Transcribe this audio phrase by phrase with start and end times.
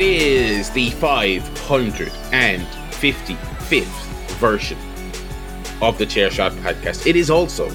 [0.00, 3.84] It is the 555th
[4.40, 4.78] version
[5.82, 7.06] of the Chair Shot podcast.
[7.06, 7.68] It is also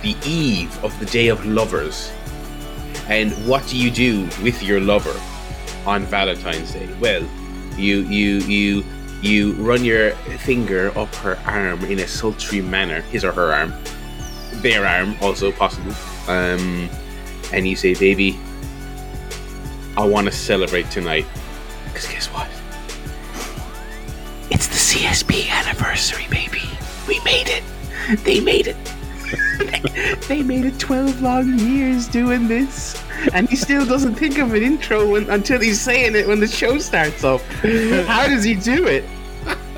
[0.00, 2.10] the eve of the Day of Lovers.
[3.08, 5.20] And what do you do with your lover
[5.84, 6.88] on Valentine's Day?
[6.98, 7.28] Well,
[7.76, 8.84] you you you
[9.20, 13.74] you run your finger up her arm in a sultry manner, his or her arm,
[14.62, 15.92] their arm also possible.
[16.26, 16.88] Um,
[17.52, 18.40] and you say, "Baby,
[19.98, 21.26] I want to celebrate tonight."
[21.86, 22.48] Because guess what?
[24.50, 26.62] It's the CSP anniversary, baby.
[27.06, 27.62] We made it.
[28.24, 28.76] They made it.
[30.28, 33.02] they made it 12 long years doing this.
[33.34, 36.46] And he still doesn't think of an intro when, until he's saying it when the
[36.46, 37.40] show starts up.
[38.06, 39.04] How does he do it?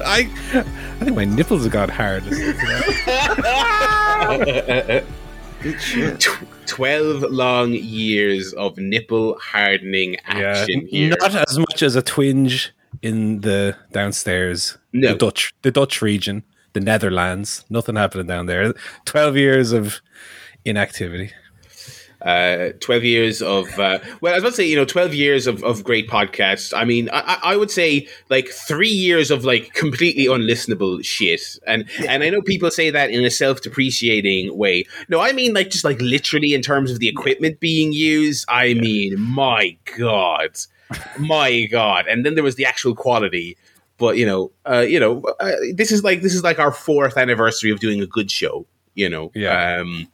[0.05, 2.25] I, I think my nipples have got hard.
[5.61, 6.27] Good shit.
[6.71, 11.15] Tw- 12 long years of nipple hardening action yeah, here.
[11.21, 15.13] not as much as a twinge in the downstairs, No.
[15.13, 17.65] the Dutch, the Dutch region, the Netherlands.
[17.71, 18.73] Nothing happening down there.
[19.05, 20.01] Twelve years of
[20.65, 21.33] inactivity.
[22.23, 25.47] Uh, 12 years of uh, well i was about to say you know 12 years
[25.47, 26.73] of, of great podcasts.
[26.77, 31.41] I mean I, I would say like three years of like completely unlistenable shit.
[31.67, 34.85] And and i know people say that in a self-depreciating way.
[35.09, 38.45] No i mean like just like literally in terms of the equipment being used.
[38.49, 40.59] I mean my god.
[41.19, 42.07] My god.
[42.07, 43.57] And then there was the actual quality.
[43.97, 47.17] But you know uh, you know uh, this is like this is like our fourth
[47.17, 49.31] anniversary of doing a good show you know?
[49.35, 49.81] Yeah.
[49.81, 50.09] um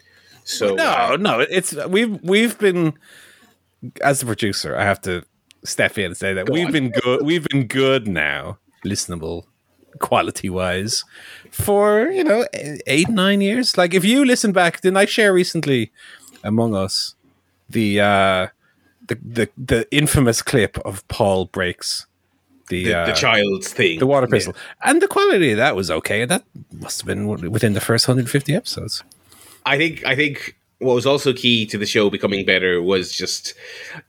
[0.46, 2.94] so No, no, it's we've we've been
[4.02, 4.76] as the producer.
[4.76, 5.24] I have to
[5.64, 6.72] step in and say that we've on.
[6.72, 7.26] been good.
[7.26, 9.44] We've been good now, listenable,
[9.98, 11.04] quality wise,
[11.50, 12.46] for you know
[12.86, 13.76] eight nine years.
[13.76, 15.90] Like if you listen back, didn't I share recently
[16.44, 17.14] among us
[17.68, 18.46] the uh
[19.08, 22.06] the the the infamous clip of Paul breaks
[22.68, 23.98] the the, uh, the child's thing.
[23.98, 24.54] the water pistol,
[24.84, 26.24] and the quality of that was okay.
[26.24, 29.02] That must have been within the first 150 episodes.
[29.66, 33.54] I think I think what was also key to the show becoming better was just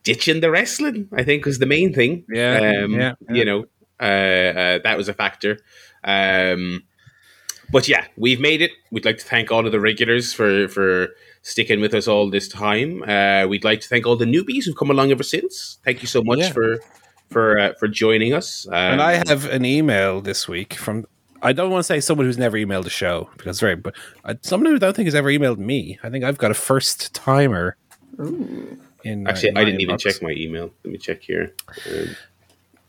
[0.03, 1.09] ditching the wrestling.
[1.13, 2.23] I think was the main thing.
[2.29, 3.65] Yeah, um, yeah, You know,
[3.99, 5.59] uh, uh, that was a factor.
[6.03, 6.83] Um,
[7.71, 8.71] but yeah, we've made it.
[8.91, 11.09] We'd like to thank all of the regulars for for
[11.41, 13.03] sticking with us all this time.
[13.03, 15.79] Uh, we'd like to thank all the newbies who've come along ever since.
[15.83, 16.51] Thank you so much Yeah.
[16.53, 16.79] for
[17.29, 18.67] for uh, for joining us.
[18.67, 21.05] Um, And I have an email this week from
[21.41, 23.93] I don't want to say someone who's never emailed a show because it's very, but
[24.25, 25.99] uh, someone who I don't think has ever emailed me.
[26.03, 27.75] I think I've got a first timer.
[28.17, 30.71] In uh, actually in I didn't even check my email.
[30.83, 31.53] Let me check here.
[31.89, 32.15] Um,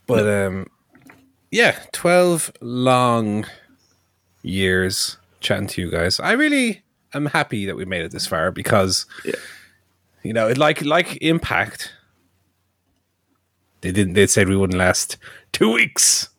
[0.07, 0.67] but um,
[1.51, 3.45] yeah, twelve long
[4.43, 6.19] years chatting to you guys.
[6.19, 6.83] I really
[7.15, 9.35] am happy that we made it this far because, Yeah.
[10.23, 11.93] you know, it like like Impact.
[13.83, 14.15] They didn't.
[14.15, 15.19] They said we wouldn't last
[15.53, 16.31] two weeks.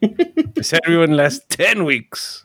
[0.00, 2.44] They said we wouldn't last ten weeks.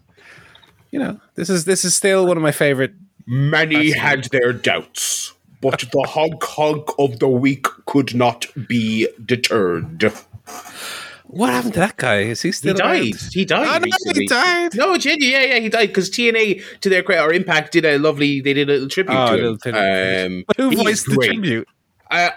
[0.92, 2.94] You know, this is this is still one of my favorite.
[3.26, 10.12] Many had their doubts, but the hog hog of the week could not be deterred.
[11.28, 12.20] What happened to that guy?
[12.20, 12.76] Is he He still?
[12.76, 13.16] died.
[13.32, 13.66] He died.
[13.68, 14.22] Oh, no, recently.
[14.22, 14.76] he died.
[14.76, 18.40] No, yeah, yeah, he died because TNA, to their credit, or Impact did a lovely.
[18.42, 19.58] They did a little tribute Oh, to little him.
[19.58, 20.26] tribute.
[20.26, 21.68] Um, Who voiced the tribute?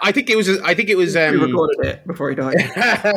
[0.01, 0.49] I think it was.
[0.61, 1.13] I think it was.
[1.13, 2.55] He Um, recorded it before he died.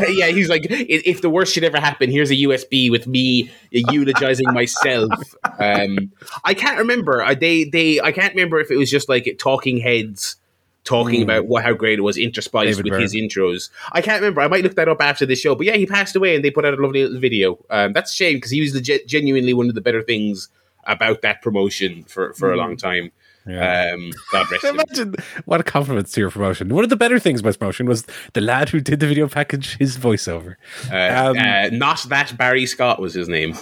[0.08, 4.52] yeah, he's like, if the worst should ever happen, here's a USB with me eulogizing
[4.52, 5.10] myself.
[5.58, 6.10] Um,
[6.42, 7.22] I can't remember.
[7.22, 10.36] I, they, they, I can't remember if it was just like talking heads
[10.84, 13.02] talking about what how great it was interspiced David with Byrne.
[13.02, 13.68] his intros.
[13.92, 14.40] I can't remember.
[14.40, 15.54] I might look that up after the show.
[15.54, 17.58] But yeah, he passed away, and they put out a lovely little video.
[17.68, 20.48] Um, that's a shame because he was legit, genuinely one of the better things
[20.84, 23.12] about that promotion for for a long time.
[23.46, 23.92] Yeah.
[23.94, 24.74] Um, God rest him.
[24.74, 25.14] Imagine
[25.46, 26.68] what a compliment to your promotion.
[26.68, 28.04] One of the better things about promotion was
[28.34, 30.56] the lad who did the video package, his voiceover.
[30.92, 33.54] Uh, Um, uh, not that Barry Scott was his name.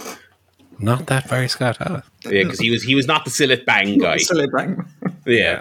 [0.80, 1.76] Not that Barry Scott.
[1.78, 2.02] Huh?
[2.24, 4.16] Yeah, because he was he was not the Cillit Bang guy.
[4.18, 4.84] Silly bang.
[5.26, 5.60] Yeah.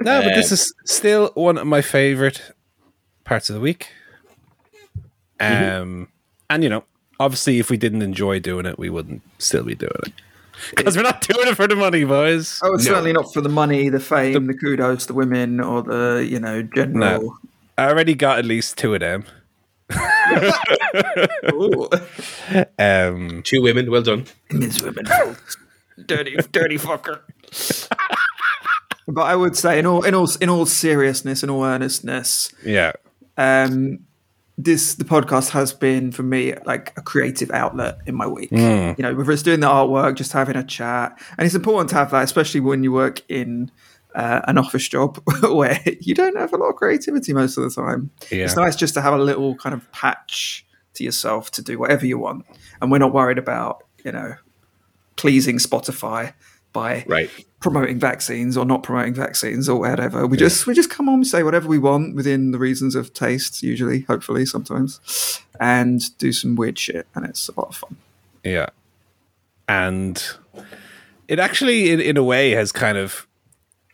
[0.00, 2.52] No, but this Um, is still one of my favorite
[3.24, 3.88] parts of the week.
[5.40, 6.02] Um, Mm-hmm.
[6.50, 6.84] and you know,
[7.18, 10.12] obviously, if we didn't enjoy doing it, we wouldn't still be doing it
[10.76, 12.60] because we're not doing it for the money, boys.
[12.62, 12.92] Oh, it's No.
[12.92, 16.62] certainly not for the money, the fame, the, kudos, the women, or the you know
[16.62, 17.20] general.
[17.22, 17.38] No.
[17.76, 19.24] I already got at least two of them.
[22.78, 24.26] Um, Two women, well done.
[24.50, 24.82] Ms.
[24.82, 25.04] Women,
[26.06, 27.20] dirty, dirty fucker.
[29.08, 32.92] but I would say, in all, in all, in all seriousness, in all earnestness, yeah,
[33.36, 34.00] um,
[34.56, 38.50] this the podcast has been for me like a creative outlet in my week.
[38.50, 38.92] Hmm.
[38.96, 41.96] You know, whether it's doing the artwork, just having a chat, and it's important to
[41.96, 43.70] have that, especially when you work in
[44.14, 47.70] uh, an office job where you don't have a lot of creativity most of the
[47.70, 48.10] time.
[48.30, 48.44] Yeah.
[48.44, 50.64] It's nice just to have a little kind of patch
[50.94, 52.46] to yourself to do whatever you want,
[52.80, 54.36] and we're not worried about you know
[55.16, 56.32] pleasing Spotify
[56.74, 57.30] by Right.
[57.60, 60.26] promoting vaccines or not promoting vaccines or whatever.
[60.26, 63.62] We just we just come on, say whatever we want within the reasons of taste,
[63.62, 67.96] usually, hopefully, sometimes, and do some weird shit, and it's a lot of fun.
[68.44, 68.66] Yeah.
[69.66, 70.22] And
[71.26, 73.26] it actually, in, in a way, has kind of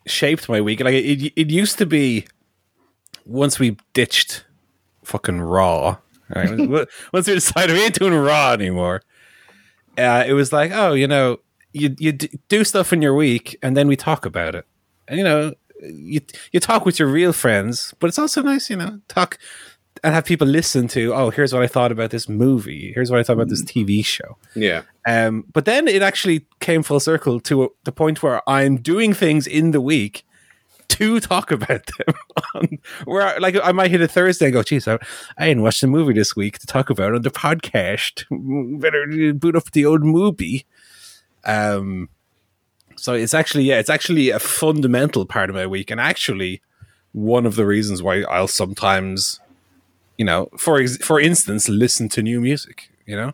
[0.06, 0.80] shaped my week.
[0.80, 2.26] Like it, it used to be
[3.24, 4.44] once we ditched
[5.04, 5.98] fucking Raw,
[6.34, 6.68] right?
[7.12, 9.02] once we decided we ain't doing Raw anymore,
[9.96, 11.38] uh, it was like, oh, you know,
[11.72, 14.66] you you do stuff in your week, and then we talk about it,
[15.08, 16.20] and you know, you
[16.52, 19.38] you talk with your real friends, but it's also nice, you know, talk
[20.02, 21.14] and have people listen to.
[21.14, 22.92] Oh, here's what I thought about this movie.
[22.94, 24.36] Here's what I thought about this TV show.
[24.54, 24.82] Yeah.
[25.06, 29.12] Um, but then it actually came full circle to a, the point where I'm doing
[29.12, 30.24] things in the week
[30.88, 32.14] to talk about them.
[32.54, 34.98] on, where like I might hit a Thursday and go, "Geez, I,
[35.38, 38.24] I didn't watch the movie this week to talk about on the podcast.
[38.80, 40.66] Better boot up the old movie."
[41.44, 42.08] Um,
[42.96, 46.60] so it's actually yeah, it's actually a fundamental part of my week, and actually
[47.12, 49.40] one of the reasons why I'll sometimes,
[50.18, 52.90] you know, for ex- for instance, listen to new music.
[53.06, 53.32] You know,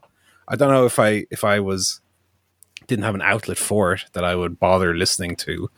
[0.49, 2.00] I don't know if I if I was
[2.87, 5.69] didn't have an outlet for it that I would bother listening to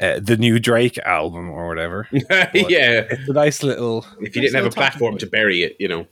[0.00, 2.08] uh, the new Drake album or whatever.
[2.12, 2.48] yeah.
[2.54, 4.06] It's a nice little.
[4.20, 6.06] If you didn't have a platform to bury it, you know.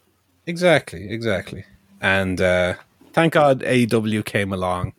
[0.47, 1.65] Exactly, exactly.
[2.01, 2.75] And uh,
[3.13, 4.93] thank God AEW came along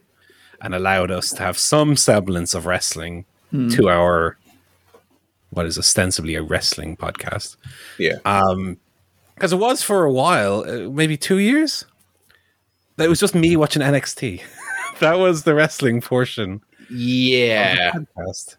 [0.61, 4.37] and allowed us to have some semblance of wrestling to our
[5.49, 7.57] what is ostensibly a wrestling podcast.
[7.99, 8.15] Yeah.
[8.23, 8.77] Um,
[9.35, 11.83] Because it was for a while, uh, maybe two years.
[12.95, 14.41] That it was just me watching NXT.
[14.99, 16.61] that was the wrestling portion.
[16.89, 17.91] yeah.
[17.91, 18.57] the.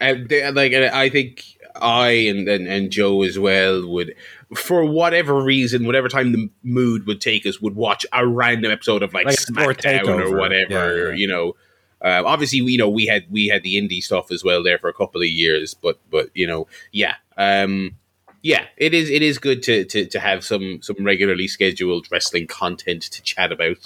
[0.00, 4.14] And they, like I think I and, and and Joe as well would,
[4.54, 9.02] for whatever reason, whatever time the mood would take us, would watch a random episode
[9.02, 10.96] of like, Like SmackDown or whatever.
[10.96, 11.14] Yeah, yeah.
[11.14, 11.56] You know,
[12.00, 14.88] uh, obviously you know we had we had the indie stuff as well there for
[14.88, 17.14] a couple of years, but but you know yeah.
[17.36, 17.96] Um,
[18.42, 19.08] yeah, it is.
[19.08, 23.52] It is good to, to, to have some some regularly scheduled wrestling content to chat
[23.52, 23.78] about.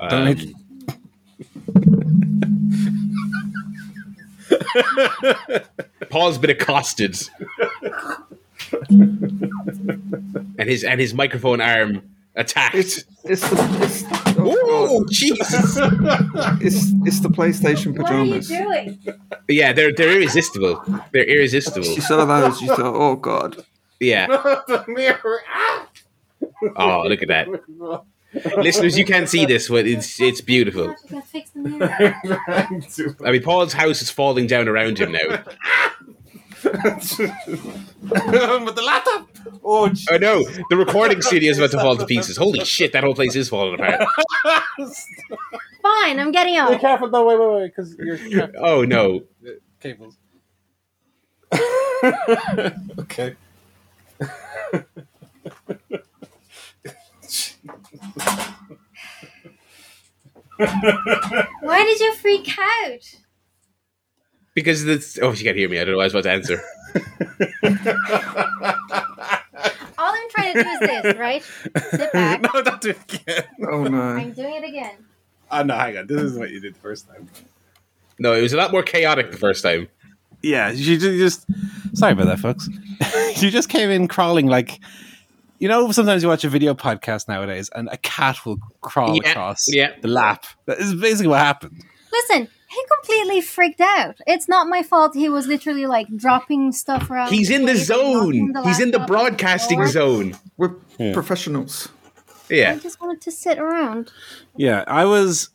[0.00, 0.54] Um, need-
[6.10, 7.16] Paul's been accosted,
[10.58, 12.02] and his and his microphone arm
[12.36, 12.74] attacked.
[12.74, 14.04] It's it's the it's,
[14.38, 15.08] oh Oh, God.
[15.10, 15.76] Jesus!
[16.60, 18.48] it's it's the PlayStation What are you pajamas.
[18.48, 18.98] doing?
[19.48, 20.82] yeah, they're they're irresistible.
[21.12, 21.86] They're irresistible.
[21.86, 23.64] You saw those, you thought, oh god.
[23.98, 24.26] Yeah.
[24.66, 25.40] the mirror.
[25.52, 25.86] Ah!
[26.76, 27.48] Oh, look at that,
[28.56, 28.96] listeners!
[28.98, 30.84] You can't see this, but it's it's beautiful.
[30.88, 32.16] You gotta fix the mirror.
[33.24, 35.42] I mean, Paul's house is falling down around him now.
[36.62, 36.76] but
[38.76, 39.28] the laptop.
[39.64, 42.36] Oh, Oh no, the recording studio is about to fall to pieces.
[42.36, 44.00] Holy shit, that whole place is falling apart.
[45.82, 46.72] Fine, I'm getting on.
[46.72, 47.08] Be careful!
[47.08, 47.96] No, wait, wait, wait, because
[48.28, 49.22] your Oh no.
[49.80, 50.16] cables.
[52.98, 53.36] okay.
[61.62, 63.14] Why did you freak out?
[64.54, 65.18] Because this.
[65.22, 65.78] Oh, she can't hear me.
[65.78, 65.98] I don't know.
[65.98, 66.62] what I was about to answer.
[69.98, 71.42] All I'm trying to do is this, right?
[71.90, 72.42] Sit back.
[72.54, 73.44] no, don't do it again.
[73.70, 74.00] Oh no.
[74.00, 74.96] I'm doing it again.
[75.50, 76.06] Oh no, hang on.
[76.06, 77.28] This is what you did the first time.
[78.18, 79.88] No, it was a lot more chaotic the first time.
[80.42, 81.46] Yeah, you just.
[81.94, 82.68] Sorry about that, folks.
[83.42, 84.80] you just came in crawling like.
[85.60, 89.30] You know, sometimes you watch a video podcast nowadays, and a cat will crawl Yeah,
[89.30, 89.92] across yeah.
[90.00, 90.44] the lap.
[90.66, 91.84] That is basically what happened.
[92.10, 94.16] Listen, he completely freaked out.
[94.26, 95.14] It's not my fault.
[95.14, 97.32] He was literally like dropping stuff around.
[97.32, 98.64] He's in the place and knocking zone.
[98.64, 99.88] He's in the broadcasting floor.
[99.88, 100.36] zone.
[100.56, 101.12] We're Yeah.
[101.12, 101.88] professionals.
[102.48, 102.72] Yeah.
[102.72, 104.10] I just wanted to sit around.
[104.56, 105.50] Yeah, I was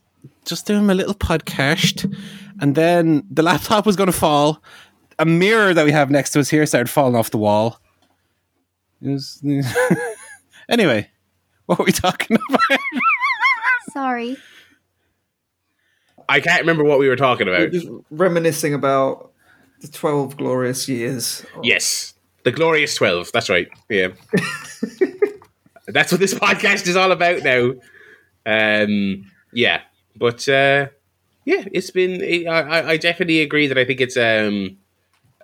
[0.45, 2.13] just doing my little podcast,
[2.62, 4.62] and then the laptop was going to fall.
[5.17, 7.79] A mirror that we have next to us here started falling off the wall.
[9.02, 9.42] It was-
[10.70, 11.10] anyway,
[11.66, 12.80] what were we talking about?
[13.92, 14.38] Sorry.
[16.28, 17.72] I can't remember what we were talking We're about.
[17.72, 19.32] just reminiscing about
[19.82, 21.46] the twelve glorious years.
[21.62, 22.14] Yes.
[22.44, 23.32] The Glorious 12.
[23.34, 23.68] That's right.
[23.90, 24.10] Yeah.
[25.88, 27.74] That's what this podcast is all about now.
[28.46, 29.82] Um, yeah.
[30.16, 30.88] But uh,
[31.46, 32.48] yeah, it's been.
[32.48, 34.78] I, I- I definitely agree that I think it's um,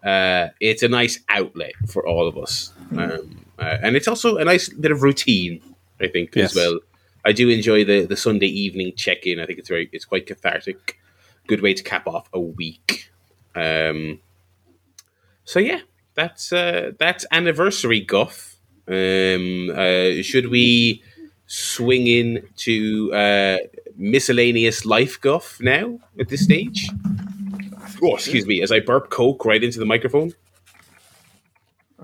[0.03, 4.45] uh, it's a nice outlet for all of us, um, uh, and it's also a
[4.45, 5.61] nice bit of routine.
[5.99, 6.51] I think Yes.
[6.51, 6.79] as well.
[7.23, 9.39] I do enjoy the the Sunday evening check in.
[9.39, 10.97] I think it's very it's quite cathartic.
[11.47, 13.11] Good way to cap off a week.
[13.55, 14.19] Um,
[15.45, 15.81] so yeah,
[16.15, 18.57] that's uh, that's anniversary guff.
[18.87, 21.03] Um, uh, should we
[21.47, 23.57] swing in to uh,
[23.95, 26.89] miscellaneous life guff now at this stage?
[28.01, 30.33] Oh, excuse me, as I burp coke right into the microphone.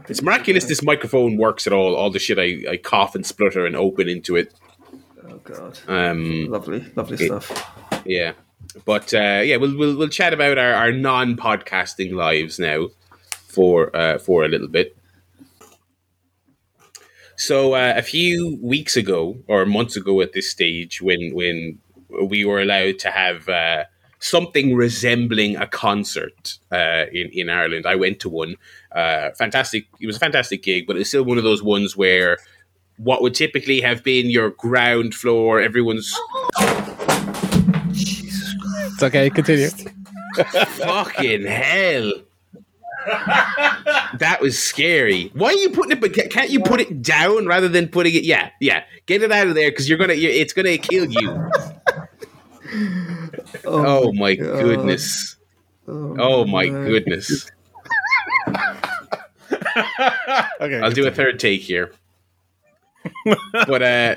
[0.10, 1.96] It's miraculous this microphone works at all.
[1.96, 4.54] All the shit I, I cough and splutter and open into it.
[5.28, 7.76] Oh god, Um, lovely, lovely it- stuff.
[8.06, 8.34] yeah,
[8.86, 12.88] but uh, yeah, we'll, we'll we'll chat about our, our non podcasting lives now
[13.48, 14.96] for uh, for a little bit.
[17.36, 21.80] So uh, a few weeks ago or months ago at this stage, when when
[22.30, 23.84] we were allowed to have uh,
[24.20, 28.56] something resembling a concert uh, in in Ireland, I went to one.
[28.92, 29.88] Uh, fantastic!
[30.00, 32.38] It was a fantastic gig, but it's still one of those ones where
[32.98, 36.14] what would typically have been your ground floor, everyone's
[38.98, 39.30] It's okay.
[39.30, 39.70] Continue.
[40.36, 42.12] Fucking hell.
[44.18, 45.32] that was scary.
[45.34, 46.02] Why are you putting it?
[46.02, 48.24] But can't you put it down rather than putting it?
[48.24, 48.84] Yeah, yeah.
[49.06, 50.16] Get it out of there because you're gonna.
[50.16, 51.52] you it's gonna kill you.
[53.68, 54.64] Oh my God.
[54.64, 55.36] goodness.
[55.88, 57.52] Oh my goodness.
[60.60, 60.80] Okay.
[60.82, 61.92] I'll do a third take here.
[63.54, 64.16] but uh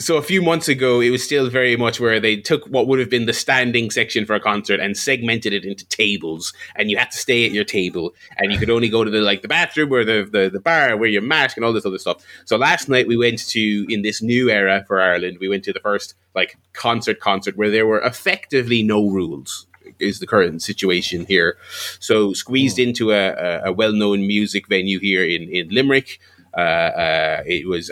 [0.00, 3.00] so a few months ago it was still very much where they took what would
[3.00, 6.96] have been the standing section for a concert and segmented it into tables and you
[6.96, 9.48] had to stay at your table and you could only go to the like the
[9.48, 12.24] bathroom or the the, the bar where your mask and all this other stuff.
[12.44, 15.72] So last night we went to in this new era for Ireland, we went to
[15.72, 19.66] the first like concert concert where there were effectively no rules
[19.98, 21.56] is the current situation here.
[21.98, 26.20] So squeezed into a, a, a well-known music venue here in in Limerick.
[26.56, 27.90] Uh, uh, it was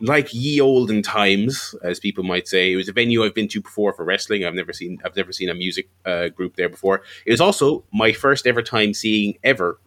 [0.00, 2.72] like ye olden times, as people might say.
[2.72, 4.44] It was a venue I've been to before for wrestling.
[4.44, 7.02] I've never seen I've never seen a music uh, group there before.
[7.26, 9.78] It was also my first ever time seeing ever.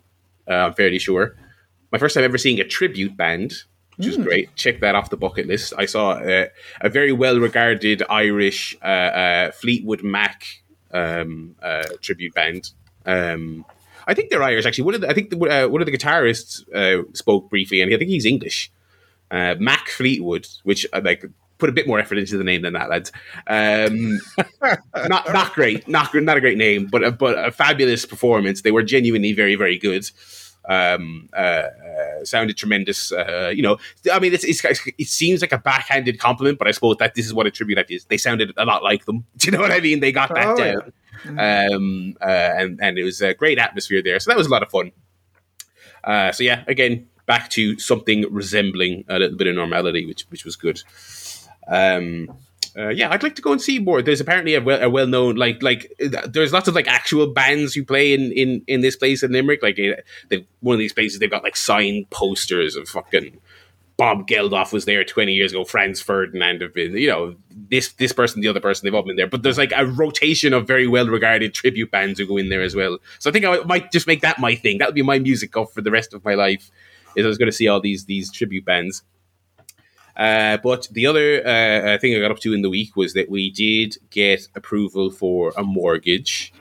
[0.49, 1.35] Uh, I'm fairly sure
[1.91, 3.63] my first time ever seeing a tribute band.
[3.95, 4.55] Which is great.
[4.55, 5.73] Check that off the bucket list.
[5.75, 6.47] I saw uh,
[6.81, 10.45] a very well regarded Irish uh, uh, Fleetwood Mac
[10.91, 12.69] um, uh, tribute band.
[13.07, 13.65] Um,
[14.05, 14.83] I think they're Irish actually.
[14.83, 17.91] One of the, I think the, uh, one of the guitarists uh, spoke briefly, and
[17.91, 18.71] I think he's English.
[19.29, 21.25] Uh, Mac Fleetwood, which uh, like
[21.57, 23.12] put a bit more effort into the name than that, lads.
[23.48, 24.19] Um,
[25.07, 28.62] not not great, not not a great name, but a, but a fabulous performance.
[28.62, 30.10] They were genuinely very very good.
[30.69, 33.12] Um, uh, uh, sounded tremendous.
[33.12, 33.77] Uh, you know,
[34.12, 34.62] I mean, it's, it's
[34.98, 37.77] it seems like a backhanded compliment, but I suppose that this is what a tribute
[37.77, 38.05] act is.
[38.05, 39.25] They sounded a lot like them.
[39.38, 40.01] Do you know what I mean?
[40.01, 40.93] They got that Oh, down
[41.25, 44.19] um, uh, and and it was a great atmosphere there.
[44.19, 44.91] So that was a lot of fun.
[46.03, 50.43] Uh, so yeah, again, back to something resembling a little bit of normality, which which
[50.43, 50.81] was good.
[51.67, 52.29] Um,
[52.75, 54.01] uh, yeah, I'd like to go and see more.
[54.01, 57.27] There's apparently a well, a well known like like uh, there's lots of like actual
[57.27, 59.62] bands who play in in in this place in Limerick.
[59.62, 63.39] Like uh, they one of these places they've got like signed posters of fucking
[63.98, 65.65] Bob Geldof was there 20 years ago.
[65.65, 69.15] Franz Ferdinand have been, you know, this this person, the other person, they've all been
[69.15, 69.27] there.
[69.27, 72.62] But there's like a rotation of very well regarded tribute bands who go in there
[72.62, 73.00] as well.
[73.17, 74.77] So I think I might just make that my thing.
[74.77, 76.69] That would be my music off for the rest of my life.
[77.17, 79.03] Is I was going to see all these these tribute bands.
[80.15, 83.29] Uh, but the other uh, thing I got up to in the week was that
[83.29, 86.51] we did get approval for a mortgage,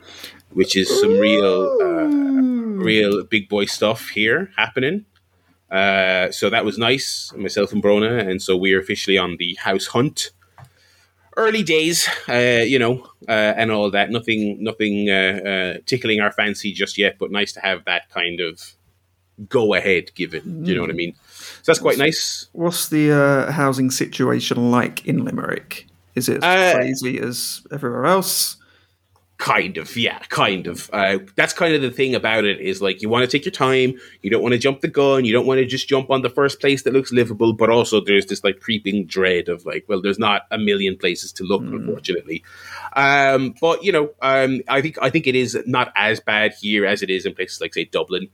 [0.51, 5.07] which is some real, uh, real big boy stuff here happening.
[5.71, 9.55] Uh, so that was nice, myself and Brona, and so we are officially on the
[9.55, 10.33] house hunt.
[11.37, 14.11] Early days, uh, you know, uh, and all that.
[14.11, 18.41] Nothing, nothing uh, uh, tickling our fancy just yet, but nice to have that kind
[18.41, 18.75] of
[19.49, 20.65] go ahead given.
[20.65, 21.15] Do you know what I mean?
[21.27, 22.49] So that's quite nice.
[22.53, 25.87] What's the uh, housing situation like in Limerick?
[26.15, 28.57] Is it as Uh, crazy as everywhere else?
[29.39, 30.89] Kind of, yeah, kind of.
[30.95, 33.53] Uh, that's kind of the thing about it is like you want to take your
[33.53, 33.93] time.
[34.23, 35.27] You don't want to jump the gun.
[35.27, 37.53] You don't want to just jump on the first place that looks livable.
[37.53, 41.35] But also, there's this like creeping dread of like, well, there's not a million places
[41.35, 42.43] to look, unfortunately.
[42.95, 46.87] Um, but you know, um, I think I think it is not as bad here
[46.87, 48.29] as it is in places like say Dublin,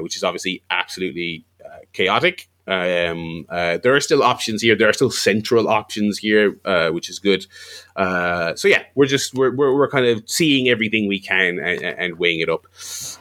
[0.00, 2.48] which is obviously absolutely uh, chaotic.
[2.68, 4.74] Um, uh, there are still options here.
[4.74, 7.46] There are still central options here, uh, which is good.
[7.94, 11.82] Uh, so yeah, we're just we're, we're, we're kind of seeing everything we can and,
[11.82, 12.66] and weighing it up.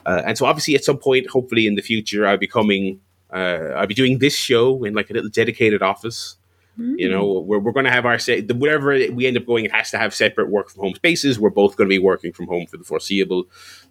[0.05, 3.01] Uh, and so obviously, at some point, hopefully in the future, I'll be coming.
[3.31, 6.37] Uh, I'll be doing this show in like a little dedicated office.
[6.77, 9.71] You know, we're, we're going to have our set, whatever we end up going, it
[9.71, 11.39] has to have separate work from home spaces.
[11.39, 13.45] We're both going to be working from home for the foreseeable,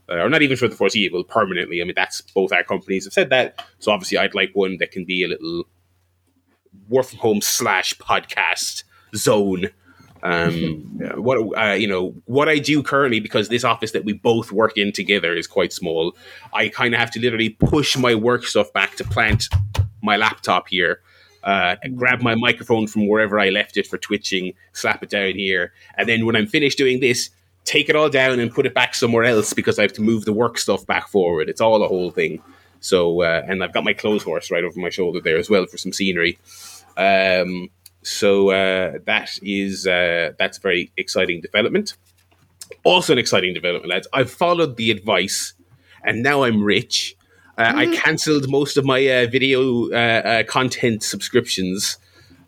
[0.08, 1.80] uh, or not even for the foreseeable, permanently.
[1.80, 3.64] I mean, that's both our companies have said that.
[3.78, 5.64] So obviously, I'd like one that can be a little
[6.88, 8.84] work from home slash podcast
[9.14, 9.66] zone.
[10.22, 11.16] Um, Yeah.
[11.16, 14.78] what uh, you know, what I do currently because this office that we both work
[14.78, 16.16] in together is quite small.
[16.52, 19.48] I kind of have to literally push my work stuff back to plant
[20.02, 21.00] my laptop here.
[21.42, 25.34] Uh, and grab my microphone from wherever I left it for twitching, slap it down
[25.34, 27.28] here, and then when I'm finished doing this,
[27.64, 30.24] take it all down and put it back somewhere else because I have to move
[30.24, 31.48] the work stuff back forward.
[31.48, 32.42] It's all a whole thing.
[32.80, 35.64] So, uh, and I've got my clothes horse right over my shoulder there as well
[35.66, 36.38] for some scenery.
[36.96, 37.70] Um,
[38.02, 41.96] so uh, that is uh, that's a very exciting development.
[42.84, 44.06] Also, an exciting development, lads.
[44.12, 45.54] I've followed the advice,
[46.04, 47.16] and now I'm rich.
[47.56, 51.98] Uh, I cancelled most of my uh, video uh, uh, content subscriptions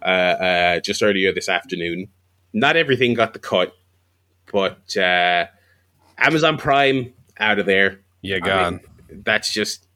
[0.03, 2.09] uh, uh, just earlier this afternoon.
[2.53, 3.73] Not everything got the cut,
[4.57, 5.45] but uh,
[6.17, 8.01] Amazon Prime out of there.
[8.23, 8.81] Yeah, I gone.
[9.11, 9.87] mean, that's just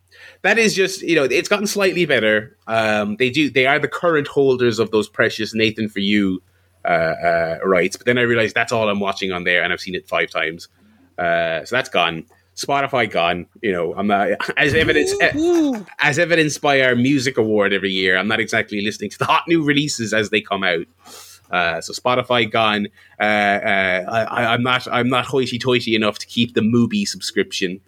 [0.43, 2.59] that is just you know it's gotten slightly better.
[2.67, 6.43] Um, they do they are the current holders of those precious Nathan for you
[6.85, 9.81] uh, uh, rights, but then I realized that's all I'm watching on there, and I've
[9.81, 10.69] seen it five times.
[11.17, 12.27] Uh, so that's gone.
[12.55, 13.47] Spotify gone.
[13.63, 15.15] You know, I'm not as evidence
[16.01, 18.19] as evidenced by our music award every year.
[18.19, 20.85] I'm not exactly listening to the hot new releases as they come out.
[21.51, 22.89] Uh, so Spotify gone.
[23.19, 24.87] Uh, uh, I, I'm not.
[24.91, 27.81] I'm not hoity-toity enough to keep the Mubi subscription.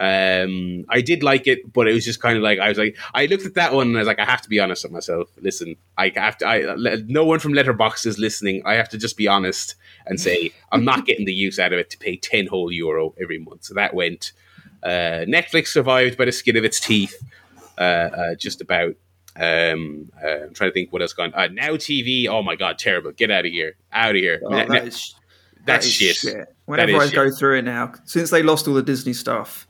[0.00, 2.96] Um, I did like it, but it was just kind of like I was like
[3.12, 4.92] I looked at that one and I was like I have to be honest with
[4.92, 5.28] myself.
[5.42, 6.46] Listen, I have to.
[6.46, 8.62] I no one from Letterboxd is listening.
[8.64, 9.74] I have to just be honest
[10.06, 13.14] and say I'm not getting the use out of it to pay ten whole euro
[13.20, 13.64] every month.
[13.64, 14.32] So that went.
[14.82, 17.14] Uh, Netflix survived by the skin of its teeth,
[17.76, 18.94] uh, uh, just about.
[19.36, 21.32] Um, uh, I'm trying to think what else gone.
[21.34, 22.26] Uh, now TV.
[22.26, 23.12] Oh my god, terrible!
[23.12, 23.76] Get out of here!
[23.92, 24.40] Out of here!
[24.44, 25.14] Oh, na- that is,
[25.64, 26.54] that's that is shit.
[26.66, 29.66] Whenever I is go through it now, since they lost all the Disney stuff,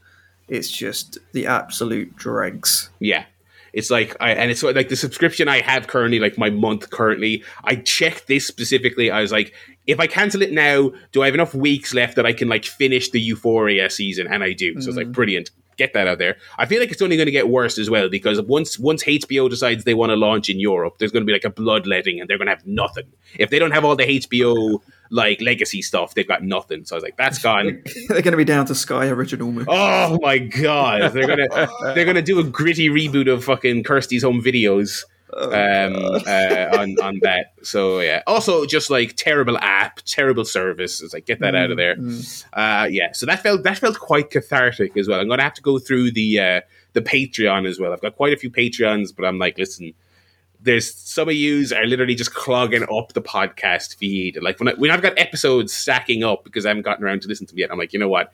[0.49, 2.91] it's just the absolute dregs.
[2.99, 3.25] Yeah.
[3.73, 7.45] It's like I and it's like the subscription I have currently, like my month currently.
[7.63, 9.11] I checked this specifically.
[9.11, 9.55] I was like,
[9.87, 12.65] if I cancel it now, do I have enough weeks left that I can like
[12.65, 14.27] finish the Euphoria season?
[14.27, 14.81] And I do.
[14.81, 15.51] So it's like brilliant.
[15.77, 16.37] Get that out there.
[16.59, 19.49] I feel like it's only going to get worse as well because once once HBO
[19.49, 22.29] decides they want to launch in Europe, there's going to be like a bloodletting, and
[22.29, 23.07] they're going to have nothing.
[23.39, 24.81] If they don't have all the HBO
[25.11, 26.85] like legacy stuff, they've got nothing.
[26.85, 27.83] So I was like, that's gone.
[28.09, 29.67] They're going to be down to Sky original movie.
[29.69, 31.49] Oh my god, they're gonna
[31.95, 35.05] they're gonna do a gritty reboot of fucking Kirsty's Home Videos
[35.37, 37.53] um, uh, on on that.
[37.63, 41.01] So yeah, also just like terrible app, terrible service.
[41.01, 41.97] It's like get that out of there.
[42.53, 45.21] Uh, yeah, so that felt that felt quite cathartic as well.
[45.21, 46.61] I'm gonna have to go through the uh,
[46.93, 47.93] the Patreon as well.
[47.93, 49.95] I've got quite a few Patreons, but I'm like, listen.
[50.63, 54.37] There's some of yous are literally just clogging up the podcast feed.
[54.43, 57.29] Like when I, when I've got episodes stacking up because I haven't gotten around to
[57.29, 58.31] listen to them yet, I'm like, you know what?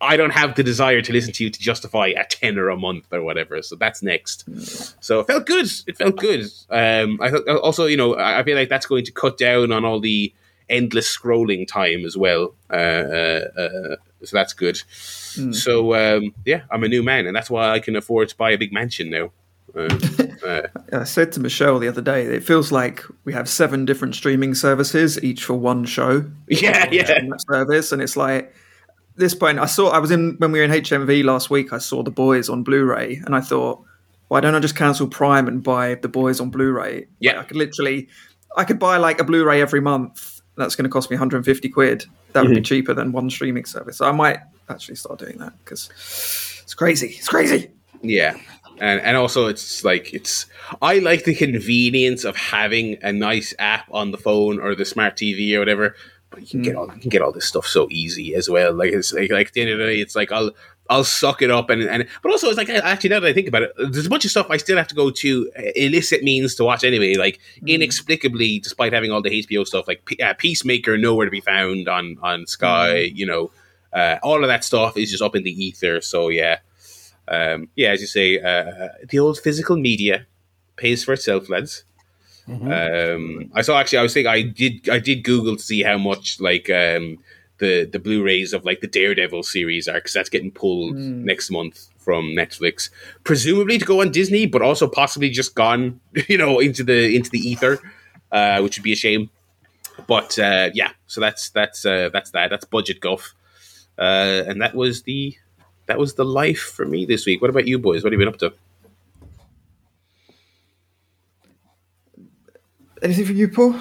[0.00, 3.12] I don't have the desire to listen to you to justify a tenner a month
[3.12, 3.60] or whatever.
[3.62, 4.44] So that's next.
[5.02, 5.66] So it felt good.
[5.86, 6.44] It felt good.
[6.70, 9.84] Um, I thought also, you know, I feel like that's going to cut down on
[9.84, 10.32] all the
[10.68, 12.54] endless scrolling time as well.
[12.70, 14.80] Uh, uh, uh, so that's good.
[15.52, 18.50] So um, yeah, I'm a new man, and that's why I can afford to buy
[18.50, 19.30] a big mansion now.
[19.74, 19.88] Uh,
[20.46, 24.16] uh, I said to Michelle the other day, it feels like we have seven different
[24.16, 26.24] streaming services, each for one show.
[26.48, 27.20] yeah, yeah.
[27.50, 28.52] service, and it's like
[29.18, 29.58] this point.
[29.58, 31.72] I saw I was in when we were in HMV last week.
[31.72, 33.82] I saw The Boys on Blu-ray, and I thought,
[34.28, 37.06] why don't I just cancel Prime and buy The Boys on Blu-ray?
[37.18, 37.32] Yeah.
[37.32, 38.08] Like, I could literally,
[38.56, 40.40] I could buy like a Blu-ray every month.
[40.56, 42.04] That's going to cost me 150 quid.
[42.32, 42.62] That would be mm-hmm.
[42.62, 43.98] cheaper than one streaming service.
[43.98, 45.88] So I might actually start doing that because
[46.62, 47.14] it's crazy.
[47.18, 47.70] It's crazy.
[48.02, 48.36] Yeah.
[48.80, 50.46] And and also it's like it's
[50.80, 55.16] I like the convenience of having a nice app on the phone or the smart
[55.16, 55.96] TV or whatever.
[56.30, 58.72] But you can get all you can get all this stuff so easy as well.
[58.74, 60.50] Like it's like, like at the end of the day, it's like I'll
[60.90, 63.48] I'll suck it up and and but also it's like actually now that I think
[63.48, 66.54] about it, there's a bunch of stuff I still have to go to illicit means
[66.56, 67.14] to watch anyway.
[67.14, 71.40] Like inexplicably, despite having all the HBO stuff, like P- uh, Peacemaker nowhere to be
[71.40, 72.98] found on on Sky.
[73.14, 73.50] You know,
[73.92, 76.00] uh, all of that stuff is just up in the ether.
[76.00, 76.58] So yeah,
[77.28, 80.26] um, yeah, as you say, uh, the old physical media
[80.76, 81.84] pays for itself, lads.
[82.72, 85.98] Um, I saw actually, I was thinking, I did, I did Google to see how
[85.98, 87.18] much like um,
[87.58, 91.88] the the Blu-rays of like the Daredevil series are, because that's getting pulled next month
[91.98, 92.88] from Netflix,
[93.24, 97.30] presumably to go on Disney, but also possibly just gone, you know, into the into
[97.30, 97.78] the ether,
[98.32, 99.28] uh, which would be a shame.
[100.06, 102.50] But uh, yeah, so that's that's uh, that's that.
[102.50, 103.34] That's budget guff,
[103.98, 105.36] uh, and that was the
[105.86, 107.40] that was the life for me this week.
[107.40, 108.04] What about you boys?
[108.04, 108.52] What have you been up to?
[113.02, 113.76] Anything for you, Paul?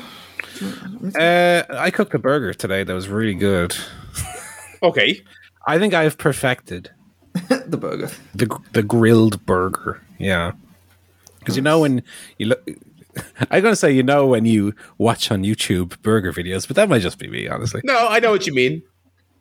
[1.19, 3.75] Uh, I cooked a burger today that was really good.
[4.84, 5.21] Okay,
[5.65, 6.91] I think I've perfected
[7.49, 8.10] the burger.
[8.36, 10.01] the the grilled burger.
[10.19, 10.51] Yeah,
[11.39, 12.03] because you know when
[12.38, 12.67] you look,
[13.51, 17.01] I'm gonna say you know when you watch on YouTube burger videos, but that might
[17.01, 17.82] just be me, honestly.
[17.84, 18.84] No, I know what you mean.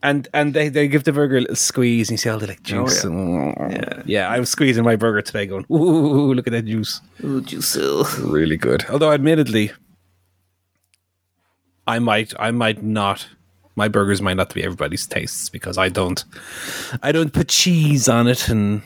[0.06, 2.46] And and they, they give the burger a little squeeze, and you see all the
[2.46, 3.02] like juice.
[3.04, 3.10] yeah.
[3.10, 4.28] and- yeah.
[4.28, 7.80] I was squeezing my burger today, going, "Ooh, look at that juice, Ooh, juicy.
[8.22, 9.72] really good." Although, admittedly,
[11.86, 13.26] I might I might not.
[13.74, 16.24] My burgers might not be everybody's tastes because I don't
[17.02, 18.82] I don't put cheese on it and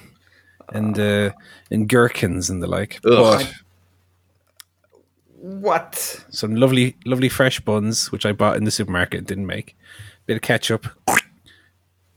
[0.73, 1.31] and uh,
[1.71, 2.99] and gherkins and the like.
[3.05, 3.45] Ugh.
[3.45, 3.55] But
[5.43, 6.25] What?
[6.31, 9.77] some lovely, lovely fresh buns, which I bought in the supermarket didn't make.
[10.31, 10.87] Bit of ketchup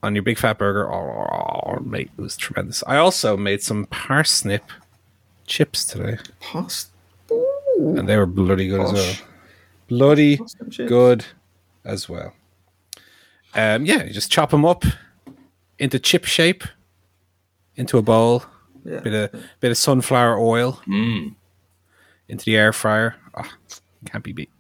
[0.04, 0.88] on your big fat burger.
[0.94, 2.84] Oh, mate, it was tremendous.
[2.86, 4.62] I also made some parsnip
[5.48, 6.92] chips today, Past.
[7.80, 9.16] and they were bloody good as well.
[9.88, 10.40] Bloody
[10.86, 11.26] good
[11.84, 12.36] as well.
[13.56, 14.84] Um, yeah, you just chop them up
[15.80, 16.64] into chip shape,
[17.76, 18.44] into a bowl.
[18.86, 19.00] Yeah.
[19.00, 21.34] Bit of bit of sunflower oil Mm.
[22.28, 23.16] into the air fryer.
[23.34, 23.52] Ah,
[24.06, 24.52] can't be beat.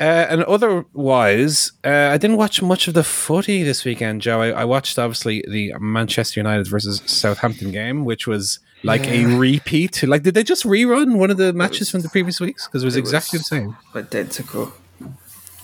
[0.00, 4.40] Uh, and otherwise, uh, I didn't watch much of the footy this weekend, Joe.
[4.40, 10.02] I, I watched obviously the Manchester United versus Southampton game, which was like a repeat.
[10.02, 12.66] Like, did they just rerun one of the matches from the previous weeks?
[12.66, 13.76] Because it was it exactly was- the same.
[13.94, 14.72] Identical.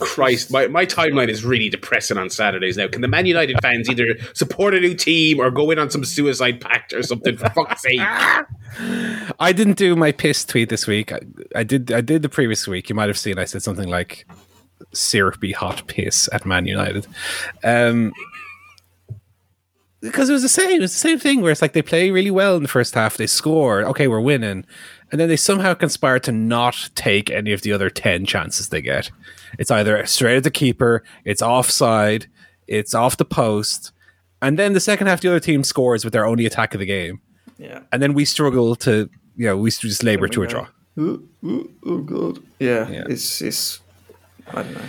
[0.01, 2.89] Christ, my, my timeline is really depressing on Saturdays now.
[2.89, 6.05] Can the Man United fans either support a new team or go in on some
[6.05, 7.37] suicide pact or something?
[7.37, 8.01] For fuck's sake.
[9.41, 11.13] I didn't do my piss tweet this week.
[11.13, 11.21] I,
[11.55, 11.93] I did.
[11.93, 12.89] I did the previous week.
[12.89, 13.39] You might have seen.
[13.39, 14.27] I said something like
[14.93, 17.07] "syrupy hot piss" at Man United,
[17.63, 18.13] um,
[20.01, 20.79] because it was the same.
[20.79, 22.95] It was the same thing where it's like they play really well in the first
[22.95, 23.17] half.
[23.17, 23.83] They score.
[23.83, 24.65] Okay, we're winning,
[25.11, 28.83] and then they somehow conspire to not take any of the other ten chances they
[28.83, 29.11] get.
[29.59, 32.27] It's either straight at the keeper, it's offside,
[32.69, 33.93] it's off the post,
[34.41, 36.87] and then the second half the other team scores with their only attack of the
[36.87, 37.21] game
[37.59, 37.81] Yeah.
[37.93, 40.67] and then we struggle to you know we just labor we to a draw
[40.99, 42.39] Ooh, ooh, oh god.
[42.59, 43.05] Yeah, Yeah.
[43.09, 43.81] It's it's.
[44.49, 44.81] I don't know.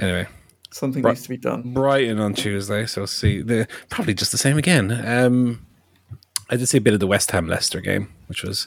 [0.00, 0.26] anyway
[0.70, 1.72] Something Bri- needs to be done.
[1.72, 5.64] brighton on tuesday so see the probably just the same again um
[6.50, 8.66] i did see a bit of the west ham leicester game which was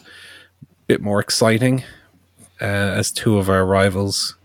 [0.88, 1.84] bit more exciting
[2.62, 4.36] uh, as two of our rivals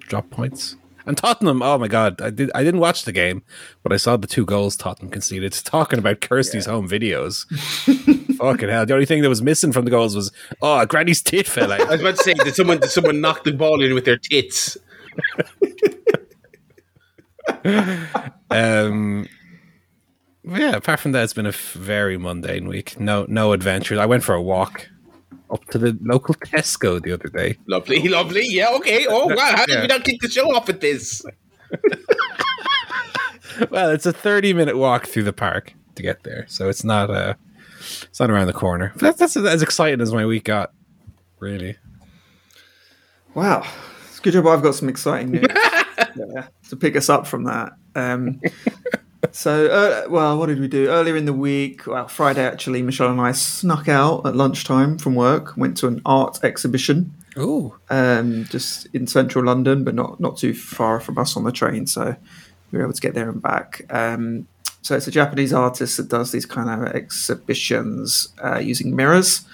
[0.00, 3.44] drop points and Tottenham, oh my god, I did I didn't watch the game,
[3.84, 5.52] but I saw the two goals Tottenham conceded.
[5.64, 7.46] Talking about Kirsty's home videos.
[8.36, 8.84] Fucking hell.
[8.84, 11.80] The only thing that was missing from the goals was oh Granny's tit fell out.
[11.80, 14.18] I was about to say, did someone did someone knock the ball in with their
[14.18, 14.76] tits?
[18.50, 19.28] Um,
[20.44, 20.76] yeah.
[20.76, 22.98] Apart from that, it's been a very mundane week.
[22.98, 23.98] No, no adventures.
[23.98, 24.88] I went for a walk
[25.50, 27.56] up to the local Tesco the other day.
[27.66, 28.44] Lovely, lovely.
[28.46, 29.06] Yeah, okay.
[29.08, 29.80] Oh wow, how did Yeah.
[29.82, 31.24] we not kick the show off with this?
[33.70, 37.34] Well, it's a thirty-minute walk through the park to get there, so it's not uh
[38.02, 38.92] it's not around the corner.
[38.94, 40.72] But that's, that's as exciting as my week got.
[41.38, 41.76] Really.
[43.34, 43.66] Wow,
[44.08, 44.46] it's good job.
[44.46, 45.46] I've got some exciting news
[46.16, 47.72] yeah, to pick us up from that.
[47.94, 48.40] Um,
[49.32, 51.86] so, uh, well, what did we do earlier in the week?
[51.86, 56.02] Well, Friday actually, Michelle and I snuck out at lunchtime from work, went to an
[56.04, 61.36] art exhibition Oh, um, just in central London, but not not too far from us
[61.36, 61.86] on the train.
[61.86, 62.16] So
[62.70, 63.82] we were able to get there and back.
[63.90, 64.48] Um,
[64.80, 69.44] so it's a Japanese artist that does these kind of exhibitions uh, using mirrors.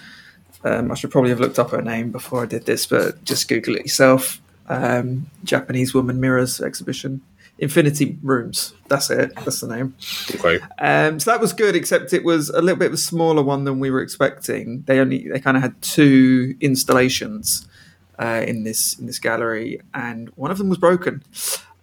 [0.63, 3.49] Um, I should probably have looked up her name before I did this, but just
[3.49, 4.41] Google it yourself.
[4.69, 7.21] Um, Japanese woman mirrors exhibition.
[7.63, 8.75] Infinity Rooms.
[8.89, 9.37] That's it.
[9.37, 9.95] That's the name.
[10.35, 10.59] Okay.
[10.81, 13.63] Um, so that was good, except it was a little bit of a smaller one
[13.63, 14.83] than we were expecting.
[14.83, 17.69] They only they kind of had two installations
[18.19, 21.23] uh, in this in this gallery, and one of them was broken.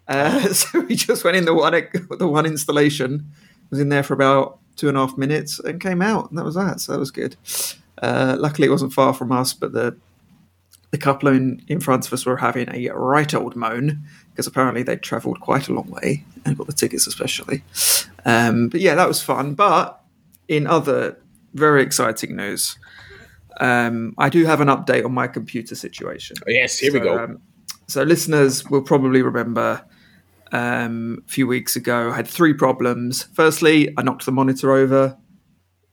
[0.06, 1.72] Uh, so we just went in the one
[2.20, 3.32] the one installation
[3.70, 6.44] was in there for about two and a half minutes and came out, and that
[6.44, 6.82] was that.
[6.82, 7.38] So that was good.
[8.02, 9.96] Uh, luckily, it wasn't far from us, but the
[10.92, 14.04] the couple in, in front of us were having a right old moan
[14.40, 17.62] because apparently they'd travelled quite a long way and got the tickets especially.
[18.24, 19.54] Um, but yeah, that was fun.
[19.54, 20.02] But
[20.48, 21.18] in other
[21.54, 22.78] very exciting news,
[23.60, 26.38] um, I do have an update on my computer situation.
[26.48, 27.22] Yes, here we go.
[27.22, 27.42] um,
[27.88, 29.84] so listeners will probably remember
[30.54, 33.24] um, a few weeks ago I had three problems.
[33.34, 35.18] Firstly, I knocked the monitor over,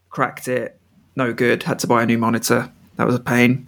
[0.09, 0.79] cracked it,
[1.17, 1.65] no good.
[1.65, 2.71] Had to buy a new monitor.
[2.95, 3.67] That was a pain.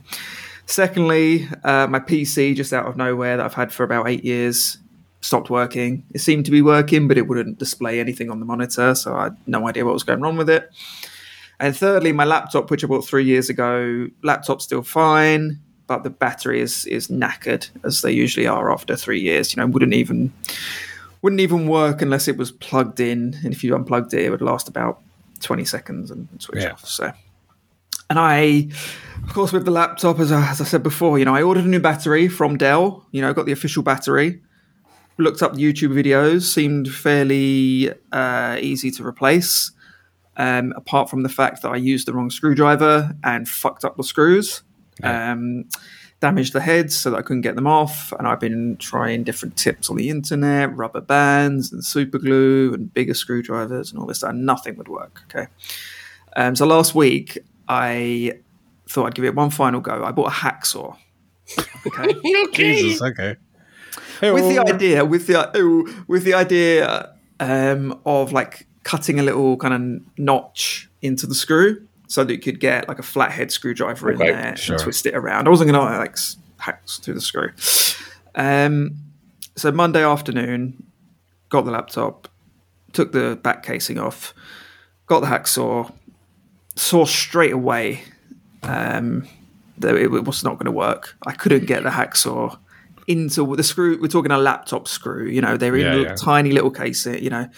[0.69, 4.77] Secondly, uh, my PC just out of nowhere that I've had for about eight years
[5.23, 6.05] stopped working.
[6.13, 9.25] It seemed to be working, but it wouldn't display anything on the monitor, so I
[9.25, 10.71] had no idea what was going wrong with it.
[11.59, 16.11] And thirdly, my laptop, which I bought three years ago, laptop's still fine, but the
[16.11, 19.57] battery is is knackered as they usually are after three years.
[19.57, 20.35] You know, wouldn't even
[21.23, 24.43] wouldn't even work unless it was plugged in, and if you unplugged it, it would
[24.43, 25.01] last about
[25.41, 26.73] twenty seconds and switch Yeah.
[26.73, 26.87] off.
[26.87, 27.11] So
[28.11, 28.69] And I,
[29.23, 31.65] of course, with the laptop, as I, as I said before, you know, I ordered
[31.65, 33.07] a new battery from Dell.
[33.13, 34.41] You know, got the official battery.
[35.19, 39.73] Looked up YouTube videos, seemed fairly uh, easy to replace.
[40.37, 44.05] Um, apart from the fact that I used the wrong screwdriver and fucked up the
[44.05, 44.63] screws,
[45.03, 45.65] um,
[46.21, 48.13] damaged the heads so that I couldn't get them off.
[48.17, 52.95] And I've been trying different tips on the internet, rubber bands and super glue and
[52.95, 55.23] bigger screwdrivers and all this, and nothing would work.
[55.25, 55.49] Okay.
[56.37, 58.33] Um, so last week, I
[58.89, 60.03] thought I'd give it one final go.
[60.05, 60.97] I bought a hacksaw.
[61.87, 62.15] Okay.
[62.53, 63.37] Jesus, okay.
[64.21, 69.23] Hey, with the idea, with the oh, with the idea um, of like cutting a
[69.23, 73.51] little kind of notch into the screw so that you could get like a flathead
[73.53, 74.75] screwdriver Okay, in there sure.
[74.75, 75.47] and twist it around.
[75.47, 77.51] I wasn't gonna like s- hack through the screw.
[78.35, 78.97] Um,
[79.57, 80.83] so Monday afternoon,
[81.49, 82.29] got the laptop,
[82.93, 84.35] took the back casing off,
[85.07, 85.91] got the hacksaw,
[86.79, 88.03] saw straight away
[88.63, 89.27] um,
[89.79, 91.17] that it was not going to work.
[91.27, 92.59] I couldn't get the hacksaw
[93.07, 94.01] into the screw.
[94.01, 95.27] We're talking a laptop screw.
[95.27, 96.15] You know, they're in Yeah, a yeah.
[96.15, 97.07] tiny little case.
[97.07, 97.49] You know,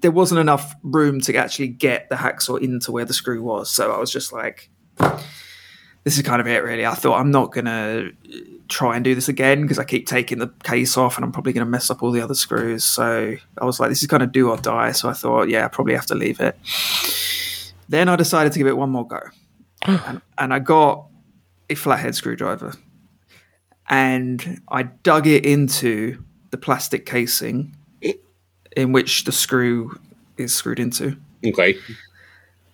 [0.00, 3.70] there wasn't enough room to actually get the hacksaw into where the screw was.
[3.70, 4.70] So I was just like,
[6.04, 6.86] this is kind of it, really.
[6.86, 8.12] I thought I'm not going to
[8.68, 11.52] try and do this again because I keep taking the case off and I'm probably
[11.52, 12.84] going to mess up all the other screws.
[12.84, 14.92] So I was like, this is kind of do or die.
[14.92, 16.56] So I thought, yeah, I probably have to leave it.
[17.88, 19.20] Then I decided to give it one more go.
[19.86, 21.06] and, and I got
[21.70, 22.72] a flathead screwdriver
[23.88, 27.76] and I dug it into the plastic casing
[28.76, 29.98] in which the screw
[30.36, 31.16] is screwed into.
[31.44, 31.76] Okay.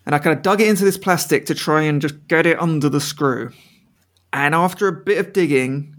[0.05, 2.59] And I kind of dug it into this plastic to try and just get it
[2.61, 3.51] under the screw.
[4.33, 5.95] And after a bit of digging,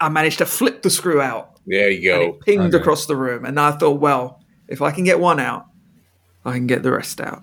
[0.00, 1.58] I managed to flip the screw out.
[1.66, 2.20] There you go.
[2.22, 2.80] it pinged Okay.
[2.80, 3.44] across the room.
[3.44, 5.66] And I thought, well, if I can get one out,
[6.44, 7.42] I can get the rest out.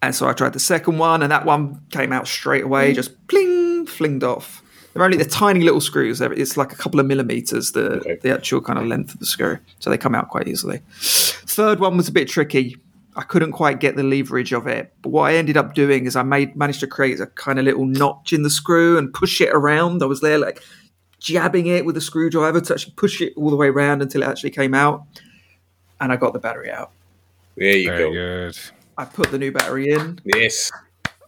[0.00, 2.94] And so I tried the second one, and that one came out straight away, mm.
[2.94, 4.62] just pling, flinged off.
[4.94, 6.20] They're only the tiny little screws.
[6.20, 8.18] It's like a couple of millimeters, the, Okay.
[8.22, 9.58] the actual kind of length of the screw.
[9.78, 10.80] So they come out quite easily.
[11.00, 12.76] Third one was a bit tricky.
[13.14, 14.92] I couldn't quite get the leverage of it.
[15.02, 17.64] But what I ended up doing is I made managed to create a kind of
[17.64, 20.02] little notch in the screw and push it around.
[20.02, 20.62] I was there like
[21.18, 24.28] jabbing it with a screwdriver to actually push it all the way around until it
[24.28, 25.04] actually came out.
[26.00, 26.92] And I got the battery out.
[27.56, 28.12] There you Very go.
[28.12, 28.58] good.
[28.98, 30.18] I put the new battery in.
[30.24, 30.70] Yes.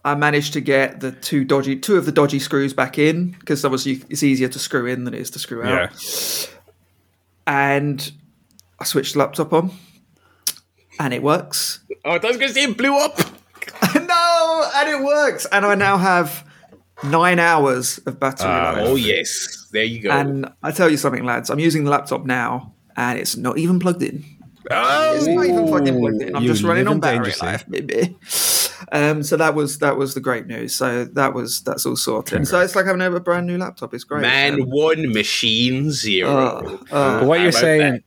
[0.03, 3.63] I managed to get the two dodgy, two of the dodgy screws back in because
[3.63, 5.89] obviously it's easier to screw in than it is to screw out.
[5.91, 6.47] Yeah.
[7.47, 8.11] And
[8.79, 9.71] I switched the laptop on,
[10.99, 11.79] and it works.
[12.03, 13.17] Oh, I was going to say it blew up.
[13.95, 15.45] no, and it works.
[15.51, 16.45] And I now have
[17.03, 18.87] nine hours of battery Ah, life.
[18.87, 19.67] Oh, yes.
[19.71, 20.11] There you go.
[20.11, 21.49] And I tell you something, lads.
[21.49, 24.23] I'm using the laptop now, and it's not even plugged in.
[24.69, 26.35] Oh, It's not even fucking plugged in.
[26.35, 28.15] I'm just running on battery life, baby.
[28.91, 30.75] Um, so that was that was the great news.
[30.75, 32.47] So that was that's all sorted.
[32.47, 33.93] So it's like having a brand new laptop.
[33.93, 34.21] It's great.
[34.21, 36.79] Man Um, one, machine zero.
[36.91, 38.03] uh, uh, what you're saying, that?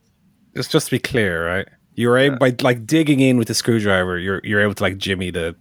[0.55, 1.67] just just to be clear, right?
[1.95, 4.17] You were able by like digging in with the screwdriver.
[4.19, 5.55] You're you're able to like jimmy the.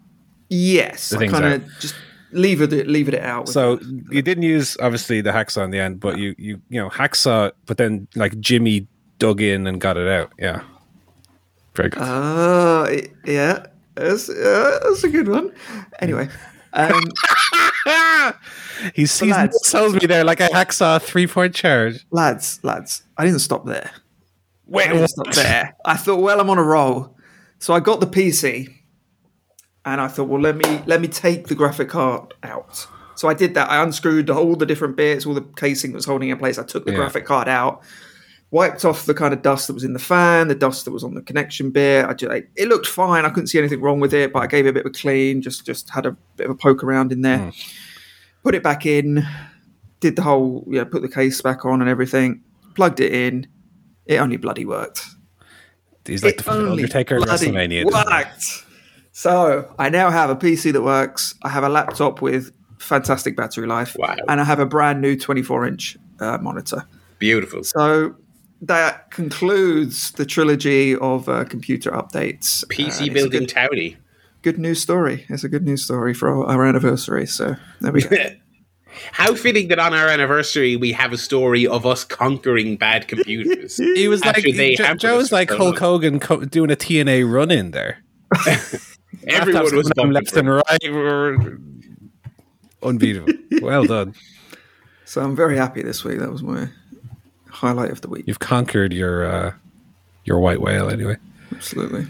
[0.50, 1.94] yes, the I kind of just
[2.32, 3.48] leave it leave it out.
[3.48, 6.80] So the- you didn't use obviously the hacksaw in the end, but you you you
[6.80, 8.86] know hacksaw, but then like Jimmy
[9.20, 10.32] dug in and got it out.
[10.38, 10.62] Yeah,
[11.74, 12.00] very good.
[12.02, 12.88] Uh,
[13.24, 15.52] yeah, that's, uh, that's a good one.
[16.00, 16.28] Anyway,
[16.72, 17.00] um,
[18.94, 22.04] he's he lads- tells me there like a hacksaw three point charge.
[22.10, 23.90] lads, lads, I didn't stop there.
[24.66, 25.76] Wait, I didn't stop there.
[25.84, 27.16] I thought, well, I'm on a roll,
[27.58, 28.72] so I got the PC,
[29.84, 32.86] and I thought, well, let me let me take the graphic card out.
[33.16, 33.70] So I did that.
[33.70, 36.58] I unscrewed all the different bits, all the casing that was holding in place.
[36.58, 36.96] I took the Yeah.
[36.98, 37.82] graphic card out,
[38.54, 41.02] wiped off the kind of dust that was in the fan, the dust that was
[41.02, 42.06] on the connection bit.
[42.06, 43.24] I just, it looked fine.
[43.24, 44.94] I couldn't see anything wrong with it, but I gave it a bit of a
[44.94, 45.42] clean.
[45.42, 47.52] Just just had a bit of a poke around in there.
[48.44, 49.26] Put it back in.
[49.98, 52.42] Did the whole yeah, put the case back on and everything.
[52.76, 53.48] Plugged it in.
[54.06, 55.04] It only bloody worked.
[56.06, 57.84] He's like It the only Undertaker at bloody WrestleMania.
[57.86, 58.64] Worked.
[59.10, 61.34] So I now have a PC that works.
[61.42, 64.14] I have a laptop with fantastic battery life, Wow.
[64.28, 66.84] and I have a brand new 24 inch uh, monitor.
[67.18, 67.64] Beautiful.
[67.64, 68.14] So
[68.66, 72.64] that concludes the trilogy of uh, computer updates.
[72.64, 73.96] Uh, PC it's a building good, townie.
[74.42, 75.26] good news story.
[75.28, 77.26] It's a good news story for our, our anniversary.
[77.26, 78.16] So there we go.
[79.12, 83.76] How fitting that on our anniversary we have a story of us conquering bad computers.
[83.96, 85.78] He was like After they Jo- hampered Joe's like Hulk much.
[85.80, 87.98] Hogan co- doing a TNA run in there.
[89.26, 91.58] Everyone was coming bumping left and right.
[92.82, 93.32] Unbeatable.
[93.62, 94.14] well done.
[95.04, 96.18] so I'm very happy this week.
[96.20, 96.68] That was my
[97.64, 98.24] highlight of the week.
[98.26, 99.52] You've conquered your uh,
[100.24, 101.16] your white whale anyway.
[101.52, 102.06] Absolutely.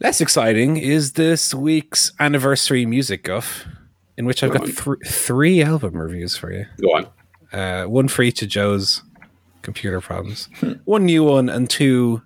[0.00, 3.64] Less exciting is this week's anniversary music guff,
[4.16, 4.72] in which I've got on.
[4.72, 6.66] th- three album reviews for you.
[6.80, 7.06] Go on.
[7.52, 9.02] Uh, one for each of Joe's
[9.62, 10.48] computer problems,
[10.84, 12.22] one new one, and two,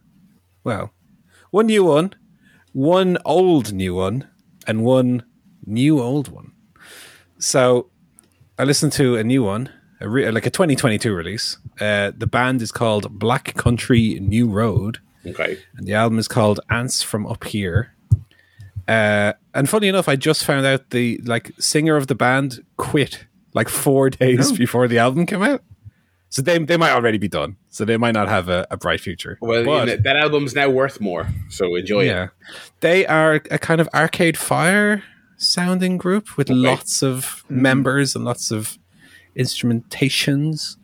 [0.65, 0.93] well,
[1.53, 2.13] one new one,
[2.73, 4.29] one old new one,
[4.67, 5.23] and one
[5.65, 6.53] new old one.
[7.39, 7.89] So
[8.59, 11.59] I listened to a new one, a re- like a 2022 release.
[11.81, 15.59] Uh, the band is called Black Country New Road Okay.
[15.77, 17.95] and the album is called Ants from Up Here.
[18.89, 23.27] Uh, and funny enough, I just found out the like singer of the band quit
[23.55, 24.57] like four days Oh.
[24.57, 25.63] before the album came out.
[26.29, 27.57] So they they might already be done.
[27.71, 29.37] So they might not have a, a bright future.
[29.41, 32.31] Well, But, you know, that album's now worth more, so enjoy yeah, it.
[32.81, 35.03] they are a kind of Arcade Fire
[35.37, 36.59] sounding group with Okay.
[36.59, 38.79] lots of members and lots of
[39.37, 40.77] instrumentations.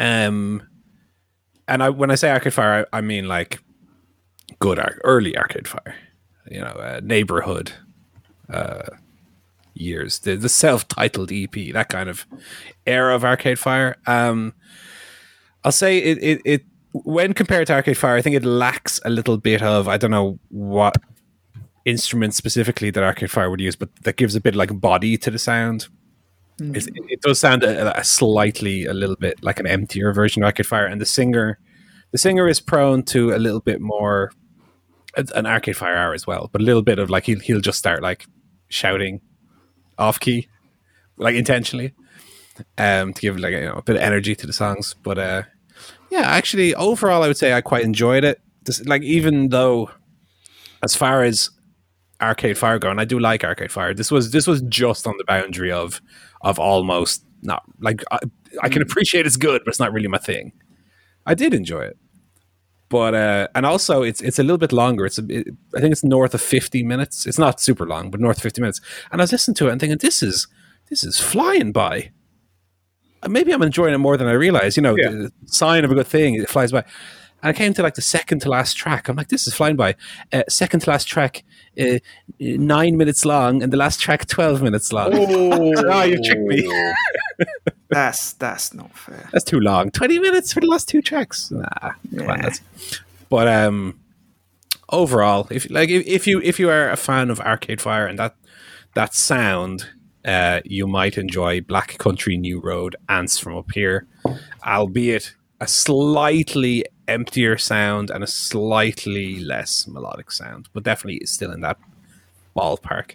[0.00, 0.62] Um,
[1.68, 3.60] and I when I say Arcade Fire, I, I mean like
[4.58, 5.94] good ar- early Arcade Fire,
[6.50, 7.72] you know, uh, neighborhood
[8.52, 8.88] uh,
[9.74, 12.26] years, the the self titled EP, that kind of
[12.86, 13.96] era of Arcade Fire.
[14.06, 14.54] Um,
[15.64, 19.10] I'll say it, it it when compared to Arcade Fire, I think it lacks a
[19.10, 20.96] little bit of I don't know what
[21.84, 25.30] instrument specifically that Arcade Fire would use, but that gives a bit like body to
[25.30, 25.88] the sound.
[26.70, 30.42] It's- It, it does sound a, a slightly a little bit like an emptier version
[30.42, 31.58] of Arcade Fire, and the singer,
[32.12, 34.32] the singer is prone to a little bit more
[35.14, 37.78] an Arcade Fire hour as well, but a little bit of like he'll he'll just
[37.78, 38.26] start like
[38.68, 39.20] shouting
[39.98, 40.48] off key,
[41.18, 41.92] like intentionally,
[42.78, 44.94] um, to give like you know a bit of energy to the songs.
[45.02, 45.42] But uh,
[46.10, 48.40] yeah, actually, overall, I would say I quite enjoyed it.
[48.64, 49.90] This, like even though,
[50.82, 51.50] as far as
[52.20, 55.14] Arcade Fire go, and I do like Arcade Fire, this was this was just on
[55.18, 56.00] the boundary of
[56.42, 58.18] of almost not like I,
[58.62, 60.52] I can appreciate it's good, but it's not really my thing.
[61.26, 61.96] I did enjoy it,
[62.88, 65.06] but uh, and also it's it's a little bit longer.
[65.06, 67.26] It's a, it, I think it's north of fifty minutes.
[67.26, 68.80] It's not super long, but north of fifty minutes.
[69.10, 70.46] And I was listening to it and thinking, this is
[70.90, 72.10] this is flying by.
[73.28, 74.76] Maybe I'm enjoying it more than I realize.
[74.76, 75.10] You know, Yeah.
[75.10, 76.84] the sign of a good thing it flies by.
[77.42, 79.08] And I came to like the second to last track.
[79.08, 79.96] I'm like, this is flying by.
[80.32, 81.42] Uh, second to last track,
[81.80, 81.98] uh,
[82.38, 85.12] nine minutes long, and the last track twelve minutes long.
[85.84, 86.68] Oh, you tricked me.
[87.90, 89.28] That's that's not fair.
[89.32, 89.90] That's too long.
[89.90, 91.50] Twenty minutes for the last two tracks.
[91.50, 91.64] Nah,
[92.16, 92.60] come on, that's-
[93.28, 93.98] But um,
[94.88, 98.18] overall, if like if, if you if you are a fan of Arcade Fire and
[98.18, 98.34] that
[98.94, 99.88] that sound,
[100.24, 104.06] uh, you might enjoy Black Country New Road Ants from Up Here,
[104.66, 111.60] albeit a slightly emptier sound and a slightly less melodic sound, but definitely still in
[111.60, 111.78] that
[112.56, 113.12] ballpark.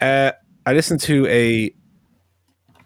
[0.00, 0.32] Uh,
[0.64, 1.70] I listened to a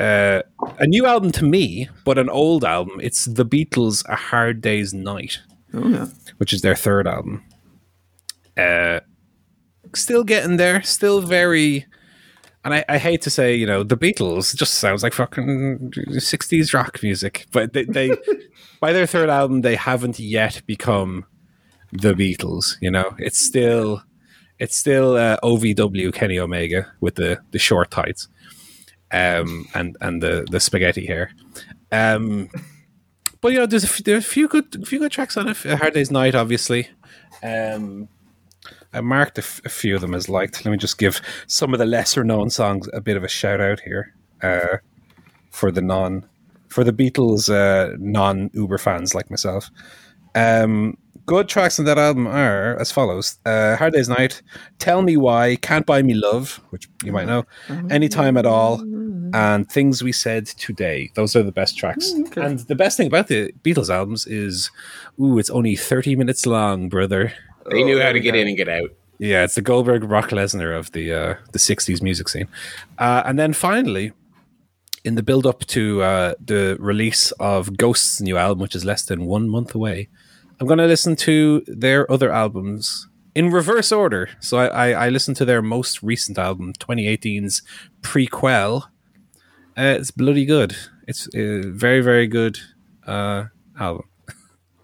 [0.01, 0.43] uh,
[0.81, 2.99] a new album to me, but an old album.
[3.01, 5.39] It's the Beatles' "A Hard Day's Night,"
[5.73, 6.07] Oh yeah.
[6.39, 7.45] which is their third album.
[8.57, 8.99] Uh,
[9.95, 11.87] still getting there, still very.
[12.65, 16.73] And I, I hate to say, you know, the Beatles just sounds like fucking sixties
[16.73, 18.17] rock music, but they, they
[18.81, 21.25] by their third album, they haven't yet become
[21.91, 22.77] the Beatles.
[22.81, 24.03] You know, it's still
[24.59, 28.29] it's still uh, OVW Kenny Omega with the the short tights,
[29.11, 31.33] um, and and the the spaghetti hair.
[31.91, 32.49] Um,
[33.41, 35.49] but you know, there's a, f- there are a few good few good tracks on
[35.49, 35.65] it.
[35.65, 36.89] A Hard Day's Night, obviously.
[37.43, 38.09] Um,
[38.93, 40.65] I marked a, f- a few of them as liked.
[40.65, 43.61] Let me just give some of the lesser known songs a bit of a shout
[43.61, 44.79] out here uh,
[45.51, 46.27] for the non
[46.69, 49.71] for the Beatles uh, non Uber fans like myself.
[50.35, 54.43] Um, good tracks on that album are as follows: uh, "Hard Day's Night,"
[54.79, 57.45] "Tell Me Why," "Can't Buy Me Love," which you might know,
[57.91, 58.81] "Anytime at All,"
[59.35, 62.13] and "Things We Said Today." Those are the best tracks.
[62.27, 62.43] okay.
[62.45, 64.71] And the best thing about the Beatles albums is,
[65.21, 67.33] ooh, it's only thirty minutes long, brother.
[67.71, 68.39] They knew Oh, how to get go.
[68.41, 68.91] in and get out.
[69.19, 72.49] Yeah, it's the Goldberg Brock Lesnar of the uh, the '60s music scene,
[72.99, 74.13] uh, and then finally,
[75.05, 79.05] in the build up to uh, the release of Ghost's new album, which is less
[79.05, 80.09] than one month away,
[80.59, 84.29] I'm going to listen to their other albums in reverse order.
[84.41, 87.63] So I, I, I listened to their most recent album, 2018's
[88.03, 88.85] Prequelle.
[89.79, 90.77] Uh, it's bloody good.
[91.07, 92.59] It's a very very good
[93.07, 93.45] uh,
[93.79, 94.05] album.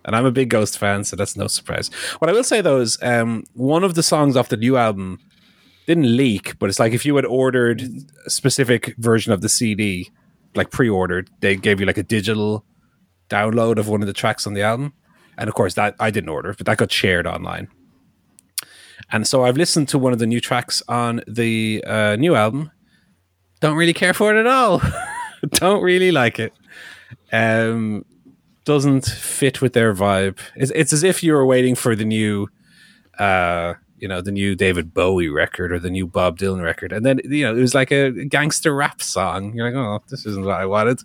[0.08, 1.90] And I'm a big Ghost fan, so that's no surprise.
[2.18, 5.18] What I will say though is, um, one of the songs off the new album
[5.86, 7.82] didn't leak, but it's like if you had ordered
[8.24, 10.10] a specific version of the CD,
[10.54, 12.64] like pre-ordered, they gave you like a digital
[13.28, 14.94] download of one of the tracks on the album.
[15.36, 17.68] And of course, that I didn't order, but that got shared online.
[19.12, 22.70] And so I've listened to one of the new tracks on the uh, new album.
[23.60, 24.80] Don't really care for it at all.
[25.50, 26.54] Don't really like it.
[27.30, 28.06] Um,
[28.68, 30.38] doesn't fit with their vibe.
[30.54, 32.48] It's, it's as if you were waiting for the new
[33.18, 37.04] uh, you know, the new David Bowie record or the new Bob Dylan record, and
[37.04, 39.54] then you know it was like a gangster rap song.
[39.54, 41.00] You're like, oh, this isn't what I wanted.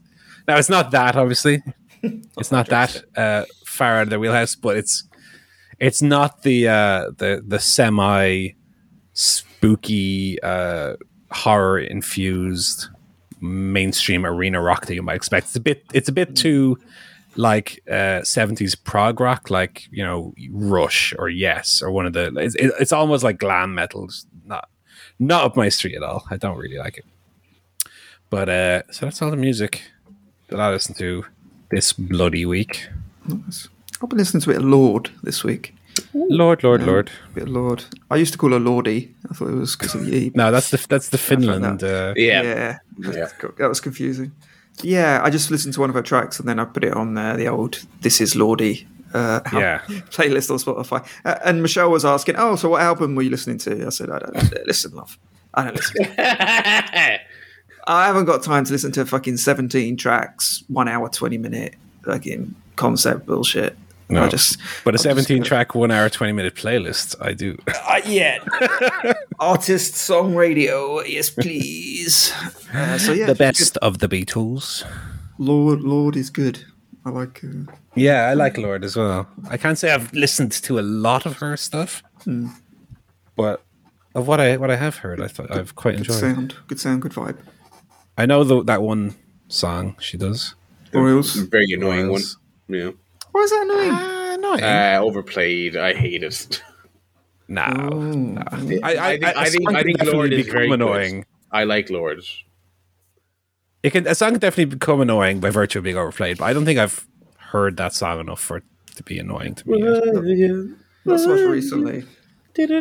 [0.46, 1.64] Now it's not that, obviously.
[2.38, 5.08] It's not that uh, far out of their wheelhouse, but it's
[5.80, 8.50] it's not the uh, the the semi
[9.14, 10.98] spooky uh,
[11.32, 12.90] horror infused
[13.40, 15.48] mainstream arena rock that you might expect.
[15.48, 16.78] It's a bit it's a bit too
[17.36, 22.32] like uh 70s prog rock like you know rush or yes or one of the
[22.38, 24.70] it's, it's almost like glam metal It's not
[25.20, 27.06] not up my street at all i don't really like it
[28.30, 29.82] but uh so that's all the music
[30.50, 31.26] that i listen to
[31.72, 32.88] this bloody week
[34.02, 35.74] I've been listening to a bit of Lorde this week.
[36.14, 37.86] lord lord lord A bit of Lorde.
[38.12, 39.16] I used to call her Lordy.
[39.30, 40.32] I thought it was because of the E.
[40.36, 42.42] no that's the that's the finland uh Yeah.
[42.44, 43.30] yeah, Yeah.
[43.58, 44.32] that was confusing.
[44.82, 47.18] Yeah, I just listened to one of her tracks and then I put it on
[47.18, 49.82] uh, the old "This Is Lordy" uh, Yeah.
[50.10, 51.06] playlist on Spotify.
[51.24, 54.10] Uh, and Michelle was asking, "Oh, so what album were you listening to?" I said,
[54.10, 55.18] "I don't listen, love.
[55.54, 56.06] I don't listen.
[57.86, 62.56] I haven't got time to listen to fucking seventeen tracks, one hour, twenty minute fucking
[62.76, 63.78] concept bullshit."
[64.14, 64.24] No.
[64.24, 67.58] I just but a I'm 17 gonna- track one hour 20 minute playlist i do
[67.68, 68.38] Uh, yeah.
[69.40, 72.32] Artist song radio, yes, please.
[72.74, 74.84] Uh, so yeah, the best of the beatles.
[75.38, 76.60] Lorde, Lorde is good.
[77.06, 77.44] I like.
[77.44, 79.28] Uh, Yeah, I like Lorde as well.
[79.50, 82.02] I can't say I've listened to a lot of her stuff,
[83.36, 83.62] but
[84.16, 86.20] of what I what I have heard, I thought I've quite good enjoyed.
[86.20, 87.38] sound, good sound, good vibe.
[88.18, 89.16] I know the, that one
[89.50, 90.56] song she does.
[90.94, 91.36] Orioles.
[91.36, 92.22] Very annoying one.
[92.68, 92.92] Yeah.
[93.34, 93.92] Why is that annoying?
[93.92, 95.76] Uh, no, Uh, overplayed.
[95.76, 96.64] I hate it.
[97.50, 97.62] no.
[97.62, 98.38] Oh.
[98.84, 99.18] I, I, I
[99.50, 100.74] think- I think- a I song think Lorde is very become good.
[100.74, 101.26] annoying.
[101.52, 102.24] I like Lorde.
[103.84, 106.54] It can a song can definitely become annoying by virtue of being overplayed, but I
[106.54, 107.06] don't think I've
[107.38, 108.64] heard that song enough for it
[108.96, 109.80] to be annoying to me.
[109.82, 110.06] yet.
[111.06, 112.06] Not so much recently.
[112.56, 112.72] That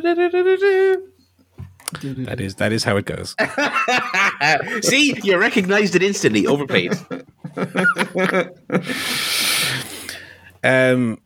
[2.40, 3.34] is that is how it goes.
[4.88, 6.46] See, you recognized it instantly.
[6.46, 6.92] Overplayed.
[10.62, 11.20] Um,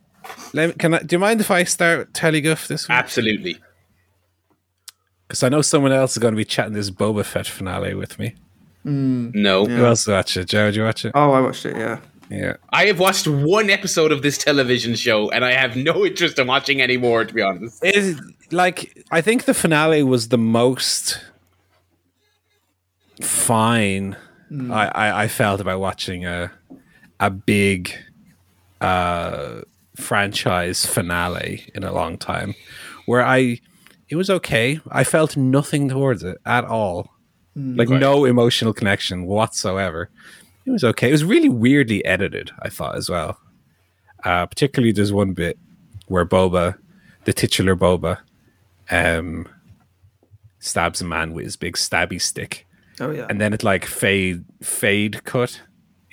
[0.53, 0.99] let me, can I?
[1.01, 2.97] Do you mind if I start Teleguff this week?
[2.97, 3.59] Absolutely.
[5.26, 8.18] Because I know someone else is going to be chatting this Boba Fett finale with
[8.18, 8.34] me.
[8.84, 9.66] No.
[9.66, 10.49] Who else watch it?
[10.49, 11.12] Jared, did you watch it?
[11.14, 11.76] Oh, I watched it.
[11.76, 11.99] Yeah.
[12.30, 12.57] Yeah.
[12.70, 16.47] I have watched one episode of this television show, and I have no interest in
[16.47, 17.24] watching any more.
[17.24, 17.80] To be honest.
[17.82, 18.16] It,
[18.53, 21.20] like, I think the finale was the most
[23.20, 24.16] fine
[24.51, 26.53] I, I, I felt about watching a
[27.18, 27.93] a big
[28.81, 29.61] uh,
[29.97, 32.55] franchise finale in a long time,
[33.07, 33.61] where I
[34.09, 34.81] it was okay.
[34.91, 37.11] I felt nothing towards it at all,
[37.57, 38.01] like Right.
[38.01, 40.11] no emotional connection whatsoever.
[40.64, 41.09] It was okay.
[41.09, 42.51] It was really weirdly edited.
[42.61, 43.39] I thought as well.
[44.24, 45.59] Uh, particularly, there's one bit
[46.09, 46.77] where Boba,
[47.24, 48.18] the titular Boba,
[48.91, 49.49] um,
[50.59, 52.66] stabs a man with his big stabby stick,
[53.01, 53.27] Oh yeah.
[53.29, 55.61] and then it like fade fade cut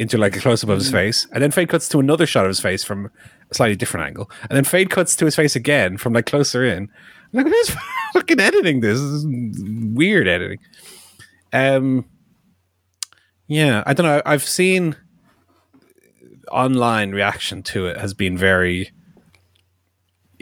[0.03, 2.45] into like a close up of his face, and then fade cuts to another shot
[2.45, 3.09] of his face from
[3.49, 6.63] a slightly different angle, and then fade cuts to his face again from like closer
[6.63, 6.89] in.
[7.33, 7.75] I'm like, who's
[8.13, 8.99] fucking editing this?
[8.99, 9.25] This is
[9.93, 10.59] weird editing.
[11.51, 12.05] Um,
[13.47, 14.21] yeah, I don't know.
[14.25, 14.95] I've seen
[16.51, 18.91] online reaction to it has been very.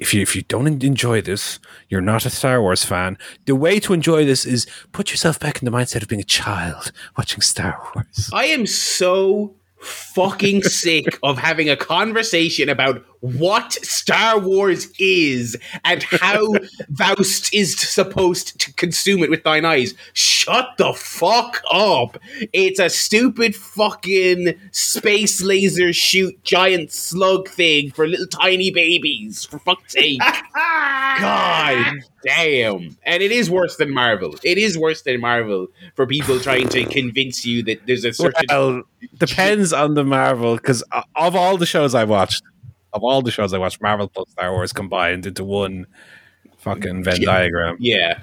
[0.01, 3.19] If you if you don't enjoy this, you're not a Star Wars fan.
[3.45, 6.25] The way to enjoy this is put yourself back in the mindset of being a
[6.25, 8.31] child watching Star Wars.
[8.33, 15.55] I am so fucking sick of having a conversation about what Star Wars is
[15.85, 16.55] and how
[16.89, 19.93] Voust is supposed to consume it with thine eyes.
[20.13, 22.17] Shut the fuck up.
[22.51, 29.45] It's a stupid fucking space laser shoot giant slug thing for little tiny babies.
[29.45, 30.19] For fuck's sake.
[30.53, 32.97] God damn.
[33.05, 34.35] And it is worse than Marvel.
[34.43, 38.45] It is worse than Marvel for people trying to convince you that there's a certain
[38.49, 38.83] Well,
[39.17, 42.43] depends on the Marvel because uh, of all the shows I watched,
[42.93, 45.85] of all the shows I watched, Marvel plus Star Wars combined into one
[46.57, 47.25] fucking Venn Yeah.
[47.25, 47.77] diagram.
[47.79, 48.19] Yeah.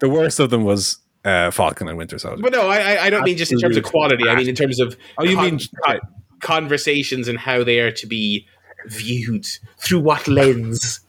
[0.00, 2.42] The worst of them was uh, Falcon and Winter Soldier.
[2.42, 4.28] But no, I, I- don't mean just in terms of quality.
[4.28, 6.00] I mean in terms of Oh, you con- mean con-
[6.40, 8.46] conversations and how they are to be
[8.86, 9.46] viewed
[9.78, 11.00] through what lens.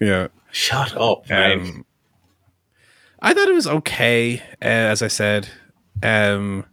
[0.00, 0.28] yeah?
[0.50, 1.30] Shut up.
[1.30, 1.84] Um,
[3.22, 5.48] I thought it was okay, uh, as I said.
[6.02, 6.64] Um,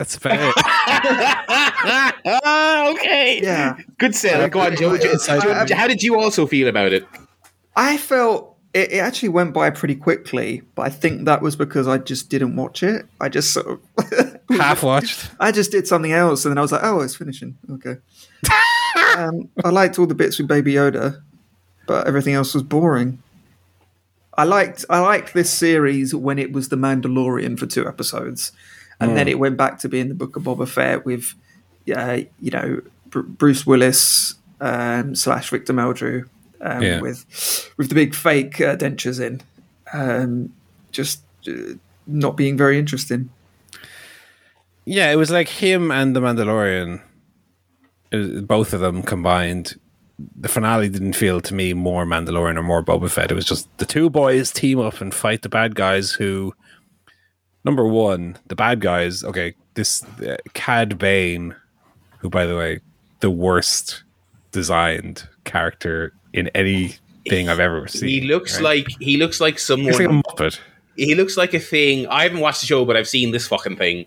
[0.00, 2.16] that's about it.
[2.96, 3.40] okay.
[3.42, 3.76] Yeah.
[3.98, 4.48] Good sell.
[4.48, 4.96] Go on, Joe.
[4.96, 7.06] Joe, I- How did you also feel about it?
[7.76, 11.86] I felt it, it actually went by pretty quickly, but I think that was because
[11.86, 13.06] I just didn't watch it.
[13.20, 13.66] I just sort
[13.98, 15.30] of Half watched.
[15.38, 17.96] I just did something else, and then I was like, "Oh, it's finishing." Okay.
[19.18, 21.20] um, I liked all the bits with Baby Yoda.
[21.86, 23.22] but everything else was boring.
[24.36, 28.52] I liked I liked this series when it was The Mandalorian for two episodes,
[29.00, 31.34] and then it went back to being the Book of Boba Fett with,
[31.94, 36.28] uh, you know, Br- Bruce Willis um, slash Victor Meldrew
[36.60, 37.00] um, Yeah.
[37.00, 39.40] with with the big fake uh, dentures in,
[39.92, 40.52] um,
[40.92, 41.74] just uh,
[42.06, 43.30] not being very interesting.
[44.84, 47.02] Yeah, it was like him and the Mandalorian.
[48.10, 49.78] It was, both of them combined.
[50.36, 53.30] The finale didn't feel to me more Mandalorian or more Boba Fett.
[53.30, 56.12] It was just the two boys team up and fight the bad guys.
[56.12, 56.54] Who,
[57.64, 59.24] number one, the bad guys.
[59.24, 61.54] Okay, this uh, Cad Bane,
[62.18, 62.80] who by the way,
[63.20, 64.02] the worst
[64.52, 68.08] designed character in anything I've ever seen.
[68.08, 68.86] He looks right?
[68.86, 69.92] like he looks like someone.
[69.92, 70.58] He's like a muppet.
[70.96, 72.06] he looks like a thing.
[72.08, 74.06] I haven't watched the show, but I've seen this fucking thing.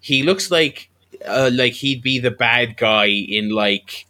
[0.00, 0.90] He looks like
[1.26, 4.06] uh, like he'd be the bad guy in like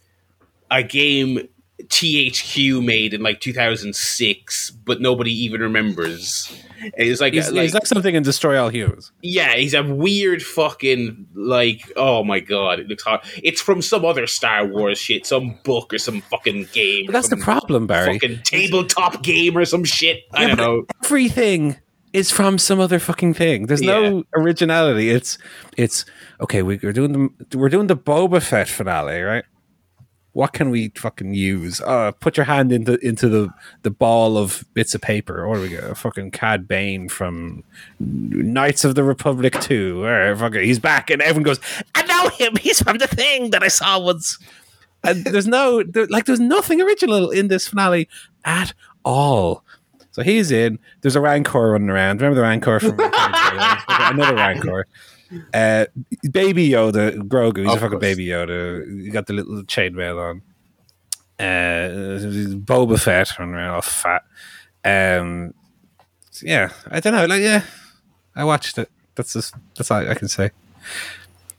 [0.69, 1.47] a game
[1.91, 6.51] THQ made in like 2006, but nobody even remembers.
[6.95, 9.11] It's like, He's, uh, like he's like something in Destroy All Humans.
[9.21, 13.21] yeah, he's a weird fucking like oh my god, it looks hard.
[13.43, 17.05] It's from some other Star Wars shit, some book or some fucking game.
[17.05, 18.17] But that's the problem, Barry.
[18.17, 20.23] Fucking tabletop game or some shit.
[20.33, 20.85] I don't know.
[21.03, 21.77] everything
[22.13, 23.67] is from some other fucking thing.
[23.67, 25.09] There's no originality.
[25.09, 25.37] It's
[25.77, 26.05] it's
[26.39, 26.63] okay.
[26.63, 27.11] We, we're doing
[27.49, 29.43] the we're doing the Boba Fett finale, right?
[30.33, 31.81] What can we fucking use?
[31.81, 33.49] Uh, put your hand into into the,
[33.81, 35.45] the ball of bits of paper.
[35.45, 37.63] Or we got a fucking Cad Bane from
[37.99, 40.03] Knights of the Republic Two.
[40.03, 41.59] Or fucking, he's back, and everyone goes,
[41.95, 42.55] "I know him.
[42.55, 44.37] He's from the thing that I saw once."
[45.03, 48.07] And there's no there, like there's nothing original in this finale
[48.45, 48.73] at
[49.03, 49.63] all.
[50.11, 50.77] So he's in.
[51.01, 52.21] There's a Rancor running around.
[52.21, 54.85] Remember the Rancor from another Rancor.
[55.53, 55.85] Uh,
[56.31, 57.59] baby Yoda, Grogu.
[57.63, 58.01] He's Of a fucking course.
[58.01, 58.85] baby Yoda.
[59.03, 60.41] You got the little chainmail on.
[61.39, 62.19] Uh,
[62.59, 64.23] Boba Fett running around all fat.
[64.85, 65.53] Um,
[66.41, 67.25] yeah, I don't know.
[67.25, 67.63] Like, yeah,
[68.35, 68.89] I watched it.
[69.15, 70.51] That's just that's all I can say.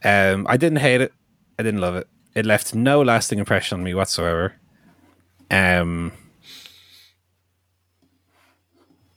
[0.04, 1.12] Um, I didn't hate it.
[1.58, 2.06] I didn't love it.
[2.34, 4.54] It left no lasting impression on me whatsoever.
[5.50, 6.12] Um,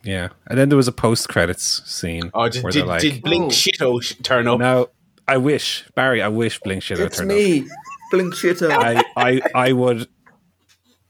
[0.05, 2.31] yeah, and then there was a post credits scene.
[2.33, 3.49] Oh, did, where did, like, did Blink Oh.
[3.49, 4.59] Shito turn up?
[4.59, 4.89] "No,
[5.27, 6.21] I wish Barry.
[6.21, 7.37] I wish Blink should have It's turned up.
[7.37, 7.67] me,
[8.11, 8.71] Blink Shitter.
[8.71, 10.07] I, I, I would,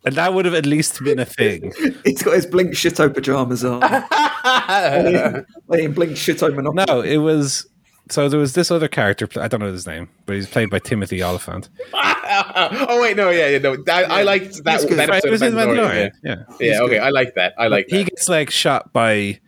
[0.06, 1.72] and that would have at least been a thing.
[2.06, 3.82] He's got his Blink Shitto pajamas on.
[5.68, 6.86] Playing Blink Shitto Monopoly.
[6.88, 7.68] No, it was.
[8.10, 9.28] So there was this other character.
[9.40, 11.70] I don't know his name, but he's played by Timothy Olyphant.
[11.94, 13.76] oh wait, no, yeah, yeah, no.
[13.84, 14.64] That, I liked that.
[14.64, 15.00] That's good.
[15.00, 16.12] that Right, it was of in Mandalorian, Mandalorian.
[16.24, 17.54] Yeah, Yeah, yeah okay, I like that.
[17.58, 17.96] I like that.
[17.96, 18.10] he that.
[18.12, 19.40] gets like shot by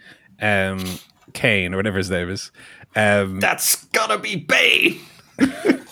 [0.42, 0.84] um
[1.34, 2.52] Kane or whatever his name is.
[2.96, 5.00] Um, That's gotta be Bane.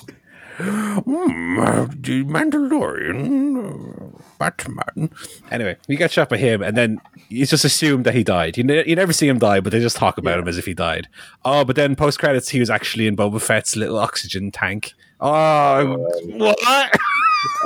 [0.57, 5.09] Uh, the Mandalorian, uh, Batman.
[5.51, 8.57] Anyway, he got shot by him, and then it's just assumed that he died.
[8.57, 10.65] You, ne- you never see him die, but they just talk about him as if
[10.65, 11.07] he died.
[11.43, 14.93] Oh, but then post credits, he was actually in Boba Fett's little oxygen tank.
[15.19, 16.57] Oh, what?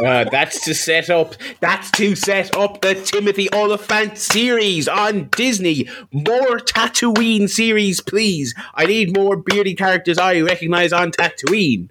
[0.03, 1.35] Uh, that's to set up.
[1.61, 5.87] That's to set up the Timothy Olyphant series on Disney.
[6.11, 8.53] More Tatooine series, please.
[8.75, 11.89] I need more beardy characters I recognize on Tatooine.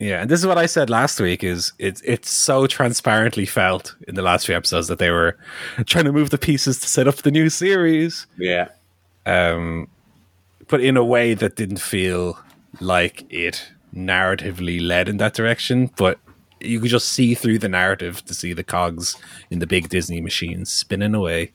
[0.00, 3.94] Yeah, and this is what I said last week: is it's it's so transparently felt
[4.08, 5.36] in the last few episodes that they were
[5.86, 8.26] trying to move the pieces to set up the new series.
[8.36, 8.68] Yeah.
[9.26, 9.88] um,
[10.68, 12.38] but in a way that didn't feel
[12.80, 15.90] like it narratively led in that direction.
[15.96, 16.18] But
[16.60, 19.16] you could just see through the narrative to see the cogs
[19.50, 21.52] in the big Disney machine spinning away.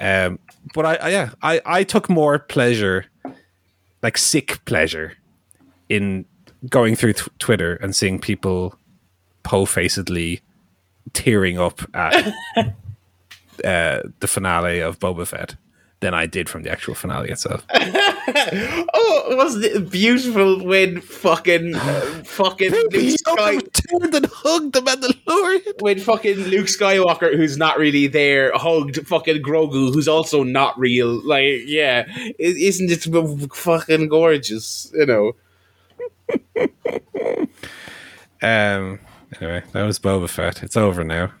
[0.00, 0.38] Um,
[0.74, 3.06] but I, I yeah, I, I took more pleasure,
[4.02, 5.14] like sick pleasure,
[5.88, 6.24] in
[6.68, 8.78] going through t- Twitter and seeing people
[9.42, 10.40] po-facedly
[11.12, 12.32] tearing up at
[13.64, 15.56] uh, the finale of Boba Fett
[16.00, 17.64] than I did from the actual finale itself.
[18.94, 25.80] Oh, wasn't it beautiful when fucking, uh, fucking Luke Sky, turned and hugged the Mandalorian.
[25.80, 31.20] when fucking Luke Skywalker, who's not really there, hugged fucking Grogu, who's also not real.
[31.26, 32.06] Like, yeah,
[32.38, 34.92] isn't it fucking gorgeous?
[34.94, 35.32] You know.
[38.42, 38.98] Um.
[39.40, 40.62] Anyway, that was Boba Fett.
[40.64, 41.32] It's over now.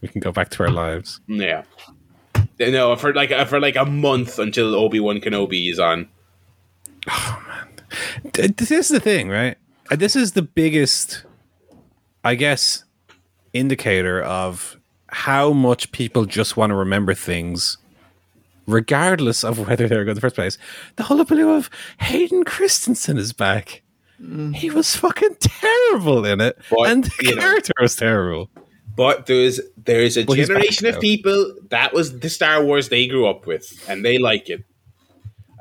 [0.00, 1.20] We can go back to our lives.
[1.28, 1.62] Yeah.
[2.58, 6.08] No, for like for like a month until Obi Wan Kenobi is on.
[8.32, 9.56] D- This is the thing, right?
[9.90, 11.24] Uh, This is the biggest,
[12.24, 12.84] I guess,
[13.52, 14.76] indicator of
[15.08, 17.78] how much people just want to remember things,
[18.66, 20.58] regardless of whether they're good in the first place.
[20.96, 21.70] The whole hullabaloo of
[22.00, 23.82] Hayden Christensen is back.
[24.54, 27.40] He was fucking terrible in it, But, and the you know.
[27.42, 28.50] character was terrible.
[28.96, 33.26] But there's there's a Well, generation of people that was the Star Wars they grew
[33.26, 34.62] up with, and they like it,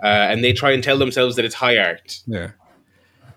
[0.04, 2.20] uh, and they try and tell themselves that it's high art.
[2.28, 2.52] Yeah.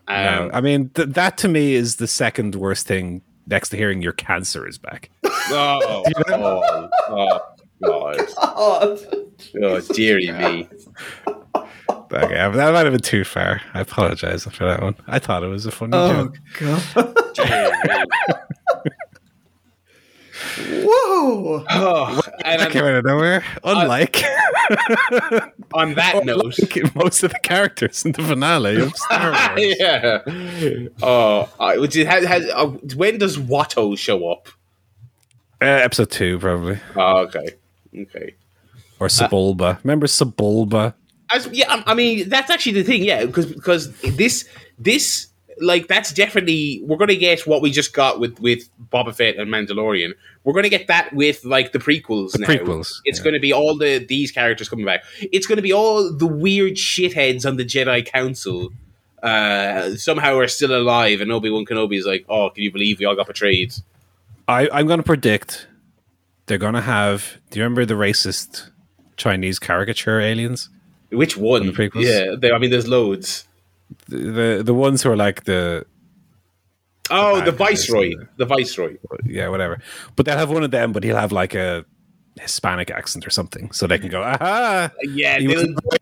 [0.09, 3.77] Um, No, I mean, th- that to me is the second worst thing next to
[3.77, 5.11] hearing your cancer is back.
[5.25, 7.41] oh, oh, oh,
[7.81, 8.99] God, God.
[9.63, 10.69] oh, dearie me.
[12.13, 13.61] Okay, that might have been too far.
[13.75, 14.95] I apologize for that one.
[15.07, 16.39] I thought it was a funny Oh joke.
[16.95, 17.35] god.
[17.35, 18.05] Dearie me.
[20.85, 21.65] Whoa.
[21.71, 23.45] Oh, and That came out of nowhere.
[23.65, 24.23] Unlike
[25.23, 26.59] on, on that note,
[26.95, 29.77] most of the characters in the finale of Star Wars.
[29.79, 30.89] yeah.
[31.03, 34.49] Oh, I- which it has, has uh, when does Watto show up?
[35.61, 36.79] Uh, episode two, probably.
[36.97, 37.47] Oh, okay,
[37.97, 38.35] okay.
[38.99, 39.79] Or Sebulba.
[39.85, 40.95] Remember Sebulba?
[41.33, 45.29] As, yeah, I, I mean that's actually the thing, yeah, because because this this
[45.61, 49.51] like that's definitely we're gonna get what we just got with with Boba Fett and
[49.51, 50.13] Mandalorian.
[50.45, 52.39] We're gonna get that with like the prequels.
[52.39, 52.47] now.
[52.47, 53.25] prequels, It's yeah.
[53.25, 55.05] gonna be all the these characters coming back.
[55.21, 58.71] It's gonna be all the weird shitheads on the Jedi Council.
[59.23, 62.99] Uh, somehow are still alive, and Obi Wan Kenobi is like, "Oh, can you believe
[62.99, 63.73] we all got betrayed?"
[64.49, 65.69] I, I'm going to predict
[66.47, 67.39] they're going to have.
[67.51, 68.71] Do you remember the racist
[69.17, 70.69] Chinese caricature aliens?
[71.13, 71.67] Which one?
[71.67, 72.05] the prequels?
[72.05, 73.47] Yeah, there, I mean, there's loads.
[74.09, 75.85] The, the the ones who are like the
[77.11, 78.97] Oh, bad the Viceroy, the Viceroy.
[79.27, 79.81] yeah whatever,
[80.17, 81.85] but they'll have one of them, but he'll have like a
[82.41, 84.91] Hispanic accent or something, so they can go aha.
[85.03, 85.49] Yeah, He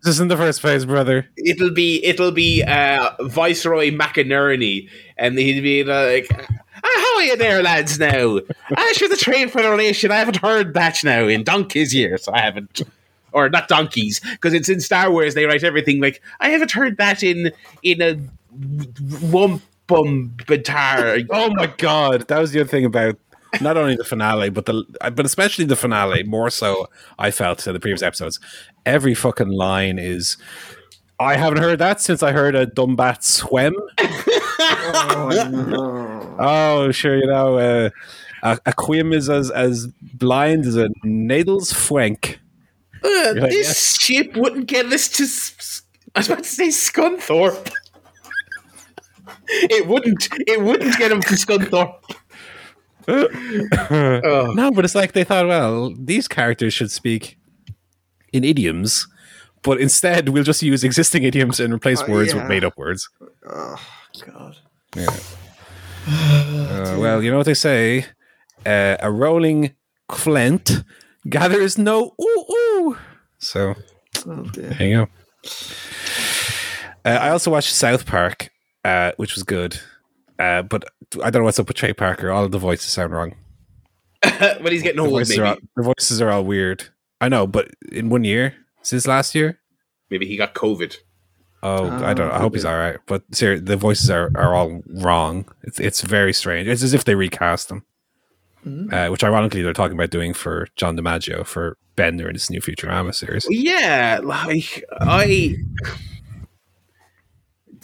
[0.04, 1.26] was in the first place, brother.
[1.36, 6.46] it'll be it'll be uh, Viceroy McInerney, and he'd be like, ah,
[6.84, 7.98] "How are you there, lads?
[7.98, 8.38] Now,
[8.76, 10.12] ah, sure, the Trade Federation.
[10.12, 12.28] I haven't heard that now in donkeys years.
[12.28, 12.82] I haven't."
[13.33, 15.35] Or not donkeys, because it's in Star Wars.
[15.35, 17.53] They write everything like I haven't heard that in
[17.83, 18.14] in a
[18.59, 21.26] wumpum batar.
[21.31, 23.16] Oh my god, that was the other thing about
[23.61, 26.22] not only the finale, but the but especially the finale.
[26.22, 28.41] More so, I felt to the previous episodes.
[28.87, 30.37] Every fucking line is.
[31.18, 33.74] I haven't heard that since I heard a Dumbat swim.
[34.62, 36.37] Oh, no.
[36.39, 37.91] Oh, sure, you know, uh,
[38.43, 42.41] a, a quim is as, as blind as a needle's flank.
[43.03, 45.24] Uh, like, this ship wouldn't get us to.
[45.24, 45.82] S-
[46.14, 47.70] I was about to say Scunthorpe.
[49.48, 50.28] it wouldn't.
[50.46, 51.94] It wouldn't get him to Scunthorpe.
[53.09, 54.53] Oh.
[54.55, 57.38] No, but it's like they thought, well, these characters should speak
[58.32, 59.09] in idioms,
[59.62, 62.40] but instead we'll just use existing idioms and replace Oh, words yeah.
[62.40, 63.09] with made up words.
[63.48, 63.76] oh
[64.26, 64.57] god.
[64.94, 65.07] Yeah.
[66.09, 68.05] Uh, well, you know what they say:
[68.64, 69.74] uh, a rolling
[70.12, 70.84] flint
[71.28, 72.98] gathers no ooh ooh.
[73.38, 73.74] So
[74.26, 74.70] Oh dear.
[74.70, 75.08] there you go.
[77.04, 78.50] Uh, I also watched South Park,
[78.84, 79.80] uh, which was good,
[80.38, 80.84] uh, but
[81.22, 82.30] I don't know what's up with Trey Parker.
[82.30, 83.34] All of the voices sound wrong.
[84.22, 86.88] but he's getting The old, voices, are all, the voices are all weird.
[87.20, 89.58] I know, but in one year since last year.
[90.10, 90.96] Maybe he got COVID.
[91.62, 92.32] Oh, I don't know.
[92.34, 92.96] I Oh, hope he's all right.
[93.06, 95.46] But ser- the voices are, are all wrong.
[95.62, 96.68] It's it's very strange.
[96.68, 97.84] It's as if they recast them.
[98.66, 102.61] Uh, which ironically they're talking about doing for John DiMaggio for Bender in this new
[102.61, 103.46] Futurama series.
[103.48, 105.56] Yeah, like I.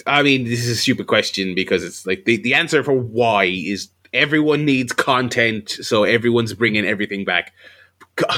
[0.07, 3.45] I mean, this is a stupid question because it's like the, the answer for why
[3.45, 7.53] is everyone needs content, so everyone's bringing everything back.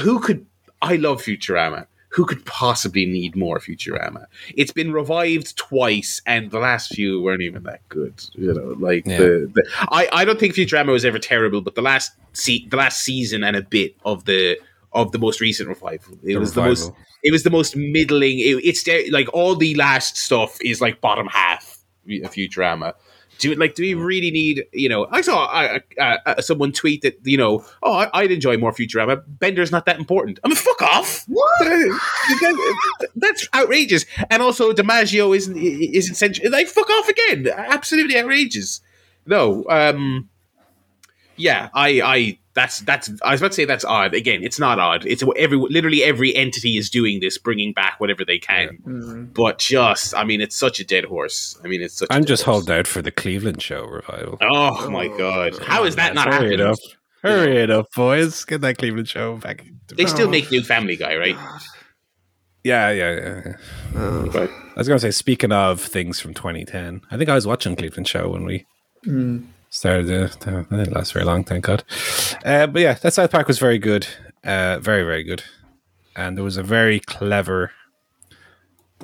[0.01, 0.45] Who could?
[0.81, 1.87] I love Futurama.
[2.11, 4.25] Who could possibly need more Futurama?
[4.55, 8.23] It's been revived twice, and the last few weren't even that good.
[8.33, 9.17] You know, like Yeah.
[9.19, 12.77] the, the I, I don't think Futurama was ever terrible, but the last se- the
[12.77, 14.57] last season and a bit of the
[14.91, 16.91] of the most recent revival, it The was the most
[17.23, 18.39] it was the most middling.
[18.39, 21.77] It, it's de- like all the last stuff is like bottom half
[22.23, 22.93] of Futurama.
[23.39, 25.07] Do like do we really need you know?
[25.11, 28.71] I saw uh, uh, uh, someone tweet that you know, oh, I, I'd enjoy more
[28.71, 29.23] Futurama.
[29.27, 30.39] Bender's not that important.
[30.43, 31.25] I mean, fuck off.
[31.27, 31.99] What?
[33.15, 34.05] That's outrageous.
[34.29, 36.51] And also, DiMaggio isn't isn't central.
[36.51, 37.47] Like fuck off again.
[37.47, 38.81] Absolutely outrageous.
[39.25, 39.65] No.
[39.69, 40.29] Um.
[41.39, 44.13] Yeah, I, I, that's, that's, I was about to say that's odd.
[44.13, 45.05] Again, it's not odd.
[45.05, 48.77] It's every, literally every entity is doing this, bringing back whatever they can.
[48.85, 49.33] Mm.
[49.33, 51.57] But just, I mean, it's such a dead horse.
[51.63, 52.09] I mean, it's such.
[52.09, 52.55] a I'm dead just horse.
[52.65, 54.37] holding out for the Cleveland show revival.
[54.41, 55.57] Oh my god!
[55.63, 56.65] How is that not Hurry it happening?
[56.73, 56.79] up.
[57.23, 58.43] Hurry it up, boys.
[58.45, 59.65] Get that Cleveland show back.
[59.95, 60.31] They still Oh.
[60.31, 61.35] make new Family Guy, right?
[62.63, 63.41] Yeah, yeah, yeah.
[63.45, 63.53] yeah.
[63.95, 64.29] Oh.
[64.75, 67.75] I was going to say, speaking of things from 2010, I think I was watching
[67.75, 68.65] Cleveland Show when we
[69.05, 69.45] Mm.
[69.69, 70.09] Started.
[70.11, 71.83] Uh, that didn't last very long, thank God.
[72.43, 74.07] Uh, but yeah, that South Park was very good.
[74.43, 75.43] Uh, very, very good.
[76.15, 77.71] And there was a very clever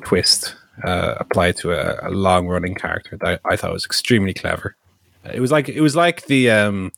[0.03, 4.33] twist uh, applied to a, a long running character that I, I thought was extremely
[4.33, 4.75] clever.
[5.33, 6.91] It was like it was like the um,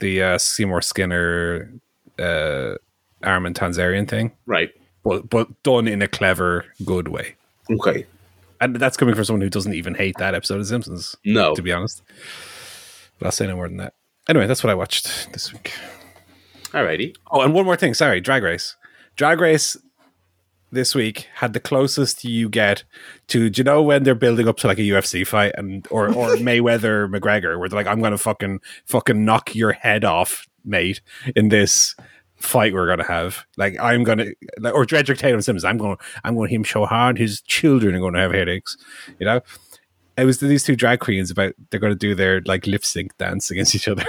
[0.00, 1.72] the uh, Seymour Skinner,
[2.18, 2.74] uh,
[3.22, 4.70] Armin Tamzarian thing, Right.
[5.04, 7.36] but but done in a clever, good way.
[7.70, 8.06] Okay.
[8.60, 11.54] And that's coming from someone who doesn't even hate that episode of Simpsons, No.
[11.54, 12.02] to be honest.
[13.18, 13.94] But I'll say no more than that.
[14.28, 15.72] Anyway, that's what I watched this week.
[16.72, 17.14] Alrighty.
[17.30, 17.94] Oh, and one more thing.
[17.94, 18.76] Sorry, Drag Race.
[19.16, 19.76] Drag Race
[20.72, 22.82] this week had the closest you get
[23.28, 23.48] to.
[23.48, 26.28] Do you know when they're building up to like a UFC fight and or or
[26.36, 31.00] Mayweather McGregor, where they're like, "I'm going to fucking fucking knock your head off, mate,"
[31.36, 31.94] in this
[32.36, 33.44] fight we're to have.
[33.56, 35.64] Like I'm to, like, or Dredrick Taylor Simmons.
[35.64, 38.76] I'm gonna I'm going to him so hard his children are going to have headaches.
[39.18, 39.40] You know.
[40.16, 43.16] It was these two drag queens about they're going to do their like lip sync
[43.18, 44.04] dance against each other.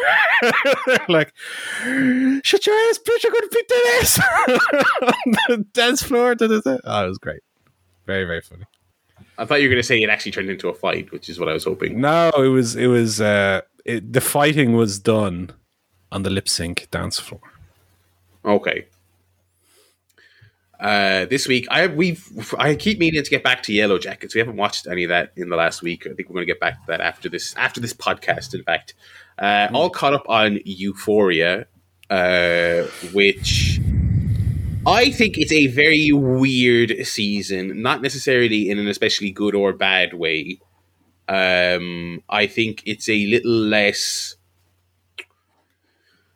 [1.10, 1.34] like,
[2.44, 3.26] shut your ass, bitch!
[3.26, 4.20] I'm going to beat that ass
[5.02, 6.36] on the dance floor.
[6.36, 6.78] Da, da, da.
[6.84, 7.40] Oh, it was great.
[8.06, 8.66] Very, very funny.
[9.38, 11.40] I thought you were going to say it actually turned into a fight, which is
[11.40, 12.00] what I was hoping.
[12.00, 15.52] No, it was it was uh it, the fighting was done
[16.12, 17.42] on the lip sync dance floor.
[18.46, 18.86] Okay.
[20.80, 24.36] Uh, this week, I we've I keep meaning to get back to Yellow Jackets.
[24.36, 26.06] We haven't watched any of that in the last week.
[26.06, 28.54] I think we're going to get back to that after this after this podcast.
[28.54, 28.94] In fact,
[29.40, 31.66] uh, all caught up on Euphoria,
[32.10, 32.84] uh,
[33.14, 33.80] which
[34.86, 37.82] I think it's a very weird season.
[37.82, 40.60] Not necessarily in an especially good or bad way.
[41.28, 44.35] Um, I think it's a little less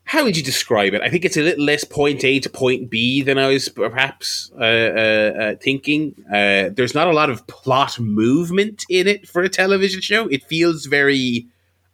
[0.09, 1.03] how would you describe it?
[1.03, 4.49] I think it's a little less point A to point B than I was perhaps
[4.59, 6.15] uh, uh, uh, thinking.
[6.27, 10.25] Uh, there's not a lot of plot movement in it for a television show.
[10.25, 11.45] It feels very.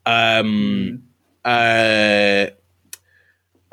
[0.05, 1.03] Um,
[1.43, 2.47] uh,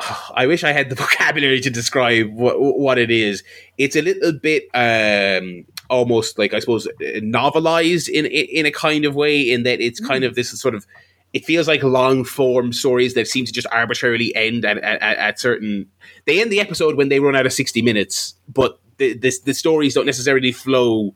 [0.34, 3.44] I wish I had the vocabulary to describe what, what it is.
[3.78, 9.14] It's a little bit um, almost like I suppose novelized in in a kind of
[9.14, 10.84] way, in that it's kind of this sort of
[11.32, 15.40] it feels like long form stories that seem to just arbitrarily end at, at, at
[15.40, 15.86] certain
[16.26, 19.54] they end the episode when they run out of 60 minutes but the, the, the
[19.54, 21.14] stories don't necessarily flow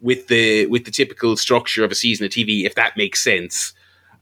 [0.00, 3.72] with the with the typical structure of a season of tv if that makes sense.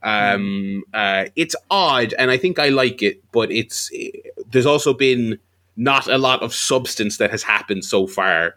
[0.01, 3.89] Um uh it's odd and i think i like it but it's
[4.51, 5.39] there's also been
[5.77, 8.55] not a lot of substance that has happened so far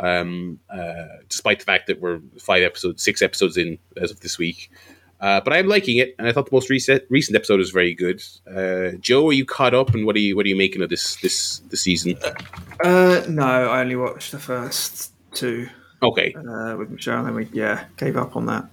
[0.00, 4.38] um uh despite the fact that we're five episodes six episodes in as of this
[4.38, 4.72] week
[5.20, 7.94] uh, but I'm liking it, and I thought the most recent recent episode was very
[7.94, 8.22] good.
[8.46, 10.90] Uh, Joe, are you caught up, and what are you what are you making of
[10.90, 12.16] this this this season?
[12.82, 15.68] Uh, no, I only watched the first two
[16.02, 18.66] Okay, uh, with Michelle, and then we yeah gave up on that.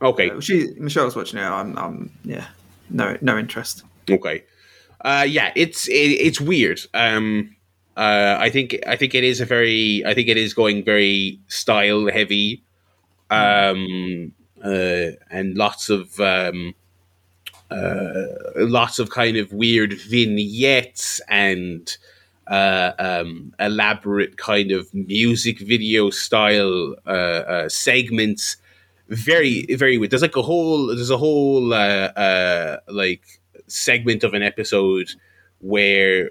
[0.00, 1.42] okay, Uh, she Michelle was watching it.
[1.44, 2.46] I'm, I'm yeah,
[2.90, 3.82] no no interest.
[4.10, 4.44] okay.
[5.04, 6.80] Uh, yeah, it's it, it's weird.
[6.94, 7.56] Um,
[7.96, 11.40] uh, I think I think it is a very I think it is going very
[11.48, 12.62] style heavy,
[13.30, 14.32] um,
[14.62, 16.74] uh, and lots of um,
[17.70, 21.96] uh, lots of kind of weird vignettes and
[22.48, 28.56] uh, um, elaborate kind of music video style uh, uh, segments.
[29.08, 30.10] Very, very weird.
[30.10, 35.10] There's like a whole, there's a whole uh, like segment of an episode
[35.60, 36.30] where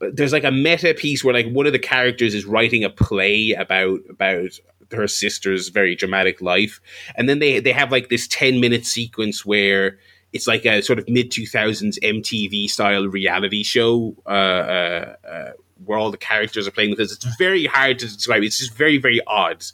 [0.00, 3.52] there's like a meta piece where like one of the characters is writing a play
[3.52, 4.58] about about
[4.92, 6.80] her sister's very dramatic life,
[7.16, 9.98] and then they they have like this ten minute sequence where
[10.32, 15.50] it's like a sort of mid two thousands MTV style reality show uh, uh, uh,
[15.84, 17.12] where all the characters are playing with us.
[17.12, 18.42] It's very hard to describe.
[18.42, 19.64] It's just very very odd.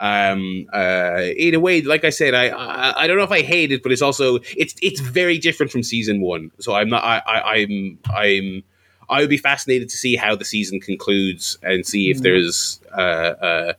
[0.00, 3.42] Um, uh, in a way, like I said, I, I I don't know if I
[3.42, 6.52] hate it, but it's also it's it's very different from season one.
[6.60, 8.62] So I'm not I, I I'm I'm
[9.08, 13.00] I would be fascinated to see how the season concludes and see if there's uh,
[13.00, 13.72] uh,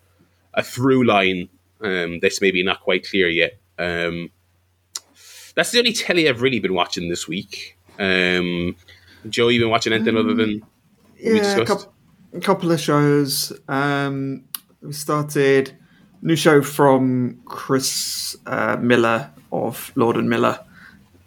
[0.59, 1.49] a through line
[1.81, 3.57] um, that's maybe not quite clear yet.
[3.77, 4.29] Um,
[5.55, 7.77] that's the only telly I've really been watching this week.
[7.97, 8.75] Um,
[9.29, 10.61] Joe, you been watching anything other than
[11.23, 11.93] we Yeah, a couple,
[12.33, 13.51] a couple of shows.
[13.67, 14.43] Um,
[14.81, 15.71] we started
[16.21, 20.59] new show from Chris uh, Miller of Lord and Miller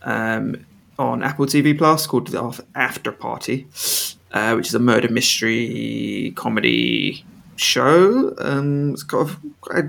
[0.03, 0.65] um,
[0.99, 3.67] on Apple TV Plus called The After Party,
[4.33, 7.25] uh, which is a murder mystery comedy
[7.57, 8.35] show.
[8.39, 9.85] Um, it's got a quite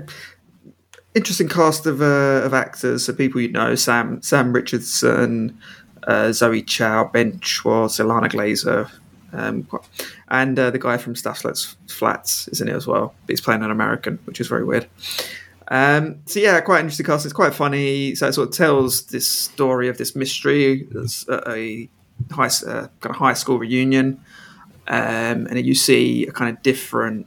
[1.14, 5.58] interesting cast of uh, of actors, so people you know: Sam Sam Richardson,
[6.06, 8.90] uh, Zoe Chao, Ben Schwartz, Ilana Glazer,
[9.32, 9.68] um,
[10.28, 11.42] and uh, the guy from Staff
[11.88, 13.14] Flats, is in it as well.
[13.26, 14.88] But he's playing an American, which is very weird.
[15.68, 17.24] Um, so yeah, quite interesting cast.
[17.24, 18.14] It's quite funny.
[18.14, 20.86] So it sort of tells this story of this mystery.
[21.28, 21.88] A, a
[22.32, 24.20] high uh, kind of high school reunion,
[24.88, 27.26] um, and you see a kind of different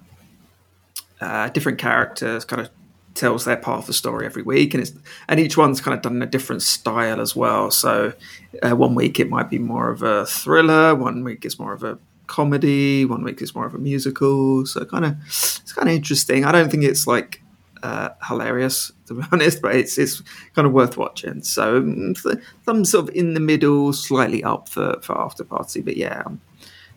[1.22, 2.70] uh, different characters kind of
[3.14, 4.94] tells their part of the story every week, and it's
[5.28, 7.72] and each one's kind of done in a different style as well.
[7.72, 8.14] So
[8.62, 11.84] uh, one week it might be more of a thriller, one week it's more of
[11.84, 11.98] a
[12.28, 14.66] comedy, one week it's more of a musical.
[14.66, 16.46] So kind of it's kind of interesting.
[16.46, 17.42] I don't think it's like
[17.84, 20.22] uh, hilarious to be honest, but it's it's
[20.54, 21.42] kind of worth watching.
[21.42, 25.98] So mm, some sort of in the middle, slightly up for for After Party, but
[25.98, 26.40] yeah, I'm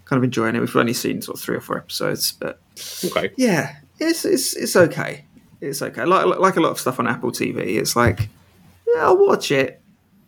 [0.04, 0.60] kind of enjoying it.
[0.60, 2.60] We've only seen sort of three or four episodes, but
[3.04, 3.30] Okay.
[3.36, 5.24] yeah, it's it's it's okay.
[5.60, 6.04] It's okay.
[6.04, 8.28] Like like a lot of stuff on Apple TV, it's like
[8.94, 9.80] yeah, I'll watch it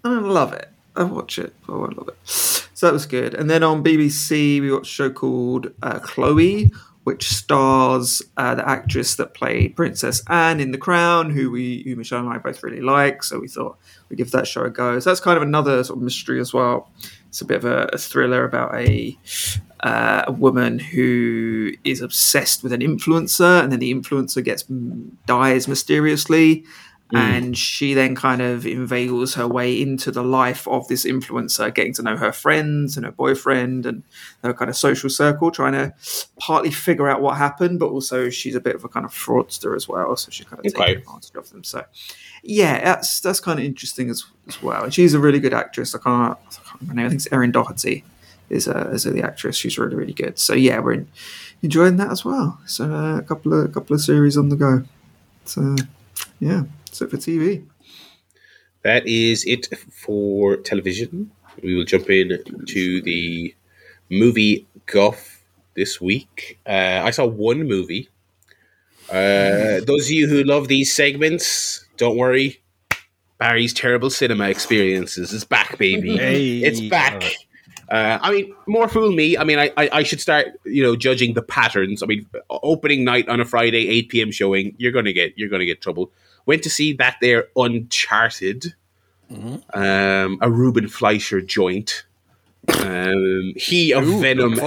[0.04, 0.68] I love it.
[0.96, 1.54] I watch it.
[1.68, 2.16] I love it.
[2.24, 3.34] So that was good.
[3.34, 6.72] And then on BBC, we watched a show called uh, Chloe,
[7.04, 11.94] which stars uh, the actress that played Princess Anne in The Crown, who we, who
[11.96, 13.22] Michelle and I both really like.
[13.22, 14.98] So we thought we'd give that show a go.
[14.98, 16.90] So that's kind of another sort of mystery as well.
[17.32, 19.18] It's a bit of a, a thriller about a
[19.80, 24.64] uh, a woman who is obsessed with an influencer, and then the influencer gets
[25.26, 26.64] dies mysteriously,
[27.14, 31.94] and she then kind of inveigles her way into the life of this influencer, getting
[31.94, 34.02] to know her friends and her boyfriend and
[34.42, 35.92] her kind of social circle, trying to
[36.38, 39.74] partly figure out what happened, but also she's a bit of a kind of fraudster
[39.74, 40.86] as well, so she's kind of Okay.
[40.86, 41.64] taking advantage of them.
[41.64, 41.84] So,
[42.42, 44.84] yeah, that's that's kind of interesting as, as well.
[44.84, 45.94] And she's a really good actress.
[45.94, 47.06] I can't, I can't remember her name.
[47.06, 48.04] I think it's Erin Doherty
[48.50, 49.56] is uh, is the actress.
[49.56, 50.38] She's really really good.
[50.38, 51.04] So yeah, we're
[51.62, 52.60] enjoying that as well.
[52.66, 54.84] So uh, a couple of a couple of series on the go.
[55.44, 55.76] So
[56.40, 57.64] yeah, so for TV.
[58.82, 61.30] That is it for television.
[61.62, 63.54] We will jump in to the
[64.10, 65.42] movie guff
[65.74, 66.58] this week.
[66.66, 68.08] Uh, I saw one movie.
[69.08, 72.61] Uh, those of you who love these segments, don't worry.
[73.42, 76.16] Barry's terrible cinema experiences is back, baby.
[76.22, 76.58] Hey.
[76.58, 77.24] It's back.
[77.88, 79.36] Uh, I mean, more fool me.
[79.36, 82.04] I mean, I, I, I should start, you know, judging the patterns.
[82.04, 84.30] I mean, opening night on a Friday, eight p.m.
[84.30, 86.12] showing, you're gonna get you're gonna get trouble.
[86.46, 88.74] Went to see that there Uncharted,
[89.74, 92.04] um, a Ruben Fleischer joint.
[92.78, 94.60] Um, he of Ooh, Venom,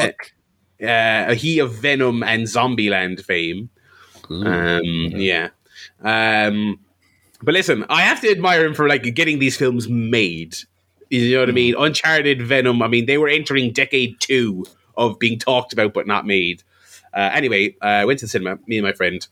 [0.86, 3.69] uh, he of Venom and Zombieland fame.
[4.30, 4.84] Um,
[5.15, 5.49] yeah.
[6.03, 6.80] Um,
[7.46, 10.58] but listen, I have to admire him for like getting these films made.
[11.10, 11.76] You know what I mean?
[11.78, 12.82] Uncharted, Venom.
[12.82, 14.66] I mean, they were entering decade two
[14.98, 16.64] of being talked about but not made.
[17.14, 19.26] Uh, anyway, uh, I went to the cinema, me and my friend,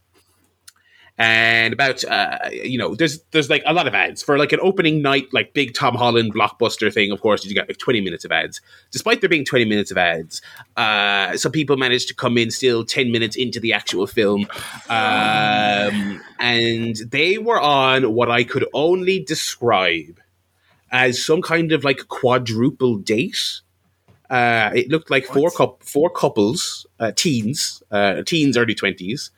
[1.18, 4.59] and about uh, you know, there's there's like a lot of ads for like an
[4.64, 7.11] opening night, like big Tom Holland blockbuster thing.
[7.11, 8.61] Of course, you got like 20 minutes of ads.
[8.91, 10.41] Despite there being 20 minutes of ads,
[10.76, 14.47] uh, some people managed to come in still 10 minutes into the actual film,
[14.89, 20.20] um, and they were on what I could only describe
[20.91, 23.61] as some kind of like quadruple date.
[24.32, 29.30] Uh, it looked like four coup- four couples, uh, teens, uh, teens, early twenties,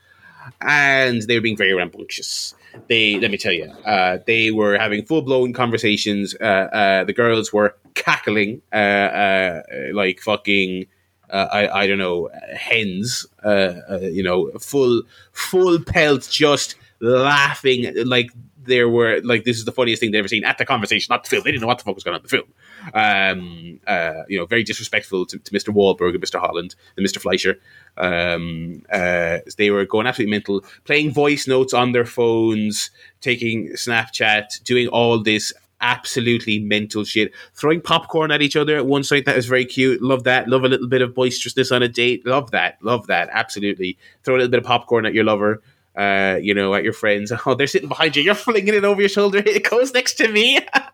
[0.62, 2.56] and they were being very rambunctious.
[2.88, 6.36] They, let me tell you, uh, they were having full blown conversations.
[6.40, 9.62] Uh, uh, the girls were cackling uh, uh,
[9.94, 10.88] like fucking.
[11.28, 18.30] Uh, I, I don't know hens you know full full pelt just laughing like
[18.64, 21.24] there were like this is the funniest thing they've ever seen at the conversation not
[21.24, 22.46] the film they didn't know what the fuck was going on in the film
[22.94, 25.74] um, uh, you know very disrespectful to, to Mr.
[25.74, 26.40] Wahlberg and Mr.
[26.40, 27.20] Holland and Mr.
[27.20, 27.60] Fleischer
[27.98, 34.64] um, uh, they were going absolutely mental playing voice notes on their phones taking Snapchat
[34.64, 37.32] doing all this absolutely mental shit.
[37.54, 40.02] Throwing popcorn at each other at one site that is very cute.
[40.02, 40.48] Love that.
[40.48, 42.26] Love a little bit of boisterousness on a date.
[42.26, 42.78] Love that.
[42.82, 43.30] Love that.
[43.32, 43.98] Absolutely.
[44.24, 45.62] Throw a little bit of popcorn at your lover.
[45.96, 47.32] Uh, you know, at your friends.
[47.46, 48.24] Oh, they're sitting behind you.
[48.24, 49.42] You're flinging it over your shoulder.
[49.46, 50.60] It goes next to me.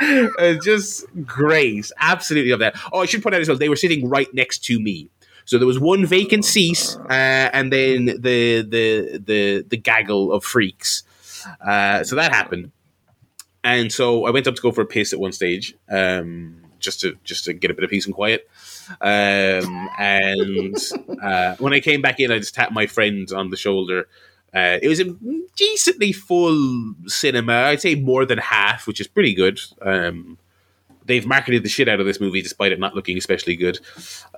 [0.62, 1.90] just great.
[1.98, 2.76] Absolutely love that.
[2.92, 3.58] Oh, I should point out as well.
[3.58, 5.10] They were sitting right next to me.
[5.44, 7.12] So there was one vacant seat, uh,
[7.52, 11.04] and then the the the the gaggle of freaks.
[11.64, 12.72] Uh, so that happened
[13.66, 17.00] and so I went up to go for a piss at one stage, um, just
[17.00, 18.48] to just to get a bit of peace and quiet.
[19.00, 20.76] Um, and
[21.20, 24.06] uh, when I came back in, I just tapped my friend on the shoulder.
[24.54, 25.14] Uh, it was a
[25.56, 27.52] decently full cinema.
[27.52, 29.60] I'd say more than half, which is pretty good.
[29.82, 30.38] Um,
[31.06, 33.78] they've marketed the shit out of this movie despite it not looking especially good.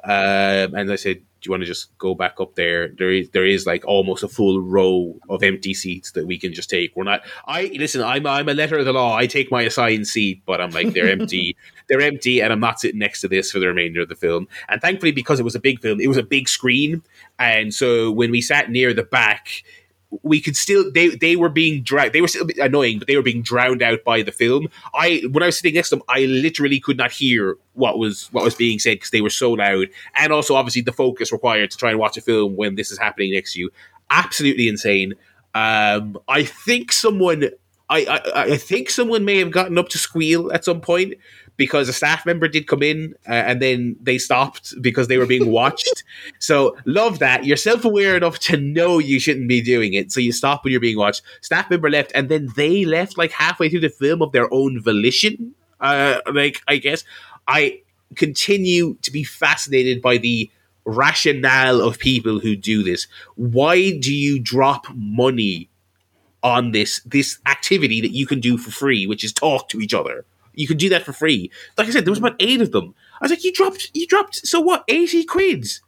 [0.04, 2.88] Um, and I said, "Do you want to just go back up there?
[2.88, 6.52] There is there is like almost a full row of empty seats that we can
[6.52, 6.94] just take.
[6.94, 7.22] We're not.
[7.46, 8.02] I listen.
[8.02, 9.16] I'm I'm a letter of the law.
[9.16, 11.56] I take my assigned seat, but I'm like they're empty.
[11.88, 14.46] they're empty, and I'm not sitting next to this for the remainder of the film.
[14.68, 17.02] And thankfully, because it was a big film, it was a big screen,
[17.38, 19.64] and so when we sat near the back
[20.22, 23.42] we could still they they were being they were still annoying but they were being
[23.42, 24.68] drowned out by the film.
[24.94, 28.28] I when i was sitting next to them i literally could not hear what was
[28.32, 29.88] what was being said because they were so loud.
[30.14, 32.98] And also obviously the focus required to try and watch a film when this is
[32.98, 33.70] happening next to you.
[34.10, 35.14] Absolutely insane.
[35.54, 37.50] Um, I think someone,
[37.90, 41.14] I, I, I think someone may have gotten up to squeal at some point
[41.56, 45.26] because a staff member did come in uh, and then they stopped because they were
[45.26, 46.04] being watched.
[46.38, 47.44] so love that.
[47.44, 50.12] You're self aware enough to know you shouldn't be doing it.
[50.12, 51.22] So you stop when you're being watched.
[51.40, 54.80] Staff member left and then they left like halfway through the film of their own
[54.80, 55.54] volition.
[55.80, 57.04] Uh, like, I guess
[57.46, 57.80] I
[58.14, 60.50] continue to be fascinated by the
[60.84, 63.06] rationale of people who do this.
[63.34, 65.68] Why do you drop money
[66.42, 69.94] on this this activity that you can do for free, which is talk to each
[69.94, 70.24] other?
[70.54, 71.50] You can do that for free.
[71.76, 72.94] Like I said, there was about eight of them.
[73.20, 74.46] I was like, you dropped, you dropped.
[74.46, 74.84] So what?
[74.88, 75.82] Eighty quids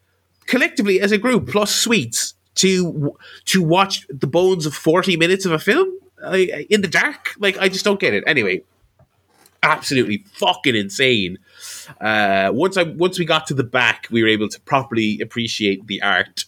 [0.46, 5.52] collectively as a group plus sweets to to watch the bones of forty minutes of
[5.52, 7.30] a film I, in the dark.
[7.38, 8.24] Like I just don't get it.
[8.26, 8.62] Anyway,
[9.62, 11.38] absolutely fucking insane.
[12.00, 15.86] Uh, once I once we got to the back, we were able to properly appreciate
[15.86, 16.44] the art,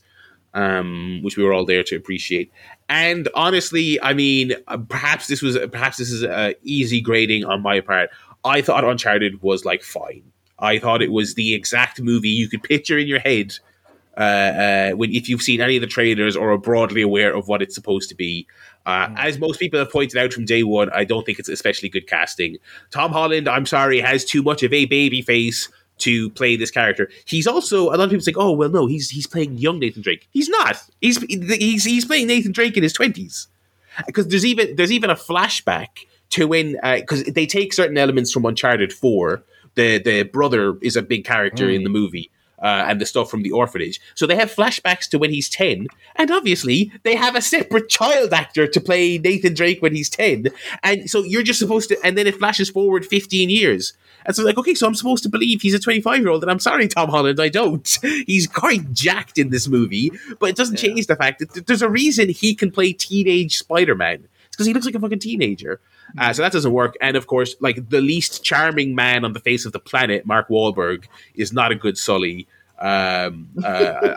[0.54, 2.52] um, which we were all there to appreciate.
[2.92, 7.62] And honestly, I mean, uh, perhaps this was perhaps this is a easy grading on
[7.62, 8.10] my part.
[8.44, 10.30] I thought Uncharted was like fine.
[10.58, 13.54] I thought it was the exact movie you could picture in your head
[14.18, 17.48] uh, uh, when if you've seen any of the trailers or are broadly aware of
[17.48, 18.46] what it's supposed to be.
[18.84, 19.14] Uh, mm.
[19.16, 22.06] As most people have pointed out from day one, I don't think it's especially good
[22.06, 22.58] casting.
[22.90, 25.70] Tom Holland, I'm sorry, has too much of a baby face
[26.02, 27.08] to play this character.
[27.24, 30.02] He's also a lot of people say, "Oh, well, no, he's he's playing young Nathan
[30.02, 30.82] Drake." He's not.
[31.00, 33.48] He's he's he's playing Nathan Drake in his twenties.
[34.06, 38.32] Because there's even there's even a flashback to when because uh, they take certain elements
[38.32, 39.42] from Uncharted Four.
[39.74, 41.76] The the brother is a big character mm.
[41.76, 42.30] in the movie.
[42.62, 44.00] Uh, and the stuff from the orphanage.
[44.14, 48.32] So they have flashbacks to when he's 10, and obviously they have a separate child
[48.32, 50.46] actor to play Nathan Drake when he's 10.
[50.84, 53.94] And so you're just supposed to, and then it flashes forward 15 years.
[54.24, 56.50] And so, like, okay, so I'm supposed to believe he's a 25 year old, and
[56.50, 57.98] I'm sorry, Tom Holland, I don't.
[58.26, 60.90] He's quite jacked in this movie, but it doesn't yeah.
[60.90, 64.28] change the fact that there's a reason he can play teenage Spider Man.
[64.52, 65.80] Because he looks like a fucking teenager.
[66.18, 66.94] Uh, so that doesn't work.
[67.00, 70.48] And of course, like the least charming man on the face of the planet, Mark
[70.48, 72.46] Wahlberg, is not a good Sully.
[72.78, 73.66] Um, uh,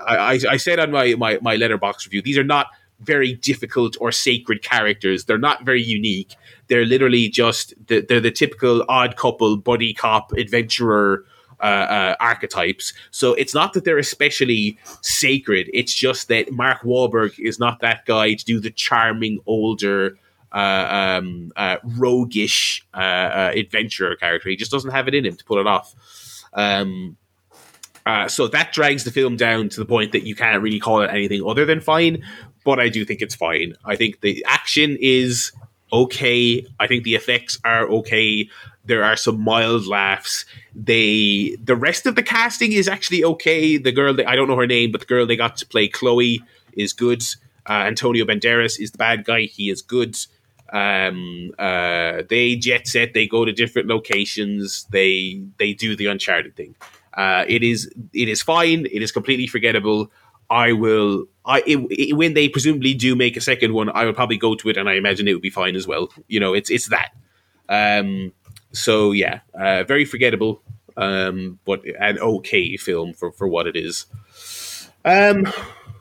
[0.07, 2.67] I, I, I, said on my, my, my Letterboxd review, these are not
[2.99, 5.25] very difficult or sacred characters.
[5.25, 6.35] They're not very unique.
[6.67, 11.25] They're literally just the, they're the typical odd couple, buddy cop, adventurer
[11.59, 12.93] uh, uh, archetypes.
[13.11, 15.69] So it's not that they're especially sacred.
[15.73, 20.17] It's just that Mark Wahlberg is not that guy to do the charming older.
[20.55, 24.49] Uh, um, uh, roguish uh, uh, adventurer character.
[24.49, 25.93] He just doesn't have it in him to pull it off.
[26.53, 27.17] Um,
[28.05, 31.01] uh, so that drags the film down to the point that you can't really call
[31.01, 32.23] it anything other than fine
[32.65, 33.75] but I do think it's fine.
[33.85, 35.53] I think the action is
[35.93, 36.65] okay.
[36.79, 38.49] I think the effects are okay.
[38.83, 40.45] There are some mild laughs.
[40.75, 43.77] They the rest of the casting is actually okay.
[43.77, 46.41] The girl I don't know her name, but the girl they got to play Chloe
[46.73, 47.23] is good.
[47.67, 49.41] Uh, Antonio Banderas is the bad guy.
[49.43, 50.17] He is good.
[50.71, 53.13] Um, uh, they jet set.
[53.13, 54.85] They go to different locations.
[54.85, 56.75] They they do the Uncharted thing.
[57.13, 58.85] Uh, it is it is fine.
[58.91, 60.11] It is completely forgettable.
[60.49, 61.25] I will.
[61.45, 64.55] I it, it, when they presumably do make a second one, I will probably go
[64.55, 66.09] to it, and I imagine it would be fine as well.
[66.27, 67.11] You know, it's it's that.
[67.69, 68.33] Um,
[68.71, 70.61] so yeah, uh, very forgettable,
[70.97, 74.05] um, but an okay film for for what it is.
[75.03, 75.47] Um,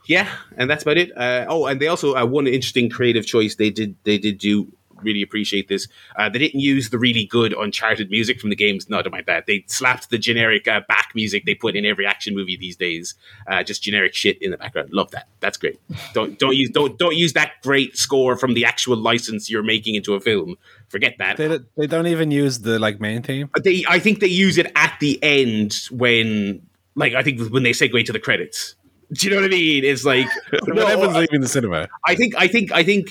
[0.06, 1.16] yeah, and that's about it.
[1.16, 4.72] Uh, oh, and they also uh, one interesting creative choice they did they did do
[5.04, 5.86] really appreciate this.
[6.16, 8.88] Uh, they didn't use the really good Uncharted music from the games.
[8.88, 9.46] No, don't mind that.
[9.46, 13.14] They slapped the generic uh, back music they put in every action movie these days.
[13.46, 14.90] Uh, just generic shit in the background.
[14.92, 15.28] Love that.
[15.40, 15.78] That's great.
[16.14, 19.94] Don't don't use don't don't use that great score from the actual license you're making
[19.94, 20.56] into a film.
[20.88, 21.36] Forget that.
[21.36, 23.50] They, they don't even use the like main theme.
[23.62, 26.62] They I think they use it at the end when
[26.94, 28.74] like I think when they segue to the credits.
[29.12, 29.84] Do you know what I mean?
[29.84, 30.26] It's like
[30.64, 31.88] when no, everyone's leaving the cinema.
[32.06, 33.10] I think I think I think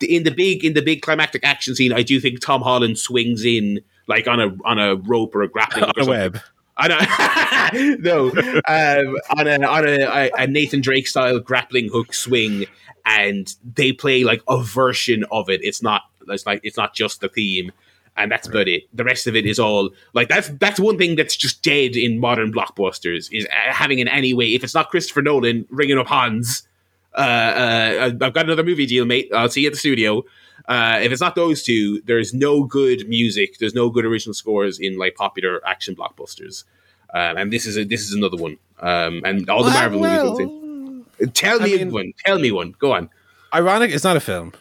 [0.00, 3.44] in the big in the big climactic action scene, I do think Tom Holland swings
[3.44, 6.40] in like on a on a rope or a grappling on a web.
[6.76, 12.66] I don't, no, um, on a on a, a Nathan Drake style grappling hook swing,
[13.06, 15.60] and they play like a version of it.
[15.62, 17.70] It's not it's like it's not just the theme,
[18.16, 18.84] and that's about it.
[18.92, 22.18] The rest of it is all like that's that's one thing that's just dead in
[22.18, 24.54] modern blockbusters is uh, having in any way.
[24.54, 26.66] If it's not Christopher Nolan ringing up Hans
[27.14, 29.30] uh, uh, I've got another movie deal, mate.
[29.34, 30.24] I'll see you at the studio.
[30.66, 33.58] Uh, if it's not those two, there's no good music.
[33.58, 36.64] There's no good original scores in like popular action blockbusters.
[37.12, 38.56] Um, and this is a, this is another one.
[38.80, 41.06] Um, and all the Marvel well, movies.
[41.34, 42.12] Tell me mean, one.
[42.24, 42.74] Tell me one.
[42.78, 43.08] Go on.
[43.54, 43.92] Ironic.
[43.92, 44.52] It's not a film.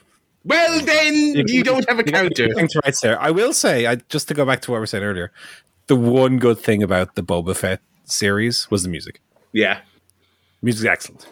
[0.46, 2.50] Well, then you, you don't have a counter.
[2.54, 3.18] Thanks, right sir.
[3.20, 5.32] I will say, I, just to go back to what we said earlier,
[5.88, 9.22] the one good thing about the Boba Fett series was the music.
[9.54, 9.80] Yeah,
[10.62, 11.28] music's excellent.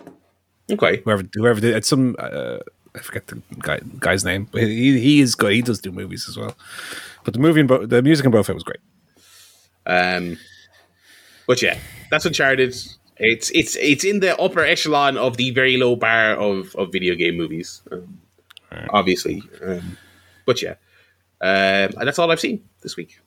[0.71, 1.01] Okay.
[1.03, 2.59] Whoever whoever did it's some uh,
[2.95, 5.53] I forget the guy, guy's name, but he he is good.
[5.53, 6.55] He does do movies as well.
[7.23, 8.79] But the movie, in Bo- the music in of it was great.
[9.85, 10.37] Um,
[11.47, 11.77] but yeah,
[12.09, 12.75] that's Uncharted.
[13.17, 17.15] It's it's it's in the upper echelon of the very low bar of, of video
[17.15, 18.20] game movies, um,
[18.89, 19.43] obviously.
[19.63, 19.97] Um,
[20.45, 20.75] but yeah,
[21.41, 23.19] um, and that's all I've seen this week.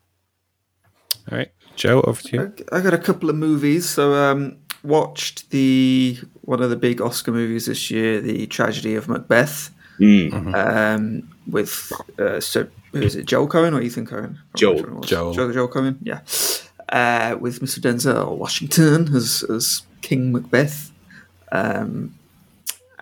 [1.30, 2.54] All right, Joe, over to you.
[2.72, 3.88] I got a couple of movies.
[3.88, 9.08] So um, watched the one of the big Oscar movies this year, The Tragedy of
[9.08, 9.70] Macbeth,
[10.00, 14.38] um, with uh, so who is it, Joel Coen or Ethan Coen?
[14.56, 14.76] Joel.
[14.76, 15.02] Which one?
[15.02, 15.32] Joel.
[15.34, 16.20] Joel, Joel Coen, yeah.
[16.88, 17.80] Uh, with Mr.
[17.80, 20.92] Denzel Washington as as King Macbeth.
[21.50, 22.14] Um,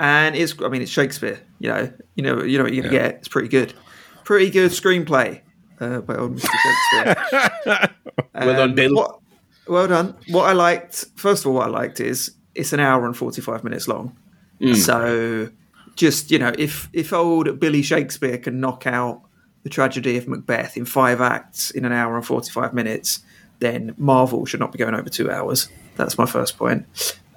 [0.02, 2.94] and it's I mean it's Shakespeare, you know, you know, you know what you're gonna
[2.94, 3.02] Yeah.
[3.08, 3.14] get.
[3.20, 3.72] It's pretty good,
[4.24, 5.40] pretty good screenplay
[5.80, 6.48] uh, by old Mr.
[6.62, 7.88] Shakespeare.
[8.34, 8.94] Well done, Um, Bill.
[8.94, 9.20] What,
[9.68, 10.16] well done.
[10.28, 13.62] What I liked, first of all, what I liked is it's an hour and forty-five
[13.64, 14.16] minutes long.
[14.74, 15.48] So,
[15.96, 19.22] just you know, if if old Billy Shakespeare can knock out
[19.64, 23.20] the tragedy of Macbeth in five acts in an hour and forty-five minutes,
[23.60, 25.68] then Marvel should not be going over two hours.
[25.96, 26.86] That's my first point.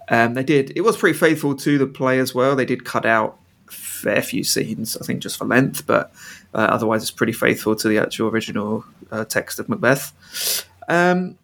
[0.10, 0.72] Um, they did.
[0.76, 2.56] It was pretty faithful to the play as well.
[2.56, 6.14] They did cut out fair few scenes, I think, just for length, but
[6.54, 10.66] uh, otherwise, it's pretty faithful to the actual original uh, text of Macbeth.
[10.88, 11.38] Um,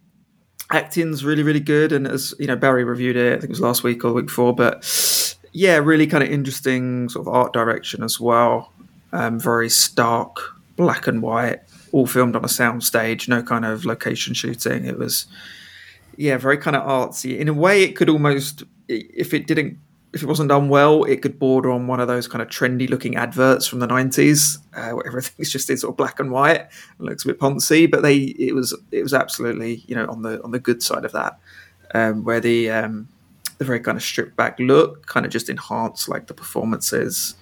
[0.72, 3.34] acting's really, really good, and as you know, Barry reviewed it.
[3.34, 6.30] I think it was last week or the week before, but yeah, really kind of
[6.30, 8.72] interesting sort of art direction as well.
[9.12, 10.38] Um, very stark,
[10.78, 11.60] black and white,
[11.92, 14.86] all filmed on a soundstage, no kind of location shooting.
[14.86, 15.26] It was
[16.18, 17.38] yeah, very kind of artsy.
[17.38, 19.78] In a way, it could almost, if it didn't,
[20.14, 22.90] if it wasn't done well, it could border on one of those kind of trendy
[22.90, 26.68] looking adverts from the nineties, uh, where everything's just in sort of black and white
[26.98, 27.90] and looks a bit poncy.
[27.90, 31.06] But they, it was, it was absolutely, you know, on the on the good side
[31.06, 31.40] of that,
[31.94, 33.08] um, where the um,
[33.58, 37.36] the very kind of stripped back look kind of just enhanced like the performances,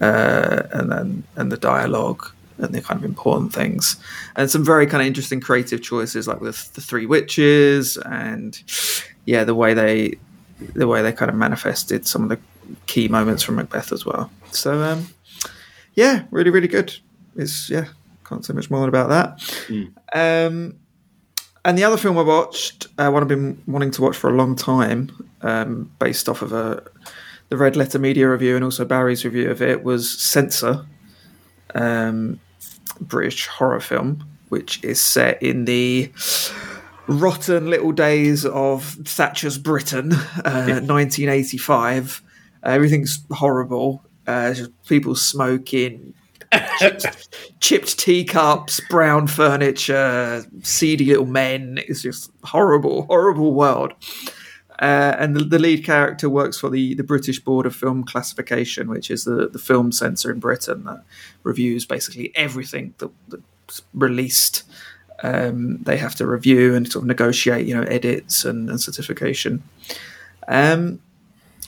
[0.00, 3.96] uh, and then and the dialogue and the kind of important things,
[4.36, 8.62] and some very kind of interesting creative choices like with the three witches and
[9.24, 10.14] yeah, the way they
[10.74, 12.38] the way they kind of manifested some of the
[12.86, 14.30] key moments from Macbeth as well.
[14.52, 15.08] So um,
[15.94, 16.94] yeah, really really good.
[17.36, 17.86] It's yeah,
[18.24, 19.42] can't say much more about that.
[20.14, 20.76] Um,
[21.64, 24.34] and the other film I watched, uh, one I've been wanting to watch for a
[24.34, 25.10] long time,
[25.42, 26.82] um, based off of a
[27.48, 30.84] the Red Letter Media review and also Barry's review of it, was Censor,
[31.74, 32.40] um,
[33.00, 36.10] British horror film, which is set in the
[37.06, 42.22] rotten little days of Thatcher's Britain, uh, 1985.
[42.62, 44.04] Everything's horrible.
[44.26, 44.54] Uh,
[44.88, 46.12] people smoking,
[46.78, 51.78] chipped, chipped teacups, brown furniture, seedy little men.
[51.86, 53.92] It's just horrible, horrible world.
[54.78, 58.88] Uh, and the, the lead character works for the, the British Board of Film Classification,
[58.88, 61.02] which is the, the film censor in Britain that
[61.44, 64.64] reviews basically everything that, that's released.
[65.22, 69.62] Um, they have to review and sort of negotiate, you know, edits and, and certification.
[70.46, 71.00] Um,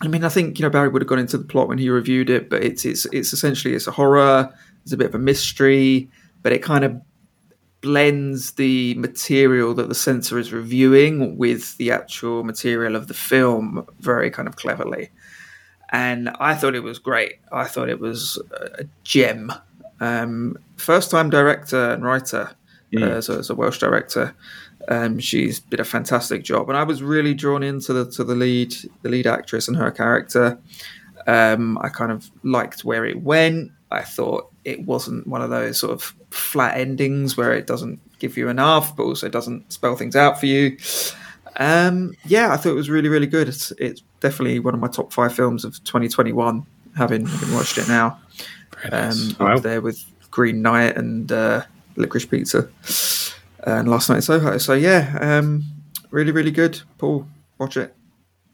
[0.00, 1.90] I mean, I think you know Barry would have gone into the plot when he
[1.90, 4.52] reviewed it, but it's it's it's essentially it's a horror.
[4.84, 6.09] It's a bit of a mystery,
[6.42, 7.00] but it kind of
[7.81, 13.87] blends the material that the censor is reviewing with the actual material of the film
[14.01, 15.11] very kind of cleverly.
[15.91, 17.37] And I thought it was great.
[17.53, 19.53] I thought it was a gem.
[20.00, 22.50] Um, first time director and writer,
[22.96, 24.34] uh, as, a, as a Welsh director.
[24.88, 28.34] Um, she's did a fantastic job, and I was really drawn into the to the
[28.34, 30.59] lead the lead actress and her character.
[31.26, 33.72] Um, I kind of liked where it went.
[33.91, 38.37] I thought it wasn't one of those sort of flat endings where it doesn't give
[38.37, 40.76] you enough, but also doesn't spell things out for you.
[41.57, 43.49] Um, yeah, I thought it was really, really good.
[43.49, 46.64] It's, it's definitely one of my top five films of 2021,
[46.96, 48.18] having, having watched it now.
[48.92, 49.57] Um, Wow.
[49.57, 51.63] Up there with Green Knight and uh,
[51.96, 52.68] Licorice Pizza
[53.64, 54.59] and Last Night in Soho.
[54.59, 55.64] So, yeah, um,
[56.11, 56.80] really, really good.
[56.99, 57.26] Paul,
[57.59, 57.95] watch it.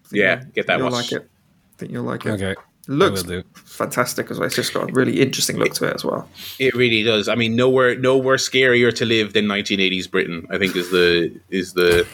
[0.05, 1.13] Think Yeah, you'll- get that You'll watched.
[1.13, 1.29] like it.
[1.29, 2.31] I think you'll like it.
[2.31, 2.55] Okay,
[2.89, 3.43] Looks do.
[3.55, 4.47] fantastic as well.
[4.47, 6.29] It's just got a really interesting look to it as well.
[6.59, 7.29] It really does.
[7.29, 10.47] I mean, nowhere nowhere scarier to live than 1980s Britain.
[10.51, 12.07] I think is the is the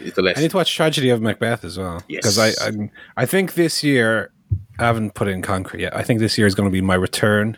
[0.00, 2.18] is the I need to watch Tragedy of Macbeth as well Yes.
[2.22, 4.30] because I I'm, I think this year
[4.78, 5.96] I haven't put it in concrete yet.
[5.96, 7.56] I think this year is going to be my return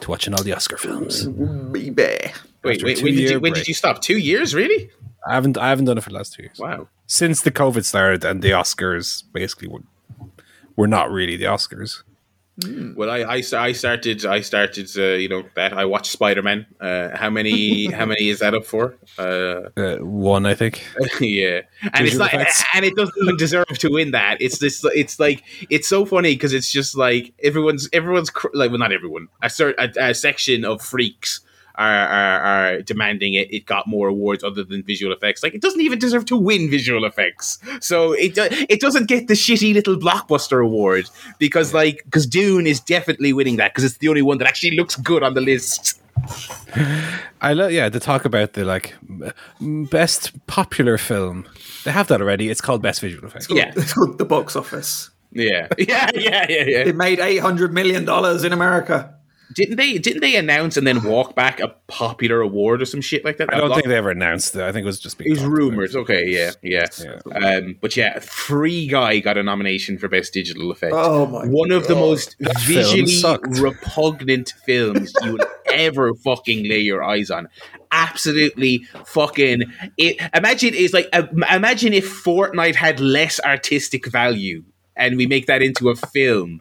[0.00, 1.26] to watching all the Oscar films.
[1.26, 2.32] Baby.
[2.64, 4.02] Wait, wait, when did you when did you stop?
[4.02, 4.90] Two years, really?
[5.26, 6.88] I haven't I haven't done it for the last two years Wow.
[7.06, 9.68] since the COVID started and the Oscars basically
[10.78, 12.04] were not really the Oscars.
[12.96, 16.66] Well, I, I, I started I started uh, you know that I watched Spider Man.
[16.80, 18.96] Uh, how many how many is that up for?
[19.18, 20.84] Uh, Uh, one, I think.
[21.20, 24.38] yeah, and it's Visual not, and it doesn't even deserve to win that.
[24.40, 24.84] It's this.
[24.94, 28.92] It's like it's so funny because it's just like everyone's everyone's cr- like well not
[28.92, 31.40] everyone a certain a, a section of freaks.
[31.78, 33.52] Are, are, are demanding it.
[33.54, 35.44] It got more awards other than visual effects.
[35.44, 37.58] Like it doesn't even deserve to win visual effects.
[37.80, 42.66] So it do, it doesn't get the shitty little blockbuster award because like because Dune
[42.66, 45.40] is definitely winning that because it's the only one that actually looks good on the
[45.40, 46.00] list.
[47.40, 48.94] I love, yeah, to talk about the like
[49.60, 51.46] best popular film.
[51.84, 52.48] They have that already.
[52.48, 53.48] It's called best visual effects.
[53.48, 53.72] Yeah.
[53.76, 55.10] It's called the box office.
[55.30, 56.78] Yeah, yeah, yeah, yeah, yeah.
[56.86, 59.14] It made eight hundred million dollars in America.
[59.54, 59.98] Didn't they?
[59.98, 63.52] Didn't they announce and then walk back a popular award or some shit like that?
[63.52, 64.62] I don't think they ever announced it.
[64.62, 65.58] I think it was just being It was talked about.
[65.58, 65.96] rumors.
[65.96, 66.86] Okay, yeah, yeah.
[67.02, 67.56] Yeah.
[67.56, 70.92] Um, but yeah, Free Guy got a nomination for best digital effect.
[70.94, 76.80] Oh my One of the most film visually repugnant films you will ever fucking lay
[76.80, 77.48] your eyes on.
[77.90, 79.62] Absolutely fucking.
[79.96, 84.62] It, imagine it's like uh, imagine if Fortnite had less artistic value,
[84.94, 86.60] and we make that into a film.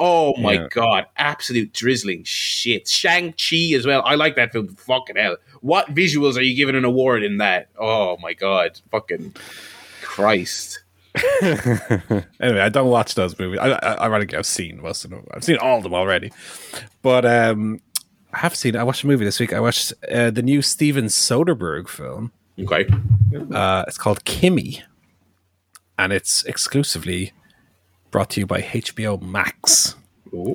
[0.00, 0.68] Oh my Yeah.
[0.70, 2.88] god, absolute drizzling shit.
[2.88, 4.02] Shang-Chi as well.
[4.04, 4.68] I like that film.
[4.68, 5.36] Fucking hell.
[5.60, 7.68] What visuals are you giving an award in that?
[7.78, 8.80] Oh my god.
[8.90, 9.34] Fucking
[10.02, 10.80] Christ.
[11.42, 13.58] anyway, I don't watch those movies.
[13.60, 15.26] I, I, ironically, I've seen most of them.
[15.34, 16.32] I've seen all of them already.
[17.02, 17.80] But um,
[18.32, 18.76] I have seen.
[18.76, 19.52] I watched a movie this week.
[19.52, 22.32] I watched uh, the new Steven Soderbergh film.
[22.58, 22.86] Okay.
[23.52, 24.82] Uh, it's called Kimi,
[25.98, 27.32] and it's exclusively
[28.12, 29.96] brought to you by HBO Max.
[30.32, 30.54] Ooh.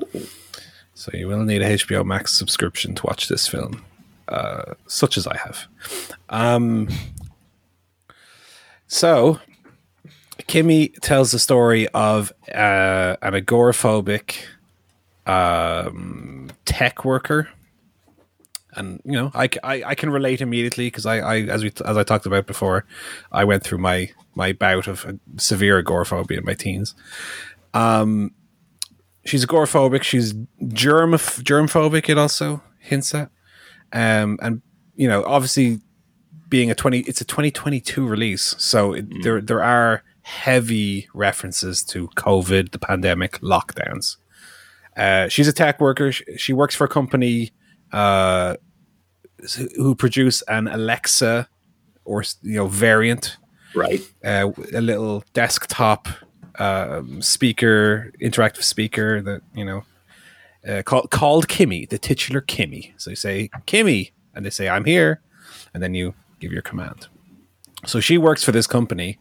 [0.94, 3.84] So you will need a HBO Max subscription to watch this film,
[4.30, 5.68] uh, such as I have.
[6.30, 6.88] Um,
[8.88, 9.40] so
[10.48, 14.46] Kimi tells the story of uh, an agoraphobic
[15.26, 17.50] um, tech worker.
[18.78, 22.04] And you know, I I can relate immediately because I, I as we as I
[22.04, 22.86] talked about before,
[23.32, 26.96] I went through my my bout of uh, severe agoraphobia in my teens
[27.74, 28.32] Um,
[29.26, 30.04] she's agoraphobic.
[30.04, 30.34] She's
[30.68, 32.10] germ germphobic.
[32.10, 33.30] It also hints at,
[33.94, 34.62] um, and
[34.96, 35.80] you know, obviously,
[36.50, 41.08] being a twenty, it's a twenty twenty two release, so it, there there are heavy
[41.14, 44.18] references to COVID, the pandemic, lockdowns.
[44.96, 46.12] Uh, she's a tech worker.
[46.12, 47.52] She, she works for a company
[47.94, 48.56] uh,
[49.76, 51.48] who produce an Alexa
[52.06, 53.38] or you know variant
[53.76, 54.02] Right.
[54.24, 56.08] uh, a little desktop
[56.58, 59.84] um, speaker, interactive speaker that you know
[60.68, 62.94] uh, called called Kimi, the titular Kimi.
[62.98, 65.22] So you say Kimi, and they say I'm here,
[65.74, 67.08] and then you give your command.
[67.86, 69.20] So she works for this company,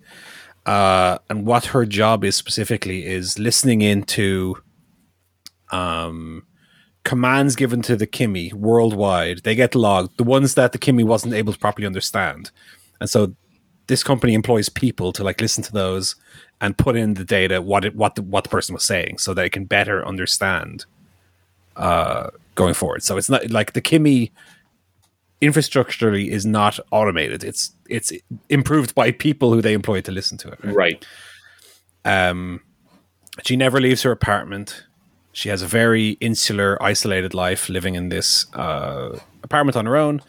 [0.65, 4.57] uh, and what her job is specifically is listening into
[5.71, 6.47] um,
[7.07, 9.45] commands given to the Kimi worldwide.
[9.45, 12.51] They get logged, the ones that the Kimi wasn't able to properly understand,
[13.01, 13.35] and so
[13.87, 16.17] this company employs people to like listen to those
[16.61, 19.33] and put in the data what it, what the, what the person was saying so
[19.33, 20.85] they can better understand
[21.77, 23.03] uh, going forward.
[23.03, 24.33] So it's not like the Kimi
[25.41, 27.45] infrastructurally is not automated.
[27.45, 28.13] It's it's
[28.49, 30.59] improved by people who they employ to listen to it.
[30.65, 30.75] right?
[30.75, 31.07] Right.
[32.05, 32.61] Um,
[33.45, 34.86] she never leaves her apartment.
[35.37, 40.23] She has a very insular, isolated life, living in this uh, apartment on her own.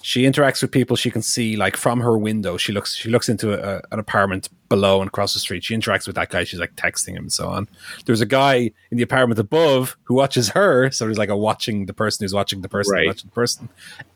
[0.00, 2.56] She interacts with people she can see, like from her window.
[2.56, 5.64] She looks, she looks into a, an apartment below and across the street.
[5.64, 6.44] She interacts with that guy.
[6.44, 7.68] She's like texting him and so on.
[8.06, 10.90] There's a guy in the apartment above who watches her.
[10.90, 13.06] So there's like a watching the person who's watching the person, Right.
[13.06, 13.68] watching the person.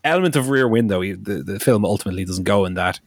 [0.03, 1.01] Element of rear window.
[1.03, 2.99] The, the film ultimately doesn't go in that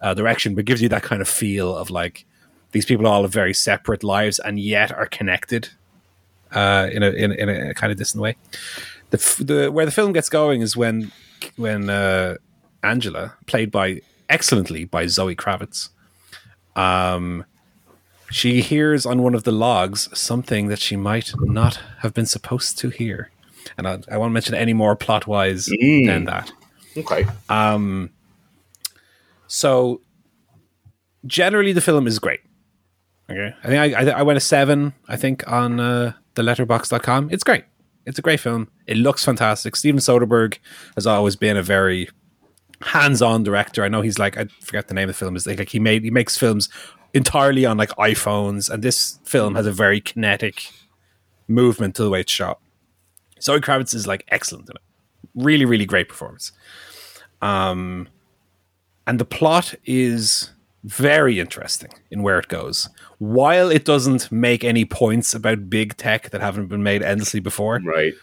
[0.00, 2.26] uh, direction, but gives you that kind of feel of like
[2.70, 5.70] these people all have very separate lives and yet are connected
[6.56, 8.36] uh, in a in, a- in a kind of distant way.
[9.10, 11.12] The, the where the film gets going is when
[11.56, 12.36] when uh,
[12.82, 15.90] Angela, played by excellently by Zoe Kravitz,
[16.74, 17.44] um,
[18.30, 22.78] she hears on one of the logs something that she might not have been supposed
[22.78, 23.30] to hear,
[23.78, 26.06] and I, I won't mention any more plot wise Mm.
[26.06, 26.50] than that.
[26.96, 27.24] Okay.
[27.48, 28.10] Um.
[29.46, 30.00] So
[31.26, 32.40] generally, the film is great.
[33.30, 34.92] Okay, I think I, I, I went a seven.
[35.08, 37.30] I think on uh, the Letterboxd.com.
[37.32, 37.64] It's great.
[38.06, 38.68] It's a great film.
[38.86, 39.74] It looks fantastic.
[39.74, 40.58] Steven Soderbergh
[40.94, 42.08] has always been a very
[42.82, 43.82] hands-on director.
[43.82, 46.04] I know he's like I forget the name of the film is like he made
[46.04, 46.68] he makes films
[47.14, 50.70] entirely on like iPhones, and this film has a very kinetic
[51.48, 52.60] movement to the way it's shot.
[53.40, 54.82] Zoe Kravitz is like excellent in it.
[55.34, 56.52] Really, really great performance.
[57.42, 58.08] Um,
[59.06, 60.50] and the plot is
[60.86, 62.88] very interesting in where it goes.
[63.18, 67.80] While it doesn't make any points about big tech that haven't been made endlessly before,
[67.84, 68.14] Right.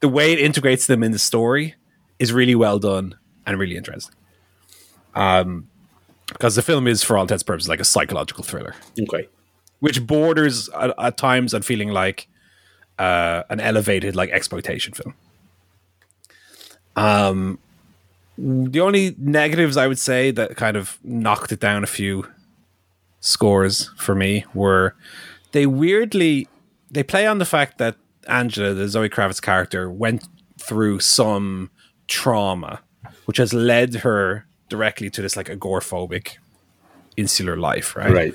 [0.00, 1.74] the way it integrates them in the story
[2.20, 4.14] is really well done and really interesting.
[5.14, 5.68] Um,
[6.28, 9.28] because the film is, for all intents and purposes, like a psychological thriller, Okay.
[9.80, 12.28] which borders at, at times on feeling like
[12.98, 15.14] uh, an elevated like exploitation film.
[16.94, 17.58] Um,
[18.38, 22.26] the only negatives I would say that kind of knocked it down a few
[23.20, 24.96] scores for me were
[25.52, 26.48] they weirdly
[26.90, 27.96] they play on the fact that
[28.28, 30.28] Angela, the Zoe Kravitz character, went
[30.58, 31.70] through some
[32.06, 32.80] trauma,
[33.24, 36.36] which has led her directly to this like agoraphobic
[37.16, 38.12] insular life, right?
[38.12, 38.34] Right.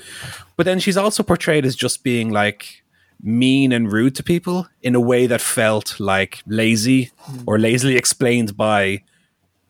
[0.56, 2.84] But then she's also portrayed as just being like
[3.22, 7.11] mean and rude to people in a way that felt like lazy
[7.45, 9.03] or lazily explained by,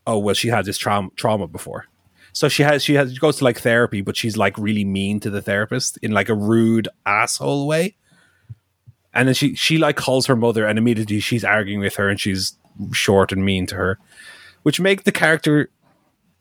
[0.08, 1.86] oh well, she had this trauma trauma before.
[2.34, 5.20] So she has she has she goes to like therapy, but she's like really mean
[5.20, 7.96] to the therapist in like a rude asshole way.
[9.14, 12.20] And then she she like calls her mother, and immediately she's arguing with her, and
[12.20, 12.58] she's
[12.92, 14.00] short and mean to her,
[14.64, 15.70] which make the character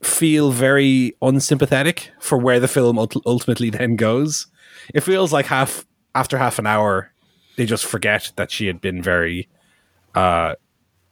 [0.01, 4.47] feel very unsympathetic for where the film ult- ultimately then goes.
[4.93, 7.11] It feels like half after half an hour,
[7.55, 9.49] they just forget that she had been very,
[10.13, 10.55] uh,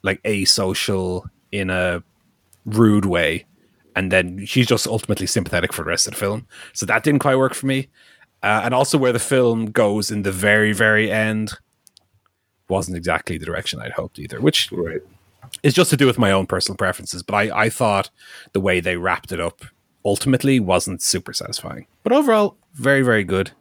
[0.04, 2.04] like asocial in a
[2.66, 3.46] rude way,
[3.96, 6.48] and then she's just ultimately sympathetic for the rest of the film.
[6.74, 7.88] So that didn't quite work for me.
[8.44, 11.54] Uh, and also where the film goes in the very very end
[12.68, 15.02] wasn't exactly the direction I'd hoped either, which Right.
[15.64, 18.10] it's just to do with my own personal preferences, but I, I thought
[18.54, 19.62] the way they wrapped it up
[20.04, 21.88] ultimately wasn't super satisfying.
[22.04, 23.52] But overall, very, very good.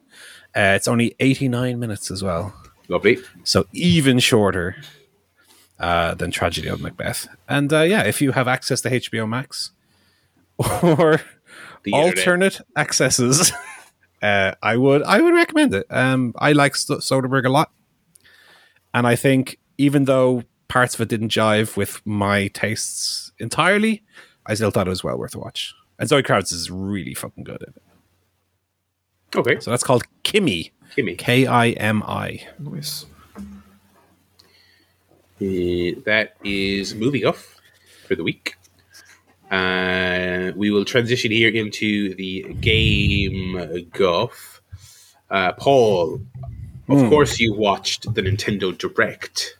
[0.55, 2.53] Uh, it's only 89 minutes as well.
[2.87, 3.17] Lovely.
[3.43, 4.75] So even shorter
[5.79, 7.27] uh, than Tragedy of Macbeth.
[7.49, 9.71] And uh, yeah, if you have access to HBO Max
[10.57, 11.21] or
[11.83, 12.17] The internet.
[12.17, 13.51] alternate accesses,
[14.21, 15.85] uh, I would I would recommend it.
[15.89, 17.71] Um, I like St- Soderbergh a lot,
[18.93, 24.03] and I think even though parts of it didn't jive with my tastes entirely,
[24.45, 25.73] I still thought it was well worth a watch.
[25.99, 27.83] And Zoe Kravitz is really fucking good at it.
[29.35, 29.59] Okay.
[29.59, 31.15] So that's called Kimi, Kimi.
[31.15, 32.47] K I M I.
[32.59, 33.05] Nice.
[35.41, 37.59] Uh, that is movie guff
[38.07, 38.55] for the week.
[39.51, 44.61] Uh, we will transition here into the game guff.
[45.29, 46.21] Uh, Paul,
[46.89, 47.09] of Hmm.
[47.09, 49.57] course, you watched the Nintendo Direct.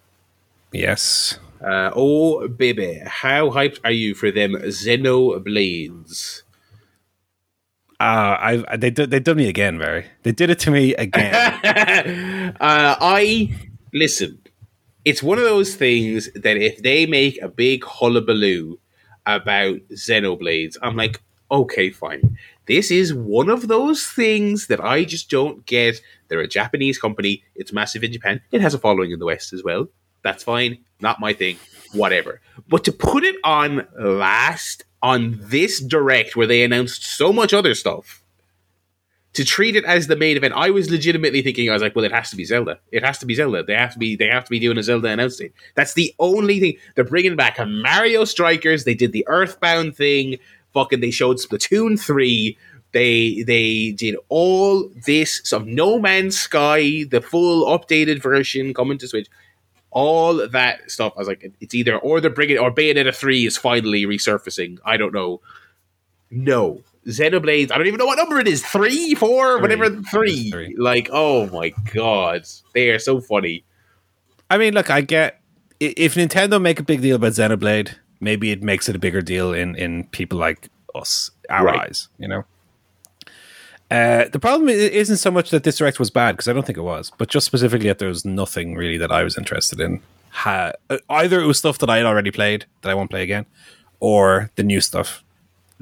[0.72, 1.40] Yes.
[1.62, 6.42] Uh, oh, baby, how hyped are you for them Xenoblades?
[8.00, 10.06] Uh, I they did they did me again, Barry.
[10.24, 11.34] They did it to me again.
[12.60, 13.50] uh, I
[13.94, 14.40] listen.
[15.06, 18.80] It's one of those things that if they make a big hullabaloo
[19.26, 21.22] about Xenoblades, I'm like,
[21.52, 22.38] okay, fine.
[22.68, 26.02] This is one of those things that I just don't get.
[26.28, 27.44] They're a Japanese company.
[27.56, 28.42] It's massive in Japan.
[28.52, 29.88] It has a following in the West as well.
[30.24, 30.80] That's fine.
[31.00, 31.60] Not my thing.
[31.94, 32.42] Whatever.
[32.68, 37.76] But to put it on last on this direct where they announced so much other
[37.76, 38.24] stuff
[39.36, 42.06] to treat it as the main event, I was legitimately thinking, I was like, well,
[42.06, 42.80] it has to be Zelda.
[42.92, 43.64] It has to be Zelda.
[43.64, 44.16] They have to be.
[44.16, 45.54] They have to be doing a Zelda announcement.
[45.76, 46.78] That's the only thing.
[46.96, 48.86] They're bringing back a Mario Strikers.
[48.86, 50.38] They did the Earthbound thing.
[50.74, 52.58] Fucking, they showed Splatoon three.
[52.94, 55.42] They they did all this.
[55.44, 59.28] Some No Man's Sky, the full updated version coming to Switch.
[59.92, 61.14] All that stuff.
[61.16, 64.78] I was like, it's either or they're bringing or Bayonetta three is finally resurfacing.
[64.86, 65.42] I don't know.
[66.32, 66.84] No.
[67.08, 68.66] Xenoblades, I don't even know what number it is.
[68.66, 69.62] Three, four, Three.
[69.62, 70.50] whatever, three.
[70.52, 70.76] Three.
[70.78, 72.46] Like, oh my god.
[72.74, 73.64] They are so funny.
[74.50, 75.42] I mean, look, I get
[75.80, 79.54] if Nintendo make a big deal about Xenoblade, maybe it makes it a bigger deal
[79.54, 81.82] in in people like us, our Right.
[81.90, 82.44] eyes, you know.
[83.92, 86.78] Uh, the problem isn't so much that this direct was bad because I don't think
[86.78, 90.02] it was, but just specifically that there was nothing really that I was interested in.
[90.30, 93.22] Ha- uh, either it was stuff that I had already played that I won't play
[93.22, 93.46] again,
[94.00, 95.24] or the new stuff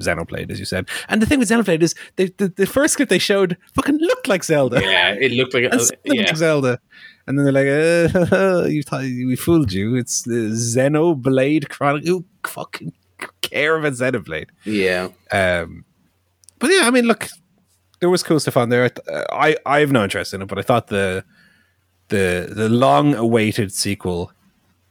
[0.00, 0.88] Xenoblade, as you said.
[1.08, 4.26] And the thing with Xenoblade is they, the the first clip they showed fucking looked
[4.28, 6.22] like Zelda Yeah, it looked like and uh, yeah.
[6.26, 6.78] like Zelda.
[7.26, 9.94] And then they're like, uh, you thought we fooled you.
[9.96, 12.06] It's the Xenoblade Chronicle.
[12.08, 12.92] Who fucking
[13.40, 14.48] care about Xenoblade?
[14.64, 15.08] yeah.
[15.32, 15.84] Um,
[16.58, 17.28] but yeah, I mean, look,
[18.00, 18.90] there was cool stuff on there.
[19.08, 21.24] I, I I have no interest in it, but I thought the
[22.08, 24.30] the the long awaited sequel,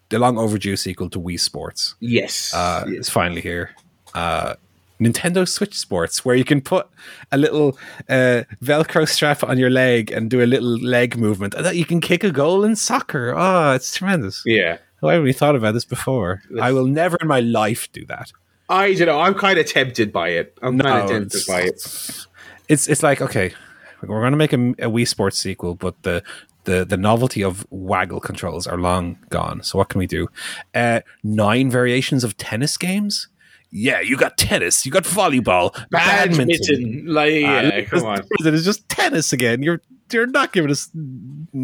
[0.10, 2.54] the long overdue sequel to Wii Sports, Yes.
[2.54, 3.02] uh, Yes.
[3.02, 3.72] is finally here.
[4.14, 4.56] Uh,
[5.04, 6.88] Nintendo Switch Sports, where you can put
[7.32, 7.78] a little
[8.10, 11.86] uh, Velcro strap on your leg and do a little leg movement, and that you
[11.86, 13.34] can kick a goal in soccer.
[13.36, 14.42] Oh, it's tremendous!
[14.46, 14.78] Yeah.
[15.04, 16.42] I haven't really thought about this before.
[16.62, 18.32] I will never in my life do that.
[18.70, 19.20] I don't know.
[19.20, 20.58] I'm kind of tempted by it.
[20.62, 22.26] I'm kind of tempted by it.
[22.70, 23.54] it's it's like okay,
[24.02, 26.24] we're going to make a, a Wii Sports sequel, but the
[26.64, 29.64] the the novelty of waggle controls are long gone.
[29.64, 30.30] So what can we do?
[30.74, 33.28] Uh, nine variations of tennis games.
[33.76, 36.48] Yeah, you got tennis, you got volleyball, badminton.
[36.48, 38.20] Badminton, like yeah, Uh, come on.
[38.40, 39.64] It is just tennis again.
[39.64, 39.82] You're
[40.12, 40.92] you're not giving us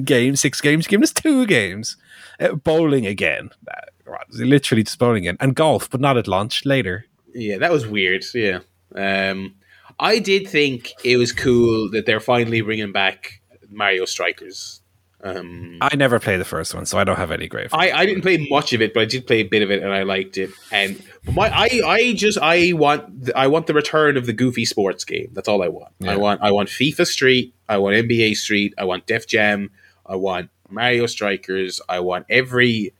[0.04, 0.86] games, six games.
[0.86, 1.98] You're giving us two games.
[2.40, 3.52] Uh, bowling again.
[3.70, 6.66] Uh, literally just bowling again, and golf, but not at launch.
[6.66, 7.06] Later.
[7.36, 8.26] Yeah, that was weird.
[8.34, 8.62] Yeah.
[8.96, 9.54] Um,
[10.00, 14.79] I did think it was cool that they're finally bringing back Mario Strikers.
[15.22, 17.68] Um, I never played the first one, so I don't have any great.
[17.74, 19.84] I, I didn't play much of it, but I did play a bit of it,
[19.84, 20.50] and I liked it.
[20.72, 21.02] And
[21.34, 25.04] my I, I just I want the, I want the return of the goofy sports
[25.04, 25.30] game.
[25.34, 25.92] That's all I want.
[26.00, 26.14] Yeah.
[26.14, 27.54] I want I want FIFA Street.
[27.68, 28.74] I want NBA Street.
[28.78, 29.72] I want Def Jam.
[30.06, 31.82] I want Mario Strikers.
[31.90, 32.94] I want every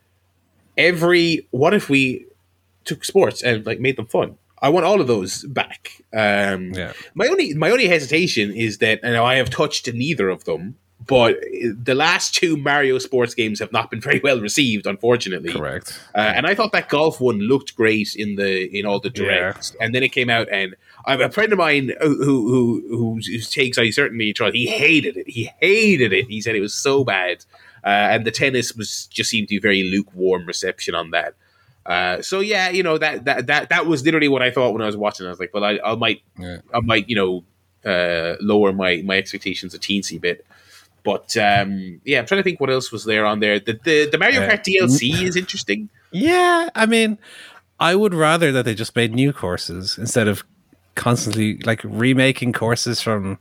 [0.78, 1.48] every.
[1.52, 2.26] What if we
[2.86, 4.38] took sports and like made them fun?
[4.62, 6.02] I want all of those back.
[6.12, 6.92] Um, Yeah.
[7.16, 10.76] my only my only hesitation is that and I have touched neither of them,
[11.06, 11.38] but
[11.76, 15.52] the last two Mario sports games have not been very well received, unfortunately.
[15.52, 16.00] Correct.
[16.14, 19.76] Uh, and I thought that golf one looked great in the in all the directs,
[19.80, 22.98] and then it came out, and I have a friend of mine who who who
[22.98, 24.54] whose, whose takes I certainly tried.
[24.54, 25.28] He hated it.
[25.28, 26.28] He hated it.
[26.28, 27.46] He said it was so bad,
[27.84, 31.34] uh, and the tennis was just seemed to be very lukewarm reception on that.
[31.86, 34.82] Uh, so yeah, you know that that that that was literally what I thought when
[34.82, 35.26] I was watching.
[35.26, 36.58] I was like, well, I, I might Yeah.
[36.74, 37.44] I might you know
[37.90, 40.46] uh, lower my my expectations a teensy bit.
[41.04, 43.60] But um, yeah, I'm trying to think what else was there on there.
[43.60, 45.90] The the, the Mario Uh, Kart DLC is interesting.
[46.12, 47.18] Yeah, I mean,
[47.80, 50.44] I would rather that they just made new courses instead of
[50.96, 53.38] constantly like remaking courses from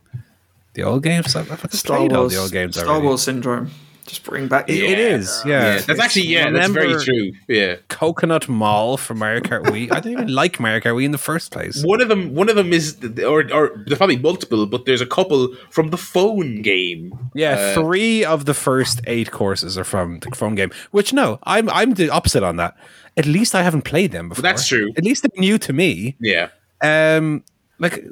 [0.73, 1.35] the old games.
[1.35, 3.07] I've, I've Star played all the old games Star already.
[3.07, 3.71] Wars syndrome.
[4.09, 4.67] Just bring back.
[4.69, 5.15] It- it Yeah.
[5.17, 5.51] is, yeah.
[5.75, 7.31] Yeah, that's actually yeah, that's very true.
[7.47, 9.91] Yeah, Coconut Mall from Mario Kart Wii.
[9.91, 11.83] I didn't even like Mario Kart Wii in the first place.
[11.83, 15.05] one of them, one of them is, or or there's probably multiple, but there's a
[15.05, 17.13] couple from the phone game.
[17.35, 20.71] Yeah, Uh, three of the first eight courses are from the phone game.
[20.91, 22.75] Which no, I'm I'm the opposite on that.
[23.15, 24.41] At least I haven't played them before.
[24.41, 24.91] That's true.
[24.97, 26.15] At least they're new to me.
[26.19, 26.47] Yeah,
[26.81, 27.43] um
[27.79, 28.03] like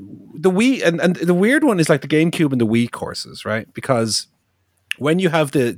[0.45, 3.44] the Wii and, and the weird one is like the GameCube and the Wii courses,
[3.45, 3.68] right?
[3.74, 4.28] Because
[4.98, 5.78] when you have the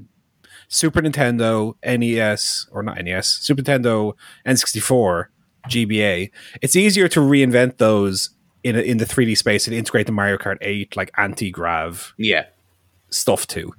[0.69, 4.13] Super Nintendo, NES or not NES, Super Nintendo,
[4.45, 5.25] N64,
[5.67, 6.31] GBA,
[6.61, 8.29] it's easier to reinvent those
[8.63, 12.45] in a, in the 3D space and integrate the Mario Kart 8 like anti-grav yeah,
[13.09, 13.73] stuff too.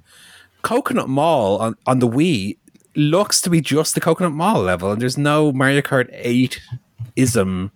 [0.61, 2.57] Coconut Mall on, on the Wii
[2.95, 6.59] looks to be just the Coconut Mall level, and there's no Mario Kart 8
[7.15, 7.71] ism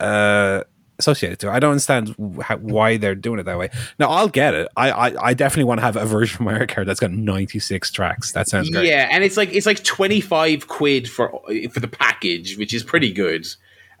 [0.00, 0.62] uh,
[1.00, 1.50] associated to.
[1.50, 3.70] I don't understand how, why they're doing it that way.
[3.98, 4.68] Now, I'll get it.
[4.76, 7.90] I, I, I definitely want to have a version of Mario Kart that's got 96
[7.90, 8.32] tracks.
[8.32, 8.86] That sounds great.
[8.86, 11.28] yeah, and it's like it's like twenty five quid for
[11.72, 13.46] for the package, which is pretty good.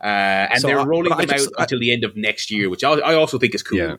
[0.02, 0.06] Uh,
[0.50, 2.84] and So they're rolling I them just- out until the end of next year, which
[2.84, 3.78] I, I also think is cool.
[3.78, 3.96] Yeah.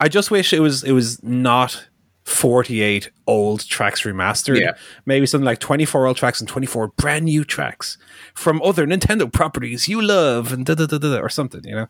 [0.00, 1.86] I just wish it was it was not
[2.24, 4.60] 48 old tracks remastered.
[4.60, 4.72] Yeah.
[5.04, 7.98] Maybe something like 24 old tracks and 24 brand new tracks
[8.34, 11.88] from other Nintendo properties you love and da da da da or something, you know.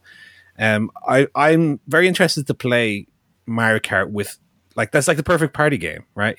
[0.58, 3.06] Um I I'm very interested to play
[3.46, 4.38] Mario Kart with
[4.76, 6.36] like that's like the perfect party game, right?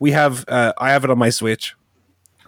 [0.00, 1.74] We have uh I have it on my Switch.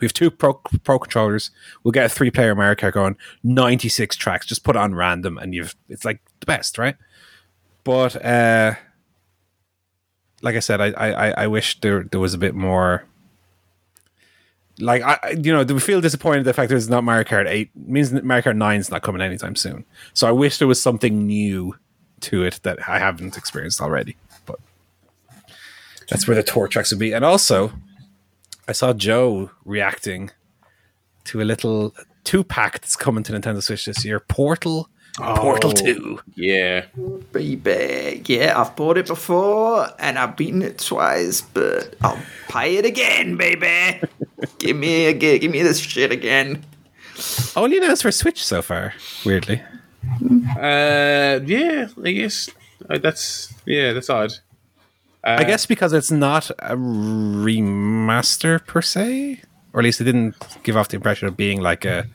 [0.00, 1.50] We have two pro, pro controllers.
[1.82, 5.38] We'll get a three player Mario Kart going, 96 tracks, just put it on random
[5.38, 6.96] and you've it's like the best, right?
[7.84, 8.74] But uh,
[10.42, 13.04] like I said, I, I I wish there there was a bit more.
[14.78, 17.70] Like I, you know, do we feel disappointed the fact there's not Mario Kart Eight
[17.74, 19.86] means Mario Kart Nine is not coming anytime soon.
[20.12, 21.74] So I wish there was something new
[22.20, 24.16] to it that I haven't experienced already.
[24.44, 24.58] But
[26.08, 27.12] that's where the tour tracks would be.
[27.12, 27.72] And also,
[28.68, 30.30] I saw Joe reacting
[31.24, 31.94] to a little
[32.24, 34.20] two pack that's coming to Nintendo Switch this year.
[34.20, 35.72] Portal, Portal Oh.
[35.72, 36.20] Two.
[36.34, 36.84] Yeah,
[37.32, 42.18] Baby, yeah, I've bought it before and I've beaten it twice, but I'll
[42.48, 44.00] pay it again, baby.
[44.58, 46.64] give me a give me this shit again.
[47.56, 48.92] Only announced for Switch so far.
[49.24, 49.62] Weirdly,
[50.60, 51.88] uh, yeah.
[52.04, 52.50] I guess
[52.90, 54.32] uh, that's yeah, that's odd.
[55.24, 59.40] I guess because it's not a remaster per se,
[59.72, 62.06] or at least it didn't give off the impression of being like a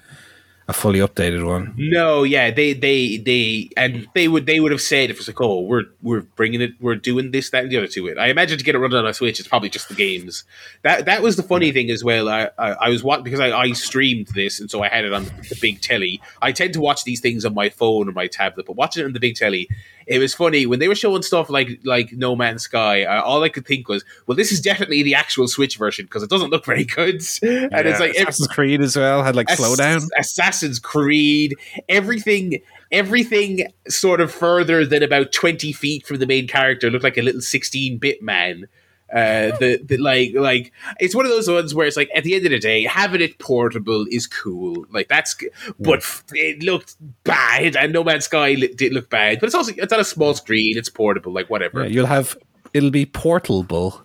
[0.68, 1.74] a fully updated one.
[1.78, 5.42] No, yeah, they they they and they would they would have said if it's like,
[5.42, 8.18] oh, we're we're bringing it, we're doing this, that, and the other to it.
[8.18, 10.44] I imagine to get it running on a Switch, it's probably just the games.
[10.84, 12.30] That that was the funny thing as well.
[12.30, 15.14] I I, I was watching because I, I streamed this, and so I had it
[15.14, 16.22] on the big telly.
[16.42, 19.08] I tend to watch these things on my phone or my tablet, but watching it
[19.08, 19.68] on the big telly,
[20.08, 23.04] it was funny when they were showing stuff like like No Man's Sky.
[23.04, 26.24] Uh, all I could think was, well, this is definitely the actual Switch version because
[26.24, 27.22] it doesn't look very good.
[27.42, 30.08] And it's like Assassin's Creed as well had like Ass- slowdown.
[30.18, 31.56] Assassin's Creed,
[31.90, 32.62] everything,
[32.92, 37.22] everything sort of further than about twenty feet from the main character looked like a
[37.22, 38.68] little sixteen-bit man.
[39.14, 42.34] Uh, the, the like like it's one of those ones where it's like at the
[42.36, 44.86] end of the day, having it portable is cool.
[44.92, 46.02] Like that's, g- but
[46.34, 49.40] it looked bad, and No Man's Sky li- did look bad.
[49.42, 51.82] But it's also it's on a small screen, it's portable, like whatever.
[51.84, 52.38] Yeah, you'll have
[52.74, 54.02] it'll be portable.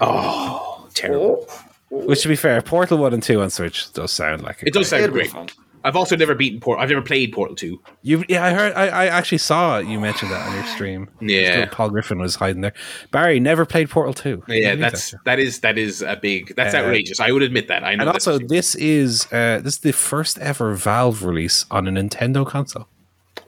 [0.00, 1.46] Oh, terrible!
[1.90, 4.88] Which to be fair, Portal One and Two on Switch does sound like It does
[4.88, 5.30] sound It'll great.
[5.30, 5.48] fun.
[5.88, 6.78] I've also never beaten Port.
[6.78, 7.80] I've never played Portal Two.
[8.02, 8.72] You, yeah, I heard.
[8.74, 11.08] I, I actually saw you mentioned that on your stream.
[11.20, 11.66] Yeah.
[11.70, 12.74] Paul Griffin was hiding there.
[13.10, 14.42] Barry never played Portal Two.
[14.46, 15.24] Yeah, that's that?
[15.24, 16.54] that is that is a big.
[16.54, 17.18] That's Uh, outrageous.
[17.20, 17.82] I would admit that.
[17.82, 18.02] I know.
[18.02, 22.46] And also, this is uh, this is the first ever Valve release on a Nintendo
[22.46, 22.86] console.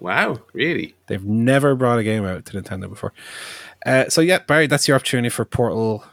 [0.00, 0.94] wow, really?
[1.08, 3.12] They've never brought a game out to Nintendo before.
[3.84, 6.04] Uh, so yeah, Barry, that's your opportunity for Portal.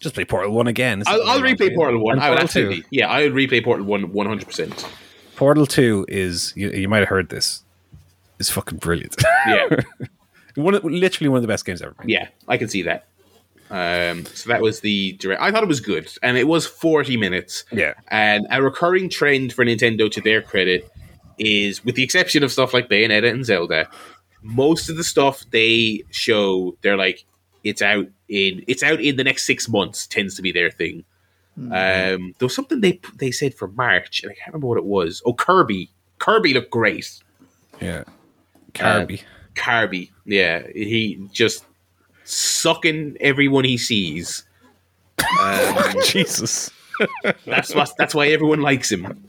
[0.00, 1.02] Just play Portal One again.
[1.06, 1.74] I'll, I'll replay.
[1.74, 2.16] Portal One.
[2.16, 2.60] And I would Portal 2.
[2.60, 2.84] absolutely.
[2.90, 4.88] Yeah, I would replay Portal One one hundred percent.
[5.36, 7.62] Portal Two is you, you might have heard this.
[8.38, 9.16] Is fucking brilliant.
[9.46, 9.68] Yeah,
[10.54, 11.94] one of, literally one of the best games ever.
[12.00, 12.10] made.
[12.10, 13.06] yeah, I can see that.
[13.70, 15.40] Um, so that was the direct.
[15.42, 17.64] I thought it was good, and it was forty minutes.
[17.70, 17.92] Yeah.
[18.08, 20.90] And a recurring trend for Nintendo, to their credit,
[21.38, 23.88] is with the exception of stuff like Bayonetta and Zelda,
[24.42, 27.24] most of the stuff they show, they're like,
[27.64, 30.06] it's out in it's out in the next six months.
[30.06, 31.04] Tends to be their thing.
[31.58, 34.84] Um, there was something they they said for March, and I can't remember what it
[34.84, 35.22] was.
[35.26, 35.90] Oh, Kirby.
[36.18, 37.22] Kirby looked great.
[37.80, 38.04] Yeah.
[38.72, 39.22] Kirby.
[39.54, 41.64] Kirby, yeah, he just
[42.24, 44.44] sucking everyone he sees.
[45.38, 46.70] Um, Jesus.
[47.44, 49.04] that's what, that's why everyone likes him.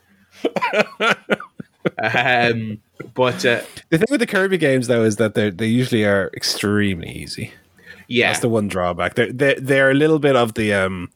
[2.02, 2.80] um,
[3.14, 6.32] but uh, The thing with the Kirby games though is that they they usually are
[6.34, 7.52] extremely easy.
[8.12, 9.16] Yeah, That's the one drawback.
[9.16, 11.10] They're they're, they're a little bit of the um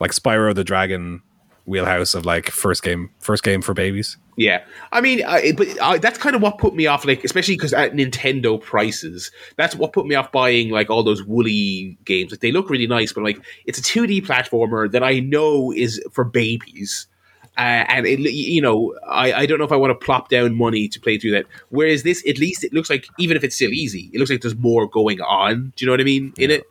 [0.00, 1.22] like Spyro the Dragon
[1.66, 4.16] wheelhouse of like first game first game for babies.
[4.36, 4.62] Yeah,
[4.92, 7.06] I mean, I, but I, that's kind of what put me off.
[7.06, 11.24] Like, especially because at Nintendo prices, that's what put me off buying like all those
[11.24, 12.30] woolly games.
[12.30, 15.72] Like, they look really nice, but like it's a two D platformer that I know
[15.72, 17.08] is for babies,
[17.56, 20.56] uh, and it, you know, I, I don't know if I want to plop down
[20.56, 21.46] money to play through that.
[21.70, 24.42] Whereas this, at least, it looks like even if it's still easy, it looks like
[24.42, 25.72] there's more going on.
[25.76, 26.64] Do you know what I mean in it?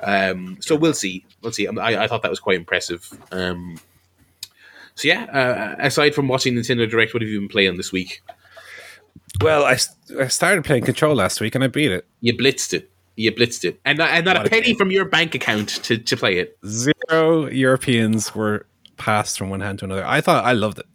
[0.00, 1.24] Um, so we'll see.
[1.42, 1.66] We'll see.
[1.66, 3.10] I, I thought that was quite impressive.
[3.32, 3.78] Um,
[4.94, 8.22] so yeah, uh, aside from watching Nintendo Direct, what have you been playing this week?
[9.40, 9.78] Well, I,
[10.18, 12.06] I started playing Control last week and I beat it.
[12.20, 12.90] You blitzed it.
[13.18, 15.96] You blitzed it, and not, and not What a penny from your bank account to,
[15.96, 16.58] to play it.
[16.66, 18.66] Zero Europeans were
[18.96, 20.06] passed from one hand to another.
[20.06, 20.86] I thought I loved it.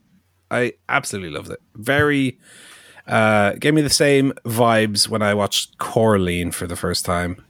[0.49, 1.59] I absolutely loved it.
[1.75, 2.37] Very
[3.07, 7.43] uh gave me the same vibes when I watched Coraline for the first time.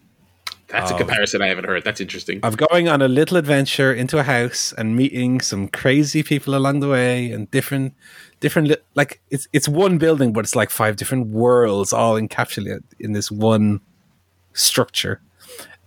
[0.68, 1.84] That's a comparison I haven't heard.
[1.84, 2.40] That's interesting.
[2.44, 6.80] of going on a little adventure into a house and meeting some crazy people along
[6.80, 7.94] the way and different
[8.40, 12.84] different li- like it's it's one building but it's like five different worlds all encapsulated
[13.00, 13.82] in this one
[14.54, 15.22] structure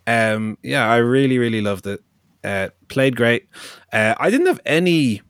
[0.06, 2.00] um yeah i really really loved it
[2.44, 3.48] uh played great
[3.92, 5.22] uh i didn't have any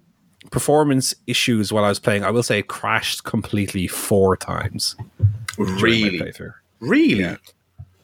[0.50, 4.96] performance issues while i was playing i will say it crashed completely four times
[5.58, 7.20] really, playthrough really.
[7.20, 7.36] Yeah.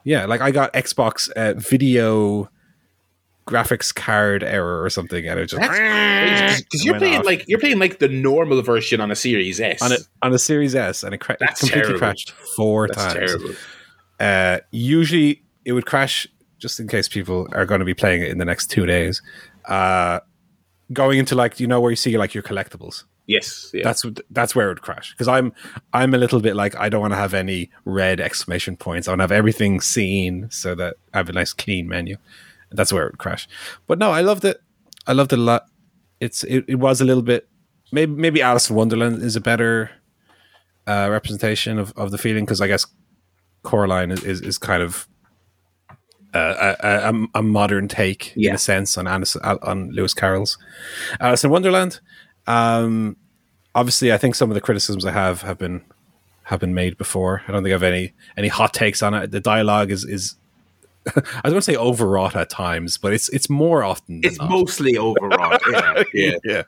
[0.05, 2.49] yeah, like I got Xbox uh, video
[3.47, 5.61] graphics card error or something, and it just
[6.65, 7.24] because you're playing off.
[7.27, 9.82] like you're playing like the normal version on a Series S.
[9.82, 11.99] on a on a Series S, and it, cra- it completely terrible.
[11.99, 13.15] crashed four That's times.
[13.15, 13.55] terrible.
[14.19, 16.27] Uh, usually, it would crash
[16.61, 19.23] just in case people are going to be playing it in the next two days.
[19.65, 20.20] Uh,
[20.93, 23.05] going into like you know where you see like your collectibles.
[23.27, 23.82] Yes, yeah.
[23.85, 25.53] That's that's where it would crash because I'm
[25.93, 29.09] I'm a little bit like I don't want to have any red exclamation points.
[29.09, 32.16] I want to have everything seen so that I have a nice clean menu.
[32.70, 33.49] That's where it would crash.
[33.87, 34.61] But no, I loved it.
[35.07, 35.66] I loved it a lot.
[36.20, 37.49] It's it, it was a little bit
[37.93, 39.91] maybe maybe Alice in Wonderland is a better
[40.87, 42.87] uh, representation of, of the feeling because I guess
[43.62, 45.07] Coraline is, is, is kind of
[46.35, 50.59] uh, a, a, a modern take in a sense on Alice, on Lewis Carroll's
[51.19, 52.01] Alice in Wonderland.
[52.47, 53.16] Um,
[53.74, 55.82] obviously, I think some of the criticisms I have have been
[56.44, 57.43] have been made before.
[57.47, 59.31] I don't think I have any any hot takes on it.
[59.31, 60.36] The dialogue is is
[61.16, 64.20] I don't want to say overwrought at times, but it's it's more often.
[64.20, 64.51] Than it's not.
[64.51, 65.62] mostly overwrought.
[65.70, 66.36] yeah, yeah.
[66.44, 66.62] yeah.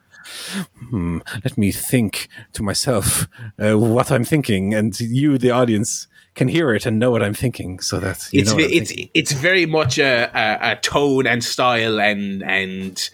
[0.91, 1.19] Hmm.
[1.45, 3.27] Let me think to myself
[3.59, 7.35] uh, what I'm thinking, and you, the audience, can hear it and know what I'm
[7.35, 8.57] thinking, so that you it's know.
[8.57, 9.11] What ve- I'm it's thinking.
[9.15, 13.11] it's very much a, a, a tone and style and and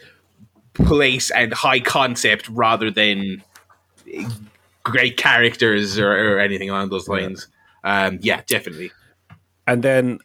[0.74, 3.42] place and high concept rather than
[4.84, 7.48] great characters or, or anything along those lines.
[7.84, 8.90] Um, yeah, definitely.
[9.66, 10.18] and then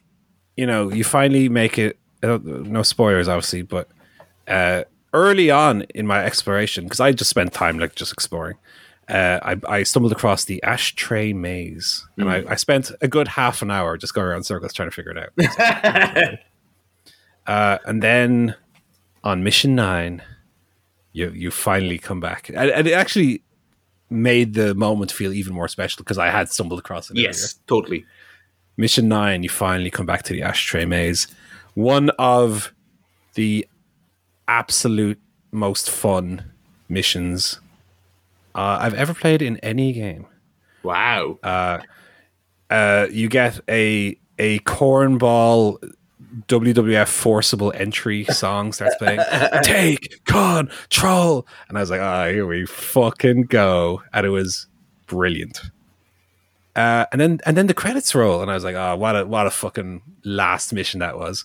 [0.56, 3.88] you know you finally make it uh, no spoilers obviously but
[4.48, 8.56] uh early on in my exploration because i just spent time like just exploring
[9.08, 13.62] uh, I, I stumbled across the ashtray maze and I, I spent a good half
[13.62, 16.38] an hour just going around circles trying to figure it out
[17.46, 18.54] uh, and then
[19.22, 20.22] on mission nine
[21.12, 23.42] you you finally come back and, and it actually
[24.10, 27.28] made the moment feel even more special because i had stumbled across it earlier.
[27.28, 28.04] yes, totally.
[28.76, 31.28] Mission nine, you finally come back to the ashtray maze.
[31.74, 32.72] One of
[33.34, 33.66] the
[34.48, 35.20] absolute
[35.52, 36.50] most fun
[36.88, 37.60] missions
[38.54, 40.26] uh, I've ever played in any game.
[40.82, 41.38] Wow.
[41.42, 45.78] Uh, you get a a cornball
[46.48, 49.20] WWF forcible entry song starts playing.
[49.62, 54.66] Take control, and I was like, "Ah, here we fucking go!" And it was
[55.06, 55.62] brilliant.
[56.74, 59.24] Uh, and then and then the credits roll, and I was like, "Oh, what a
[59.24, 61.44] what a fucking last mission that was."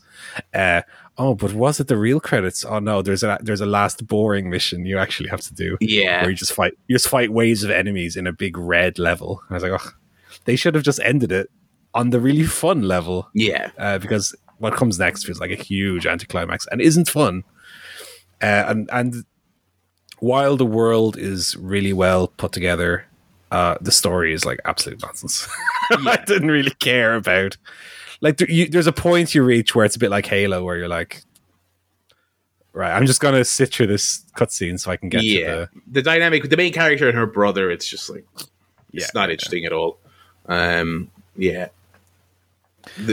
[0.53, 0.81] Uh,
[1.19, 2.65] oh, but was it the real credits?
[2.65, 6.21] Oh no, there's a there's a last boring mission you actually have to do yeah.
[6.21, 9.41] where you just fight you just fight waves of enemies in a big red level.
[9.47, 9.91] And I was like, oh,
[10.45, 11.51] they should have just ended it
[11.93, 13.71] on the really fun level Yeah.
[13.77, 17.43] uh, because what comes next feels like a huge anticlimax and isn't fun.
[18.41, 19.25] Uh, and and
[20.19, 23.05] while the world is really well put together,
[23.51, 25.47] uh, the story is like absolute nonsense.
[25.91, 27.57] I didn't really care about.
[28.21, 30.77] Like there, you, there's a point you reach where it's a bit like Halo, where
[30.77, 31.21] you're like,
[32.73, 35.47] right, I'm just gonna sit through this cutscene so I can get to yeah.
[35.55, 38.47] the The dynamic with the main character and her brother, it's just like it's
[38.91, 39.99] Yeah, not interesting at all.
[40.47, 41.69] Um, yeah.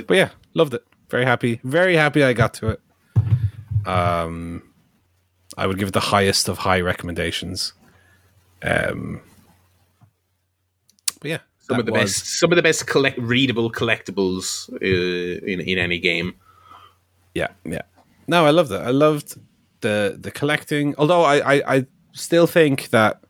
[0.06, 0.84] but yeah, loved it.
[1.10, 1.60] Very happy.
[1.62, 2.80] Very happy I got to it.
[3.86, 4.62] Um,
[5.56, 7.72] I would give it the highest of high recommendations.
[8.62, 9.20] Um, yeah,
[11.66, 15.60] Some that of the was- best, some of the best collect readable collectibles uh, in
[15.60, 16.34] in any game.
[17.34, 17.82] Yeah, yeah.
[18.28, 18.86] No, I loved that.
[18.86, 19.38] I loved
[19.80, 20.94] the the collecting.
[20.98, 23.20] Although I, I, I still think that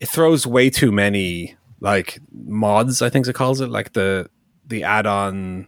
[0.00, 3.02] it throws way too many like mods.
[3.02, 4.28] I think it calls it like the
[4.66, 5.66] the add on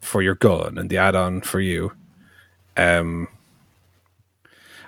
[0.00, 1.92] for your gun and the add on for you.
[2.76, 3.28] Um,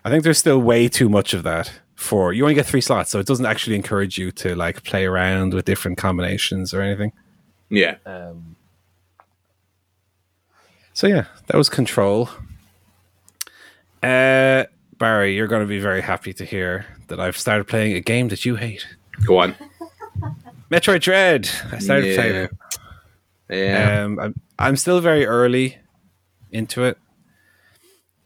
[0.05, 1.81] I think there's still way too much of that.
[2.01, 5.05] For you only get three slots, so it doesn't actually encourage you to like play
[5.05, 7.13] around with different combinations or anything.
[7.69, 7.97] Yeah.
[8.07, 8.57] Um,
[10.95, 12.31] so yeah, that was Control.
[14.03, 14.65] Uh,
[14.99, 18.29] Barry, you're going to be very happy to hear that I've started playing a game
[18.29, 18.87] that you hate,
[19.27, 19.55] Go on.
[20.71, 21.51] Metroid Dread.
[21.71, 22.15] I started Yeah.
[22.17, 22.51] playing it.
[23.51, 24.05] Yeah.
[24.05, 25.77] Um, I'm I'm still very early
[26.51, 26.97] into it.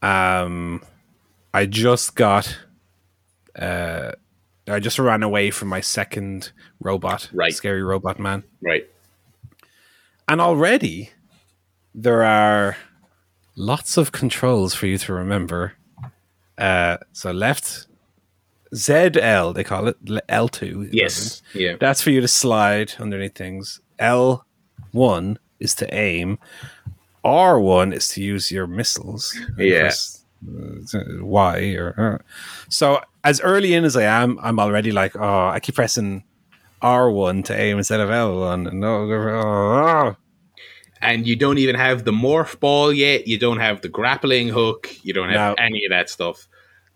[0.00, 0.80] Um,
[1.52, 2.56] I just got.
[3.58, 4.12] Uh,
[4.66, 7.52] I just ran away from my second robot, Right.
[7.54, 8.44] scary robot man.
[8.62, 8.88] right.
[10.26, 11.10] And already
[11.94, 12.76] there are
[13.56, 15.74] lots of controls for you to remember.
[16.56, 17.86] Uh, so left
[18.74, 20.88] ZL, they call it l- L2.
[20.92, 21.42] Yes.
[21.52, 21.76] Yeah.
[21.78, 23.80] That's for you to slide underneath things.
[23.98, 26.38] L1 is to aim.
[27.24, 29.38] R1 is to use your missiles.
[29.58, 29.92] Yeah.
[30.46, 32.18] Uh, or uh.
[32.68, 36.24] so as early in as I am, I'm already like, oh, I keep pressing
[36.82, 38.68] R1 to aim instead of L1.
[38.68, 40.16] And no, oh,
[41.00, 43.26] And you don't even have the morph ball yet.
[43.26, 44.90] You don't have the grappling hook.
[45.02, 45.64] You don't have No.
[45.64, 46.46] any of that stuff.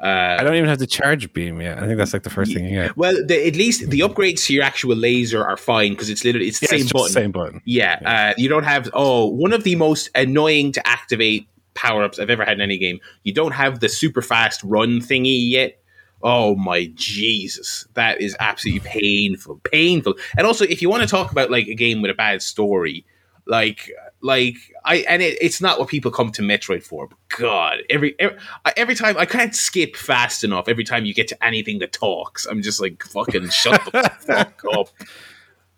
[0.00, 1.78] I Uh, don't even have the charge beam yet.
[1.78, 2.96] I think that's like the first thing you get.
[2.96, 6.46] well, the, at least the upgrades to your actual laser are fine because it's literally
[6.46, 7.12] it's the Yeah, same it's button.
[7.12, 7.60] same button.
[7.64, 8.88] Yeah, uh, you don't have.
[8.92, 11.48] Oh, one of the most annoying to activate
[11.78, 12.98] power ups I've ever had in any game.
[13.22, 15.80] You don't have the super fast run thingy yet.
[16.20, 20.14] Oh my Jesus, that is absolutely painful, painful.
[20.36, 23.06] And also, if you want to talk about like a game with a bad story,
[23.46, 23.88] like
[24.20, 27.06] like I and it, it's not what people come to Metroid for.
[27.06, 28.36] But God, every, every
[28.76, 30.68] every time I can't skip fast enough.
[30.68, 34.60] Every time you get to anything that talks, I'm just like fucking shut the fuck
[34.76, 34.88] up.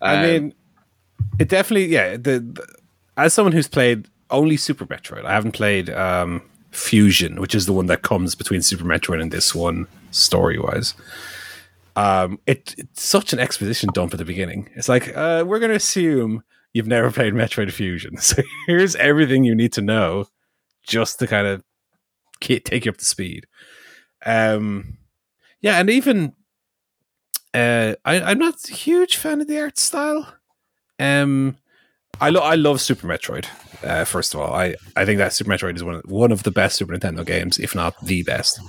[0.01, 0.53] I Um, mean,
[1.37, 2.13] it definitely, yeah.
[2.17, 2.75] The, the
[3.15, 6.41] as someone who's played only Super Metroid, I haven't played um,
[6.71, 10.93] Fusion, which is the one that comes between Super Metroid and this one, story wise.
[11.95, 14.69] Um, it, it's such an exposition dump at the beginning.
[14.75, 16.43] It's like uh, we're going to assume
[16.73, 20.27] you've never played Metroid Fusion, so here's everything you need to know
[20.83, 21.63] just to kind of
[22.39, 23.45] take you up to speed.
[24.25, 24.97] Um,
[25.61, 26.33] yeah, and even
[27.53, 30.35] uh, I, I'm not a huge fan of the art style.
[30.99, 31.57] Um,
[32.21, 33.45] I lo- I love Super Metroid.
[33.83, 36.43] Uh, first of all, I, I think that Super Metroid is one of, one of
[36.43, 38.59] the best Super Nintendo games, if not the best.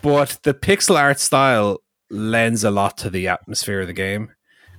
[0.00, 1.78] But the pixel art style
[2.10, 4.32] lends a lot to the atmosphere of the game,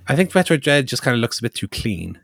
[0.06, 2.20] I think Metroid Dread just kind of looks a bit too clean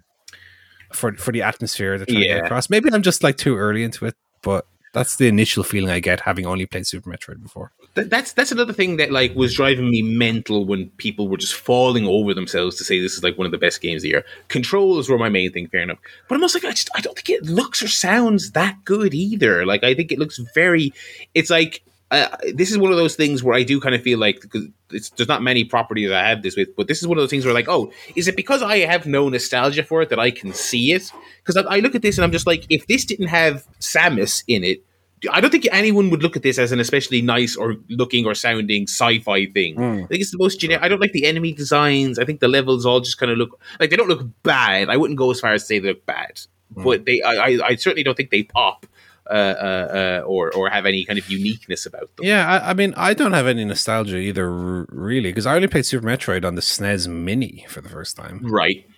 [0.93, 2.35] for for the atmosphere they're trying to Yeah.
[2.37, 2.69] get across.
[2.69, 6.21] Maybe I'm just like too early into it, but that's the initial feeling I get
[6.21, 7.73] having only played Super Metroid before.
[7.95, 12.07] That's that's another thing that like was driving me mental when people were just falling
[12.07, 14.25] over themselves to say this is like one of the best games of the year.
[14.49, 15.99] Controls were my main thing, fair enough.
[16.29, 19.15] But I'm also like, I just I don't think it looks or sounds that good
[19.15, 19.67] either.
[19.67, 20.93] Like I think it looks very.
[21.35, 24.19] It's like uh, this is one of those things where I do kind of feel
[24.19, 27.19] like because it's, there's not many properties I have this with, but this is one
[27.19, 30.09] of those things where like, oh, is it because I have no nostalgia for it
[30.09, 31.13] that I can see it?
[31.39, 34.43] Because I, I look at this and I'm just like, if this didn't have Samus
[34.49, 34.85] in it,
[35.31, 38.35] I don't think anyone would look at this as an especially nice or looking or
[38.35, 39.79] sounding sci-fi thing.
[40.05, 40.83] I think it's the most generic.
[40.83, 42.19] I don't like the enemy designs.
[42.19, 44.89] I think the levels all just kind of look like they don't look bad.
[44.89, 46.41] I wouldn't go as far as to say they look bad,
[46.75, 47.21] but they.
[47.21, 48.87] I, I, I certainly don't think they pop
[49.31, 52.27] uh, uh, uh, or or have any kind of uniqueness about them.
[52.27, 55.69] Yeah, I, I mean, I don't have any nostalgia either, r- really, because I only
[55.69, 58.41] played Super Metroid on the SNES Mini for the first time.
[58.43, 58.89] Right.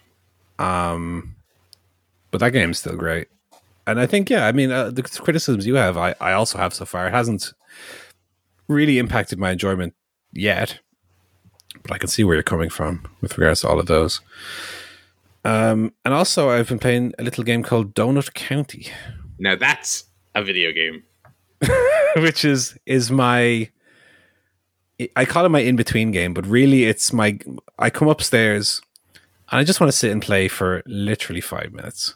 [0.59, 1.37] Um,
[2.31, 3.29] but that game's still great.
[3.87, 6.73] And I think, yeah, I mean, uh, the criticisms you have, I, I also have
[6.73, 7.09] so far.
[7.09, 7.53] It hasn't
[8.69, 9.95] really impacted my enjoyment
[10.33, 10.79] yet,
[11.83, 14.21] but I can see where you're coming from with regards to all of those.
[15.45, 18.93] Um, and also, I've been playing a little game called Donut County,
[19.39, 20.05] Now that's
[20.35, 21.03] a video game.
[22.17, 23.69] which is is my
[25.17, 27.39] I call it my in between game, but really it's my
[27.79, 28.83] I come upstairs
[29.51, 32.15] and I just want to sit and play for literally five minutes.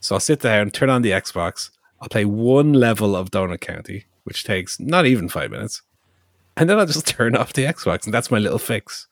[0.00, 1.70] So I'll sit there and turn on the Xbox.
[2.00, 5.82] I'll play one level of Donut County, which takes not even five minutes,
[6.56, 9.06] and then I'll just turn off the Xbox, and that's my little fix.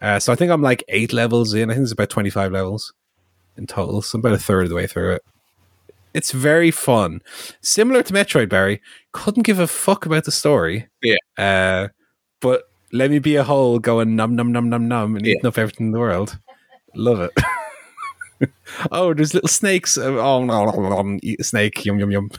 [0.00, 1.70] Uh, so I think I'm like eight levels in.
[1.70, 2.92] I think it's about twenty five levels
[3.56, 4.02] in total.
[4.02, 5.24] So I'm about a third of the way through it.
[6.14, 7.20] It's very fun.
[7.60, 8.80] Similar to Metroid Barry,
[9.12, 10.88] couldn't give a fuck about the story.
[11.02, 11.16] Yeah.
[11.38, 11.88] Uh,
[12.40, 15.32] but let me be a hole going num num num num num and Yeah.
[15.34, 16.38] eating up everything in the world.
[16.94, 18.50] Love it.
[18.92, 19.96] oh, there's little snakes.
[19.96, 21.84] Oh no, no, no, no, eat a snake.
[21.84, 22.30] Yum yum yum.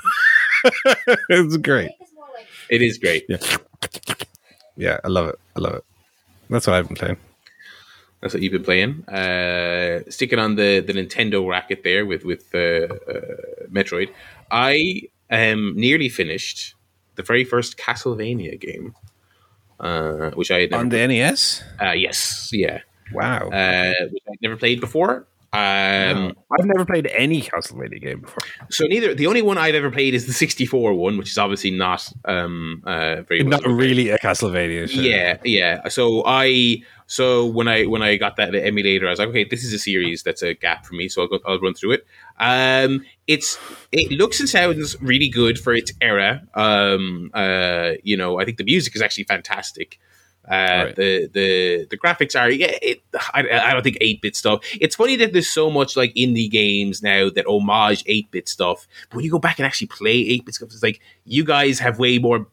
[1.29, 1.91] it's great.
[2.69, 3.25] It is great.
[3.27, 3.37] Yeah.
[4.75, 5.39] Yeah, I love it.
[5.55, 5.83] I love it.
[6.49, 7.17] That's what I've been playing.
[8.23, 9.03] That's what you've been playing.
[9.03, 14.11] Uh, sticking on the, the Nintendo racket there with with uh, uh, Metroid.
[14.49, 16.73] I am nearly finished
[17.15, 18.95] the very first Castlevania game,
[19.77, 20.83] uh, which I had never.
[20.83, 21.63] On the NES?
[21.81, 22.79] uh, yes, yeah,
[23.11, 23.49] Wow.
[23.49, 25.27] uh, which I'd never played before.
[25.53, 28.39] Um, I've never played any Castlevania game before.
[28.71, 31.69] So neither the only one I've ever played is the 64 one, which is obviously
[31.69, 34.89] not um, uh, very well Not really a Castlevania.
[34.89, 35.03] Sure.
[35.03, 35.87] Yeah, yeah.
[35.89, 39.63] So I so when I when I got that emulator, I was like, okay, this
[39.63, 42.07] is a series that's a gap for me, so I'll go, I'll run through it.
[42.39, 43.59] Um, it's
[43.91, 46.41] it looks and sounds really good for its era.
[46.55, 49.99] Um, uh, you know, I think the music is actually fantastic.
[50.49, 50.95] Uh, Right.
[50.97, 52.77] the the the graphics are yeah.
[52.81, 53.01] It,
[53.33, 54.61] I, I don't think eight bit stuff.
[54.81, 58.85] It's funny that there's so much like indie games now that homage eight bit stuff.
[59.09, 61.79] But when you go back and actually play eight bit stuff, it's like you guys
[61.79, 62.47] have way more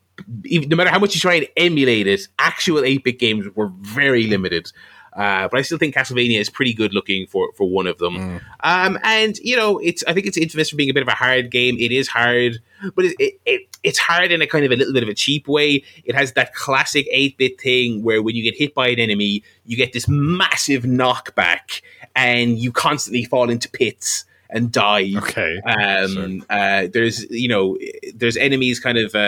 [0.44, 4.26] no matter how much you try and emulate it, actual 8 bit games were very
[4.26, 4.70] limited.
[5.12, 8.40] Uh, but I still think Castlevania is pretty good looking for, for one of them.
[8.60, 11.14] Um, and, you know, it's I think it's infamous for being a bit of a
[11.14, 11.76] hard game.
[11.78, 12.60] It is hard,
[12.94, 15.14] but it, it, it, it's hard in a kind of a little bit of a
[15.14, 15.82] cheap way.
[16.04, 19.42] It has that classic 8 bit thing where when you get hit by an enemy,
[19.64, 21.82] you get this massive knockback
[22.14, 25.12] and you constantly fall into pits and die.
[25.16, 25.60] Okay.
[25.60, 27.78] Um, uh, there's you know
[28.14, 29.18] there's enemies kind of uh,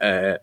[0.00, 0.38] uh,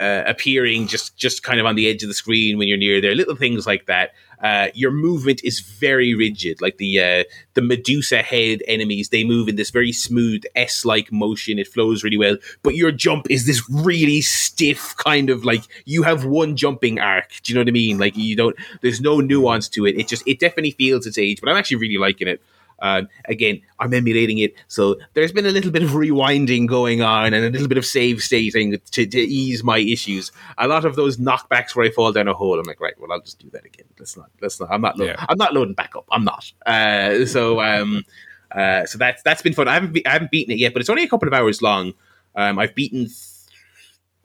[0.00, 3.00] uh, appearing just just kind of on the edge of the screen when you're near
[3.00, 3.14] there.
[3.14, 4.12] Little things like that.
[4.42, 9.10] Uh, your movement is very rigid, like the uh, the Medusa head enemies.
[9.10, 11.58] They move in this very smooth S like motion.
[11.58, 16.02] It flows really well, but your jump is this really stiff kind of like you
[16.02, 17.28] have one jumping arc.
[17.42, 17.98] Do you know what I mean?
[17.98, 18.56] Like you don't.
[18.80, 19.98] There's no nuance to it.
[19.98, 21.40] It just it definitely feels its age.
[21.42, 22.40] But I'm actually really liking it.
[22.80, 27.34] Um, again, I'm emulating it, so there's been a little bit of rewinding going on
[27.34, 30.32] and a little bit of save stating to, to ease my issues.
[30.58, 33.12] A lot of those knockbacks where I fall down a hole, I'm like, right, well,
[33.12, 33.86] I'll just do that again.
[33.98, 34.70] Let's not, let's not.
[34.72, 35.24] I'm not, lo- Yeah.
[35.28, 36.06] I'm not loading back up.
[36.10, 36.50] I'm not.
[36.64, 38.04] Uh, so, um,
[38.52, 39.68] uh, so that's that's been fun.
[39.68, 41.60] I haven't, be- I haven't beaten it yet, but it's only a couple of hours
[41.62, 41.92] long.
[42.34, 43.08] Um, I've beaten.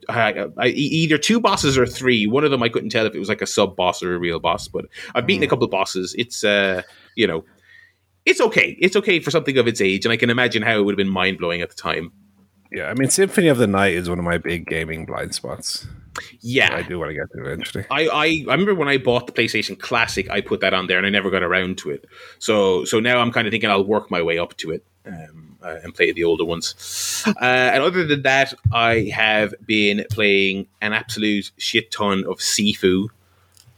[0.08, 2.28] Uh, I, e- either two bosses or three.
[2.28, 4.20] One of them I couldn't tell if it was like a sub boss or a
[4.20, 6.14] real boss, but I've beaten a couple of bosses.
[6.18, 6.84] It's uh,
[7.16, 7.44] you know,
[8.26, 8.76] it's okay.
[8.80, 10.98] It's okay for something of its age, and I can imagine how it would have
[10.98, 12.12] been mind blowing at the time.
[12.72, 15.88] Yeah, I mean, Symphony of the Night is one of my big gaming blind spots.
[16.42, 17.86] Yeah, I do want to get to eventually.
[17.92, 20.98] I, I, I remember when I bought the PlayStation Classic, I put that on there,
[20.98, 22.06] and I never got around to it.
[22.40, 25.58] So so now I'm kind of thinking I'll work my way up to it um,
[25.62, 27.24] uh, and play the older ones.
[27.28, 33.08] Uh, and other than that, I have been playing an absolute shit ton of Sifu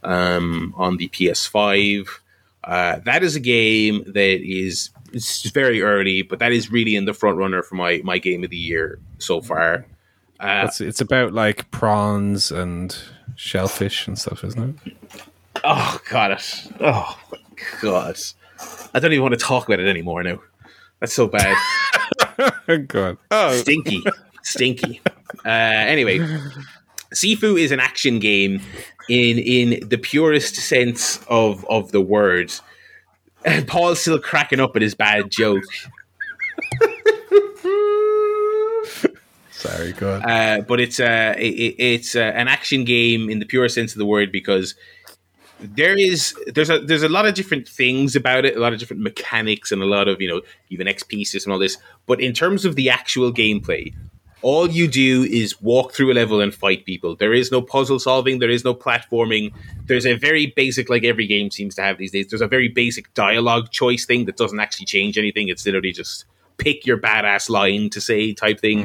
[0.03, 2.07] um, on the PS5.
[2.67, 7.05] Uh, that is a game that is it's very early, but that is really in
[7.05, 9.85] the front runner for my my game of the year so far.
[10.39, 12.95] Uh, It's, it's about like prawns and
[13.37, 15.23] shellfish and stuff, isn't it?
[15.63, 16.67] oh god, it.
[16.81, 17.17] Oh
[17.81, 18.17] god,
[18.93, 20.39] I don't even want to talk about it anymore now.
[20.99, 21.55] That's so bad.
[22.87, 23.17] God.
[23.31, 24.03] Oh, stinky,
[24.43, 24.99] stinky.
[25.45, 26.19] Uh, anyway,
[27.13, 28.61] Sifu is an action game
[29.09, 32.53] in in the purest sense of of the word.
[33.45, 35.63] And Paul's still cracking up at his bad joke.
[39.51, 40.25] sorry, God.
[40.25, 43.99] Uh, but it's uh, it, it's uh, an action game in the pure sense of
[43.99, 44.75] the word because
[45.59, 48.79] there is there's a there's a lot of different things about it, a lot of
[48.79, 51.77] different mechanics, and a lot of you know even XP system and all this.
[52.05, 53.93] But in terms of the actual gameplay,
[54.41, 57.15] all you do is walk through a level and fight people.
[57.15, 58.39] There is no puzzle solving.
[58.39, 59.53] There is no platforming.
[59.85, 62.27] There's a very basic, like every game seems to have these days.
[62.27, 65.47] There's a very basic dialogue choice thing that doesn't actually change anything.
[65.47, 66.25] It's literally just
[66.57, 68.81] pick your badass line to say type thing.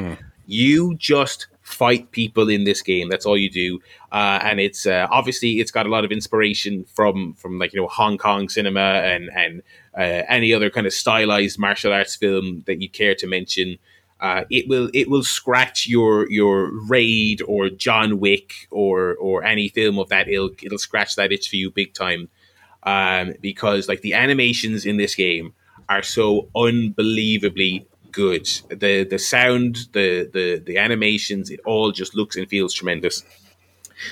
[0.47, 3.09] You just fight people in this game.
[3.09, 3.81] That's all you do,
[4.11, 7.81] uh, and it's uh, obviously it's got a lot of inspiration from from like you
[7.81, 9.62] know Hong Kong cinema and and
[9.97, 13.79] uh, any other kind of stylized martial arts film that you care to mention.
[14.23, 19.69] Uh, it will it will scratch your your raid or John Wick or or any
[19.69, 20.62] film of that ilk.
[20.62, 22.28] It'll scratch that itch for you big time
[22.85, 25.55] um, because like the animations in this game
[25.89, 28.49] are so unbelievably good.
[28.69, 33.24] The the sound, the the the animations, it all just looks and feels tremendous.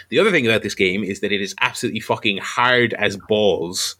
[0.08, 3.94] The other thing about this game is that it is absolutely fucking hard as balls,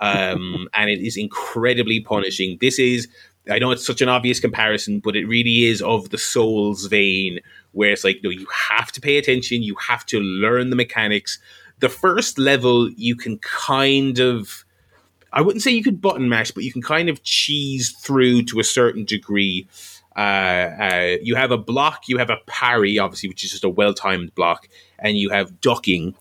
[0.00, 2.58] um, and it is incredibly punishing.
[2.60, 3.06] This is.
[3.50, 7.40] I know it's such an obvious comparison, but it really is of the Souls vein,
[7.72, 11.38] where it's like, no, you have to pay attention, you have to learn the mechanics.
[11.80, 14.64] The first level, you can kind of,
[15.32, 18.60] I wouldn't say you could button mash, but you can kind of cheese through to
[18.60, 19.66] a certain degree.
[20.14, 23.68] Uh, uh, you have a block, you have a parry, obviously, which is just a
[23.68, 26.14] well timed block, and you have ducking.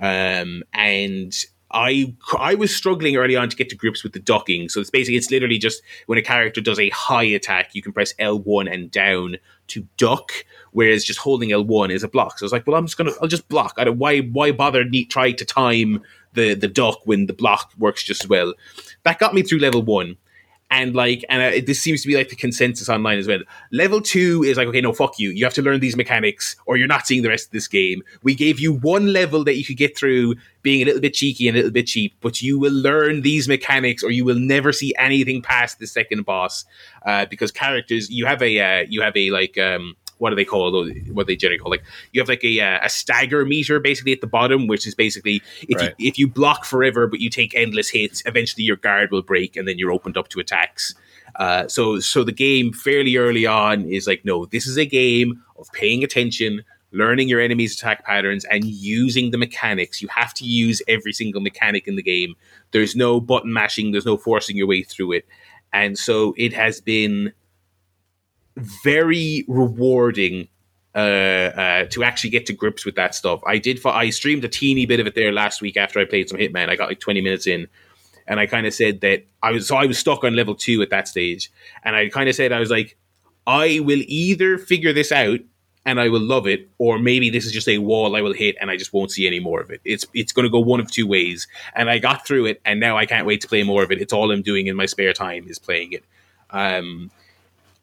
[0.00, 1.32] Um, and
[1.74, 4.68] I I was struggling early on to get to grips with the ducking.
[4.68, 7.92] So it's basically it's literally just when a character does a high attack, you can
[7.92, 9.36] press L one and down
[9.66, 10.32] to duck,
[10.70, 12.38] whereas just holding L one is a block.
[12.38, 13.74] So I was like, well, I'm just gonna I'll just block.
[13.76, 16.02] I don't why why bother need, try to time
[16.32, 18.54] the the duck when the block works just as well.
[19.02, 20.16] That got me through level one.
[20.76, 23.38] And like, and uh, this seems to be like the consensus online as well.
[23.70, 25.30] Level two is like, okay, no, fuck you.
[25.30, 28.02] You have to learn these mechanics, or you're not seeing the rest of this game.
[28.24, 31.46] We gave you one level that you could get through, being a little bit cheeky
[31.46, 34.72] and a little bit cheap, but you will learn these mechanics, or you will never
[34.72, 36.64] see anything past the second boss.
[37.06, 40.44] Uh, because characters, you have a, uh, you have a like, um, what do they
[40.44, 40.92] call those?
[41.12, 41.82] What they generally call like
[42.12, 45.42] you have like a uh, a stagger meter basically at the bottom, which is basically
[45.68, 45.94] if Right.
[45.98, 49.56] you if you block forever but you take endless hits, eventually your guard will break
[49.56, 50.94] and then you're opened up to attacks.
[51.36, 55.42] Uh, so so the game fairly early on is like no, this is a game
[55.58, 56.62] of paying attention,
[56.92, 60.00] learning your enemy's attack patterns, and using the mechanics.
[60.00, 62.36] You have to use every single mechanic in the game.
[62.70, 63.90] There's no button mashing.
[63.90, 65.26] There's no forcing your way through it,
[65.72, 67.32] and so it has been
[68.56, 70.48] very rewarding
[70.94, 73.40] uh, uh, to actually get to grips with that stuff.
[73.46, 73.84] I did.
[73.84, 76.68] I streamed a teeny bit of it there last week after I played some Hitman.
[76.68, 77.66] I got like twenty minutes in,
[78.26, 80.82] and I kind of said that I was so I was stuck on level two
[80.82, 81.50] at that stage,
[81.82, 82.96] and I kind of said I was like,
[83.46, 85.40] I will either figure this out
[85.86, 88.56] and I will love it, or maybe this is just a wall I will hit
[88.60, 89.80] and I just won't see any more of it.
[89.84, 92.80] It's it's going to go one of two ways, and I got through it, and
[92.80, 94.00] now I can't wait to play more of it.
[94.00, 96.04] It's all I'm doing in my spare time is playing it.
[96.50, 97.10] Um,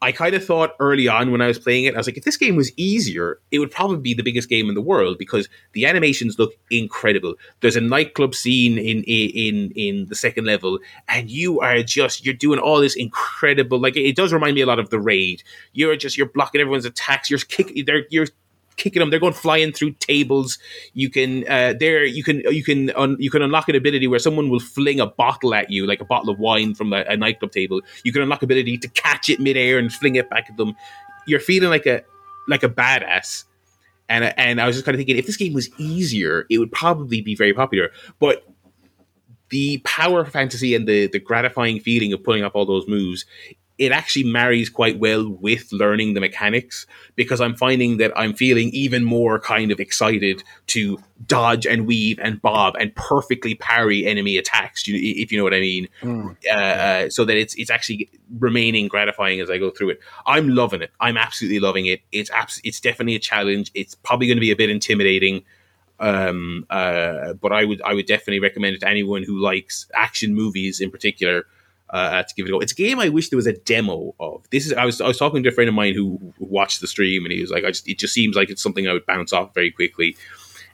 [0.02, 2.24] I kind of thought early on when I was playing it, I was like, if
[2.24, 5.48] this game was easier, it would probably be the biggest game in the world because
[5.74, 7.34] the animations look incredible.
[7.60, 12.34] There's a nightclub scene in in in the second level, and you are just you're
[12.34, 13.78] doing all this incredible.
[13.78, 15.44] Like it does remind me a lot of the raid.
[15.72, 17.30] You're just you're blocking everyone's attacks.
[17.30, 17.86] You're kicking.
[18.10, 18.26] You're
[18.76, 19.10] kicking them.
[19.10, 20.58] They're going flying through tables.
[20.94, 24.18] You can uh, there you can you can un, you can unlock an ability where
[24.18, 27.16] someone will fling a bottle at you, like a bottle of wine from a, a
[27.16, 27.80] nightclub table.
[28.04, 30.74] You can unlock ability to catch it midair and fling it back at them.
[31.26, 32.02] You're feeling like a
[32.48, 33.44] like a badass.
[34.08, 36.72] And and I was just kind of thinking, if this game was easier, it would
[36.72, 37.90] probably be very popular.
[38.18, 38.44] But
[39.50, 43.24] the power fantasy and the the gratifying feeling of pulling off all those moves
[43.82, 46.86] it actually marries quite well with learning the mechanics
[47.16, 52.20] because I'm finding that I'm feeling even more kind of excited to dodge and weave
[52.22, 55.88] and bob and perfectly parry enemy attacks, if you know what I mean.
[56.48, 60.00] Uh, uh, so that it's it's actually remaining gratifying as I go through it.
[60.26, 60.92] I'm loving it.
[61.00, 62.02] I'm absolutely loving it.
[62.12, 63.72] It's abs- it's definitely a challenge.
[63.74, 65.42] It's probably going to be a bit intimidating.
[65.98, 70.36] Um, uh, but I would I would definitely recommend it to anyone who likes action
[70.36, 71.46] movies in particular.
[71.92, 72.58] Uh, to give it a go.
[72.58, 74.48] It's a game I wish there was a demo of.
[74.50, 76.86] This is I was I was talking to a friend of mine who, watched the
[76.86, 79.04] stream and he was like, I just it just seems like it's something I would
[79.04, 80.16] bounce off very quickly.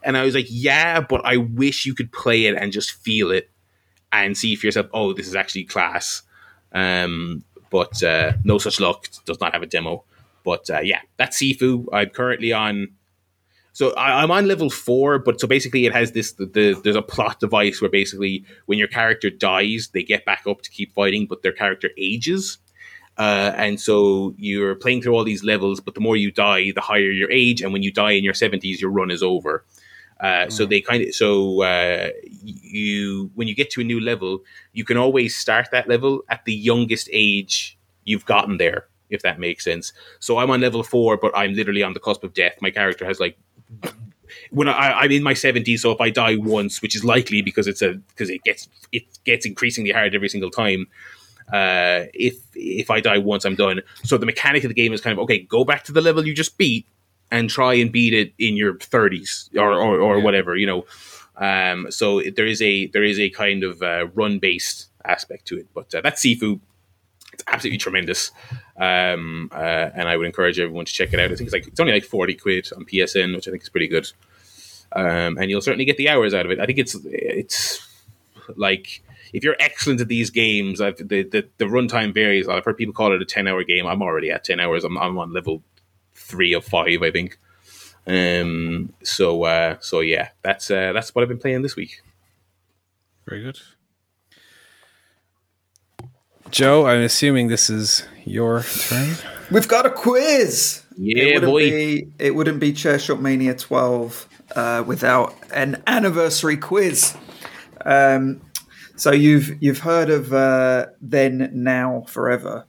[0.01, 3.31] And I was like, yeah, but I wish you could play it and just feel
[3.31, 3.49] it
[4.11, 6.21] and see for yourself, oh, this is actually class.
[6.71, 9.07] Um, but uh, no such luck.
[9.25, 10.03] Does not have a demo.
[10.43, 11.85] But uh, yeah, that's Sifu.
[11.91, 12.89] I'm currently on.
[13.73, 16.33] So I, I'm on level four, but so basically it has this.
[16.33, 20.43] The, the there's a plot device where basically when your character dies, they get back
[20.47, 22.57] up to keep fighting, but their character ages.
[23.17, 26.81] Uh, and so you're playing through all these levels, but the more you die, the
[26.81, 27.61] higher your age.
[27.61, 29.65] And when you die in your 70s, your run is over.
[30.19, 32.09] Uh, So they kind of so uh,
[32.43, 34.39] you when you get to a new level,
[34.73, 39.39] you can always start that level at the youngest age you've gotten there, if that
[39.39, 39.93] makes sense.
[40.19, 42.55] So I'm on level four, but I'm literally on the cusp of death.
[42.61, 43.37] My character has like
[44.51, 47.67] when I, I'm in my 70s, so if I die once, which is likely because
[47.67, 50.87] it's a because it gets it gets increasingly hard every single time.
[51.51, 53.81] Uh, if if I die once, I'm done.
[54.03, 55.39] So the mechanic of the game is kind of okay.
[55.39, 56.85] Go back to the level you just beat
[57.31, 60.23] and try and beat it in your 30s or or, or Yeah.
[60.23, 60.85] whatever you know.
[61.37, 65.57] Um, so there is a there is a kind of uh, run based aspect to
[65.57, 66.59] it, but uh, that's Sifu.
[67.47, 68.31] Absolutely tremendous,
[68.77, 71.31] um, uh, and I would encourage everyone to check it out.
[71.31, 73.69] I think it's like it's only like forty quid on PSN, which I think is
[73.69, 74.11] pretty good.
[74.91, 76.59] Um, and you'll certainly get the hours out of it.
[76.59, 77.87] I think it's it's
[78.55, 79.03] like
[79.33, 82.47] if you're excellent at these games, I've, the the the runtime varies.
[82.47, 83.85] I've heard people call it a ten hour game.
[83.85, 84.83] I'm already at ten hours.
[84.83, 85.63] I'm I'm on level
[86.13, 87.37] three of five, I think.
[88.07, 88.93] Um.
[89.03, 89.77] So uh.
[89.79, 90.93] So yeah, that's uh.
[90.93, 92.01] That's what I've been playing this week.
[93.27, 93.59] Very good.
[96.51, 99.15] Joe, I'm assuming this is your turn.
[99.51, 100.83] We've got a quiz.
[100.97, 101.69] Yeah, it wouldn't boy.
[101.69, 107.15] Be, it wouldn't be Chair Shot Mania 12 uh, without an anniversary quiz.
[107.85, 108.41] Um,
[108.95, 112.65] so you've you've heard of uh, then, now, forever.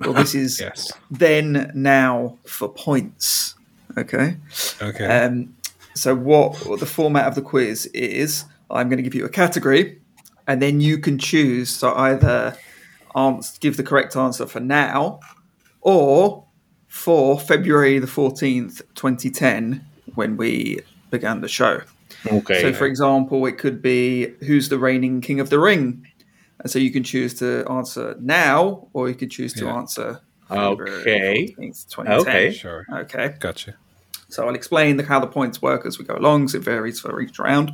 [0.00, 0.92] Well, this is Yes.
[1.10, 3.54] then, now for points.
[3.96, 4.36] Okay.
[4.82, 5.04] Okay.
[5.06, 5.54] Um,
[5.94, 8.44] so what, what the format of the quiz is?
[8.70, 10.00] I'm going to give you a category,
[10.46, 12.56] and then you can choose to either
[13.16, 15.20] ans- give the correct answer for now,
[15.80, 16.44] or
[16.88, 19.84] for February the 14th, 2010,
[20.14, 20.80] when we
[21.10, 21.80] began the show.
[22.30, 22.60] Okay.
[22.60, 26.06] So, for example, it could be who's the reigning king of the ring,
[26.58, 29.76] and so you can choose to answer now, or you could choose to Yeah.
[29.76, 30.20] answer.
[30.50, 31.54] Okay.
[31.56, 32.20] 14th, 2010.
[32.20, 32.52] Okay.
[32.52, 32.84] sure.
[32.92, 33.34] Okay.
[33.38, 33.74] Gotcha.
[34.28, 36.24] So I'll explain the, how the points work as we go along.
[36.24, 37.70] along, 'cause it varies for each round.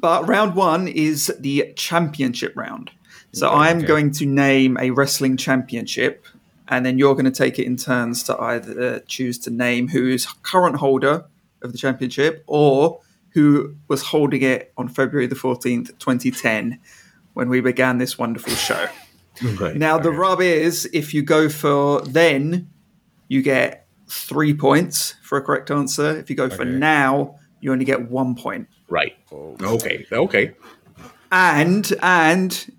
[0.00, 2.90] But round one is the championship round.
[3.34, 3.86] So I'm okay.
[3.86, 6.26] going to name a wrestling championship,
[6.68, 10.08] and then you're going to take it in turns to either choose to name who
[10.08, 11.24] is current holder
[11.62, 13.00] of the championship or
[13.30, 16.78] who was holding it on February the 14th, 2010,
[17.32, 18.86] when we began this wonderful show.
[19.44, 19.76] Okay.
[19.76, 22.70] Now, the rub is if you go for then,
[23.26, 26.16] you get three points for a correct answer.
[26.16, 28.68] If you go for now, you only get one point.
[28.88, 29.16] Right.
[29.32, 29.56] Oh.
[29.60, 30.06] Okay.
[30.12, 30.54] Okay.
[31.32, 32.72] And and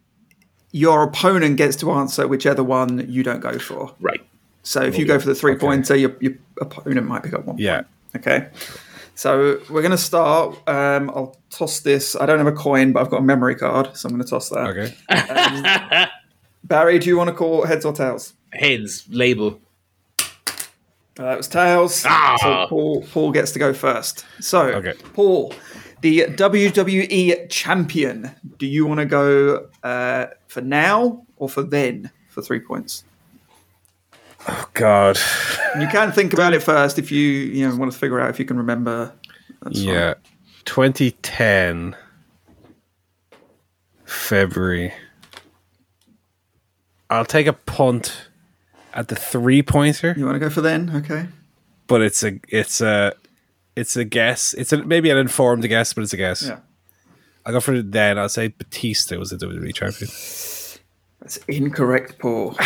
[0.84, 3.94] your opponent gets to answer whichever one you don't go for.
[4.02, 4.20] Right.
[4.64, 5.62] So if you go for the three Okay.
[5.66, 7.84] pointer, your, your opponent might pick up one Yeah.
[7.84, 7.88] point.
[8.18, 8.50] Okay.
[9.16, 10.56] So we're going to start.
[10.68, 12.16] Um, I'll toss this.
[12.18, 14.30] I don't have a coin, but I've got a memory card, so I'm going to
[14.30, 14.68] toss that.
[14.72, 16.08] Okay.
[16.66, 18.34] Barry, do you want to call heads or tails?
[18.52, 19.62] Heads label.
[20.20, 22.04] Uh, that was tails.
[22.06, 22.36] Ah.
[22.42, 24.26] So Paul, Paul gets to go first.
[24.42, 24.94] So, Okay.
[25.14, 25.54] Paul,
[26.02, 28.32] the WWE champion.
[28.58, 33.04] Do you want to go uh, for now or for then for three points?
[34.48, 35.18] Oh God.
[35.80, 38.40] You can think about it first if you you know want to figure out if
[38.40, 39.12] you can remember.
[39.64, 39.88] That's fine.
[39.94, 40.14] Yeah.
[40.66, 41.96] 2010
[44.06, 44.94] February.
[47.10, 48.30] I'll take a punt
[48.94, 50.92] at the three pointer, You want to go for then?
[50.96, 51.28] Okay.
[51.88, 53.14] but it's a it's a
[53.76, 54.54] it's a guess.
[54.54, 56.44] It's a, maybe an informed guess, but it's a guess.
[56.44, 56.60] Yeah.
[57.46, 58.18] I'll go for it then.
[58.18, 60.10] I'll say Batista was the WWE champion.
[61.22, 62.56] That's incorrect, Paul.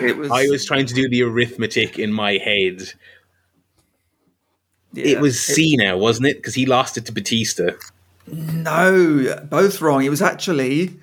[0.00, 0.30] It was.
[0.30, 2.92] I was trying to do the arithmetic in my head.
[4.92, 6.36] yeah, it was Cena, wasn't it?
[6.36, 7.70] Because he lost it to Batista.
[8.28, 10.04] no, both wrong.
[10.04, 10.96] It was actually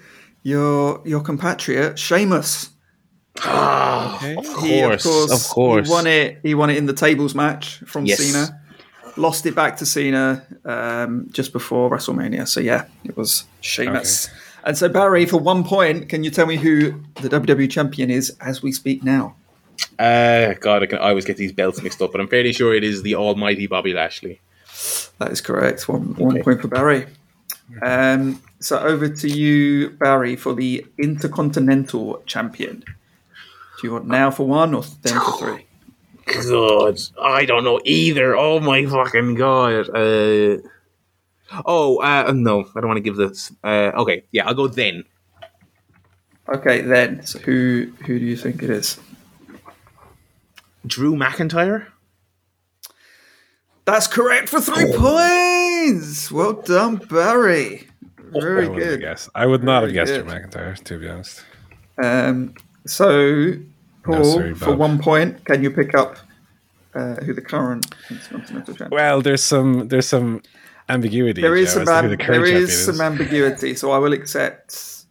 [0.43, 2.69] your your compatriot Sheamus.
[3.39, 4.35] Ah, Okay.
[4.38, 5.88] of He, course, of course.
[5.88, 6.39] He won it.
[6.43, 8.19] He won it in the tables match from Yes.
[8.19, 8.61] Cena.
[9.18, 12.48] Lost it back to Cena um, just before WrestleMania.
[12.48, 14.30] So yeah, it was Sheamus.
[14.64, 16.91] And so Barry, for one point, can you tell me who
[17.22, 19.35] the WWE champion is as we speak now?
[19.98, 22.73] Uh, God, I, can, I always get these belts mixed up, but I'm fairly sure
[22.73, 24.41] it is the almighty Bobby Lashley.
[25.19, 25.88] That is correct.
[25.88, 27.07] One one point for Barry.
[27.81, 32.80] Um, so over to you, Barry, for the Intercontinental Champion.
[32.81, 35.65] Do you want now for one or then for three?
[36.27, 38.35] God, I don't know either.
[38.35, 39.89] Oh my fucking god.
[39.89, 40.57] Uh,
[41.65, 43.51] oh, uh, no, I don't want to give this.
[43.63, 45.03] Uh, okay, yeah, I'll go then.
[46.49, 47.25] Okay, then.
[47.25, 48.99] So who who do you think it is?
[50.85, 51.87] Drew McIntyre.
[53.85, 56.31] That's correct for three points.
[56.31, 57.87] Well done, Barry.
[58.17, 58.99] Very I good.
[58.99, 59.29] guessed.
[59.33, 60.27] I would not have guessed good.
[60.27, 61.43] Drew McIntyre, to be honest.
[62.01, 62.53] Um,
[62.85, 63.53] so,
[64.07, 66.17] Paul, sorry, for one point, can you pick up
[66.95, 68.89] uh, who the current Intercontinental Champion?
[68.91, 70.41] Well, there's some there's some
[70.89, 71.41] ambiguity.
[71.41, 75.05] there is Joe, some am- the there champion is some ambiguity, so I will accept.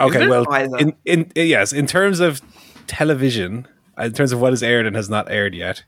[0.00, 0.44] Okay, well,
[0.78, 2.40] in, in yes, in terms of
[2.86, 3.68] television,
[3.98, 5.84] uh, in terms of what is aired and has not aired yet,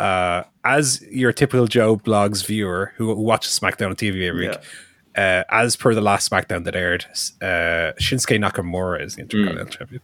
[0.00, 4.58] uh, as your typical Joe Bloggs viewer who watches SmackDown on TV every week,
[5.16, 7.04] uh, as per the last SmackDown that aired,
[7.42, 10.00] uh, Shinsuke Nakamura is the Intercontinental Champion.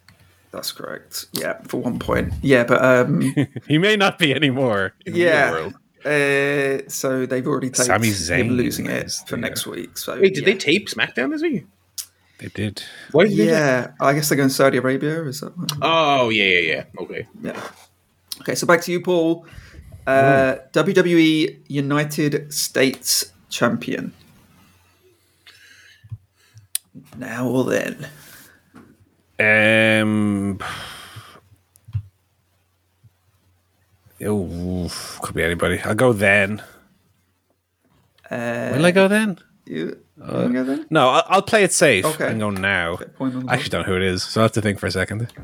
[0.53, 1.27] That's correct.
[1.33, 2.33] Yeah, for one point.
[2.43, 3.35] Yeah, but um,
[3.69, 4.95] He may not be anymore.
[5.07, 5.51] In the real yeah.
[5.51, 5.75] world.
[6.05, 9.99] Uh, so they've already taken Sami him Zayn losing it is for the, next week.
[9.99, 10.53] So Wait, did yeah.
[10.53, 11.67] they tape SmackDown this week?
[12.39, 12.83] They did.
[13.13, 13.45] Why did they do?
[13.45, 15.25] Yeah, I guess they're going to Saudi Arabia.
[15.25, 15.53] Is that?
[15.83, 16.85] Oh, yeah, yeah, yeah.
[17.03, 17.27] Okay.
[17.43, 17.63] Yeah.
[18.41, 19.47] Okay, so back to you, Paul.
[20.07, 24.15] Uh, WWE United States Champion.
[27.19, 28.09] Now or then?
[29.41, 30.59] Um.
[34.23, 34.91] Oh,
[35.23, 35.81] could be anybody.
[35.81, 36.63] I'll go then.
[38.31, 39.39] Uh, Will I go then?
[39.65, 39.77] You,
[40.17, 40.87] you wanna go then?
[40.91, 42.29] No, I'll, I'll play it safe Okay.
[42.31, 42.97] and go now.
[43.17, 44.79] point on the I actually don't know who it is, so I have to think
[44.79, 45.29] for a second.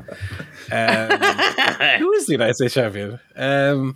[0.69, 1.09] Um,
[1.99, 3.21] who is the United States champion?
[3.37, 3.95] Um,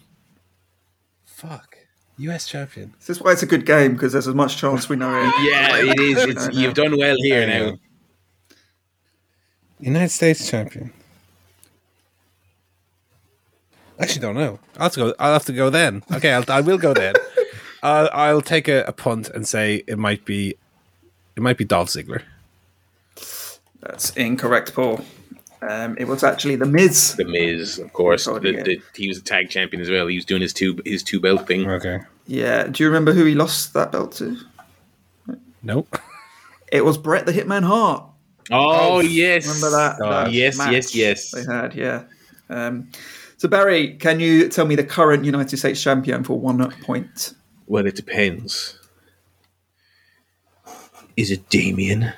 [1.26, 1.76] fuck,
[2.18, 2.48] U.S.
[2.48, 2.94] champion.
[2.99, 5.34] This is why it's a good game because there's as much chance we know it.
[5.52, 6.23] Yeah, it is.
[6.23, 7.73] It's, you've done well here now.
[9.82, 10.94] United States champion.
[13.99, 14.60] I actually don't know.
[14.78, 15.14] I'll have to go.
[15.20, 16.03] I'll have to go then.
[16.12, 17.16] Okay, I'll, I will go then.
[17.84, 20.56] I'll, I'll take a, a punt and say it might be,
[21.36, 22.22] it might be Dolph Ziggler.
[23.82, 25.03] That's incorrect, Paul.
[25.68, 27.16] Um, it was actually The Miz.
[27.16, 28.26] The Miz, of course.
[28.26, 30.08] The, the, he was a tag champion as well.
[30.08, 31.70] He was doing his two his two belt thing.
[31.70, 31.99] Okay.
[32.28, 34.38] Yeah, do you remember who he lost that belt to?
[35.62, 35.99] Nope.
[36.72, 38.06] It was Brett the Hitman Hart.
[38.49, 39.47] Oh, yes.
[39.47, 39.99] Remember that?
[39.99, 40.27] God.
[40.27, 41.31] that Yes, match yes, yes.
[41.31, 42.03] They had, yeah.
[42.49, 42.89] Um,
[43.38, 47.34] so Barry, can you tell me the current United States champion for one point?
[47.68, 48.77] Well, it depends.
[51.18, 52.13] Is it Damian?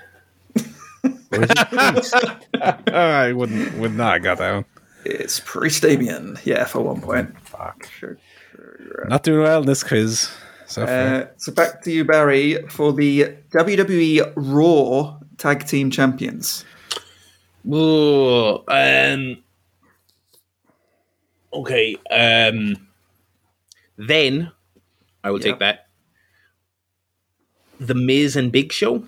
[0.55, 2.15] or is it Priest?
[2.93, 3.77] I wouldn't.
[3.77, 4.65] Would not have got that one.
[5.05, 6.37] It's Priest Damian.
[6.43, 7.39] Yeah, for one point.
[7.41, 7.89] Fuck.
[7.97, 8.17] Sure.
[9.07, 10.29] Not doing well in this quiz.
[10.67, 10.83] So.
[10.83, 16.63] Uh, so back to you, Barry, for the WWE Raw Tag Team Champions.
[17.67, 19.43] Ooh, um,
[21.51, 21.97] okay.
[22.09, 22.87] Um,
[23.97, 24.49] then
[25.21, 25.43] I will Yep.
[25.45, 25.89] take that.
[27.77, 29.03] The Miz and Big Show.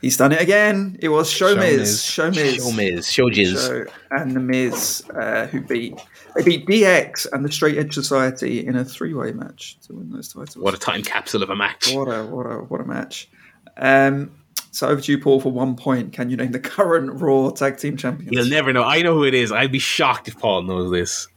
[0.00, 0.96] He's done it again.
[1.00, 1.78] It was Show Show Miz.
[1.78, 2.04] Miz.
[2.04, 2.54] Show Miz.
[2.54, 3.12] Show Miz.
[3.12, 3.56] Show Jizz.
[3.56, 5.98] So, and the Miz, uh, who beat
[6.36, 10.12] they beat DX and the Straight Edge Society in a three way match to win
[10.12, 10.56] those titles.
[10.56, 11.92] What a time capsule of a match.
[11.92, 13.28] what a what a what a match!
[13.76, 14.32] Um,
[14.70, 16.12] so over to you, Paul, for one point.
[16.12, 18.32] Can you name the current Raw Tag Team Champions?
[18.32, 18.82] You'll never know.
[18.82, 19.52] I know who it is.
[19.52, 21.28] I'd be shocked if Paul knows this.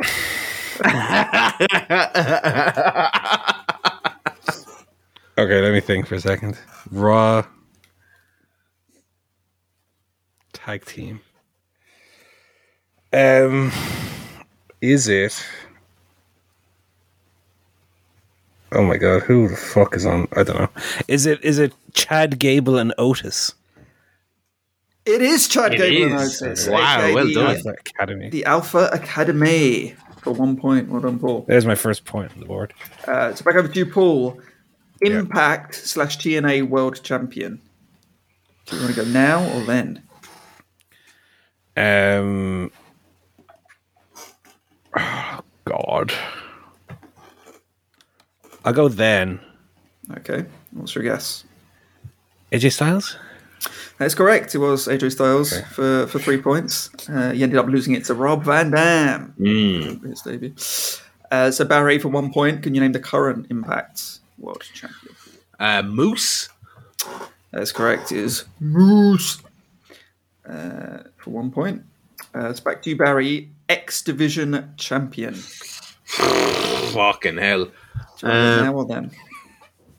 [5.38, 6.58] okay, let me think for a second.
[6.90, 7.44] Raw
[10.68, 11.20] tag team.
[13.12, 13.72] Um,
[14.82, 15.42] is it?
[18.78, 20.28] Oh my god, who the fuck is on?
[20.36, 20.68] I don't know.
[21.08, 21.42] Is it?
[21.42, 23.52] Is it Chad Gable and Otis?
[25.04, 26.20] It is Chad It Gable and.
[26.20, 26.68] Otis.
[26.68, 27.56] Wow, aka well the, done.
[27.56, 28.30] Alpha Academy.
[28.30, 30.88] The Alpha Academy for one point.
[30.88, 31.44] Well done, Paul.
[31.48, 32.72] There's my first point on the board.
[33.04, 34.40] Uh, so back over to you, Paul.
[35.00, 37.60] Impact slash TNA World Champion.
[38.66, 40.04] Do you want to go now or then?
[41.76, 42.70] Um.
[44.96, 46.12] oh, God.
[48.64, 49.40] I'll go then.
[50.18, 50.44] Okay.
[50.72, 51.44] What's your guess?
[52.52, 53.16] AJ Styles.
[53.98, 54.54] That's correct.
[54.54, 55.64] It was AJ Styles Okay.
[55.70, 56.90] for, for three points.
[57.08, 59.34] Uh, he ended up losing it to Rob Van Dam.
[59.38, 60.02] Mm.
[60.04, 60.54] His debut.
[61.30, 65.14] Uh, so Barry, for one point, can you name the current Impact World Champion?
[65.58, 66.48] Uh, Moose.
[67.50, 68.12] That's correct.
[68.12, 69.42] It is Moose.
[70.48, 71.82] Uh, for one point.
[72.34, 73.50] Uh, it's back to you, Barry.
[73.68, 75.34] X Division Champion.
[76.04, 77.68] Fucking hell.
[78.22, 79.10] Uh, now or then?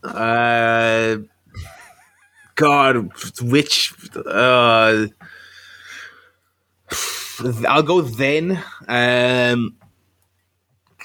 [0.04, 1.18] Uh,
[2.56, 3.94] God, which?
[4.16, 5.08] Uh,
[7.68, 8.64] I'll go then.
[8.88, 9.76] Um,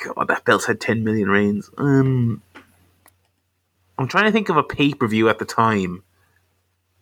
[0.05, 1.71] God, that belt had ten million reigns.
[1.79, 2.43] Um,
[3.99, 6.03] I'm trying to think of a pay per view at the time,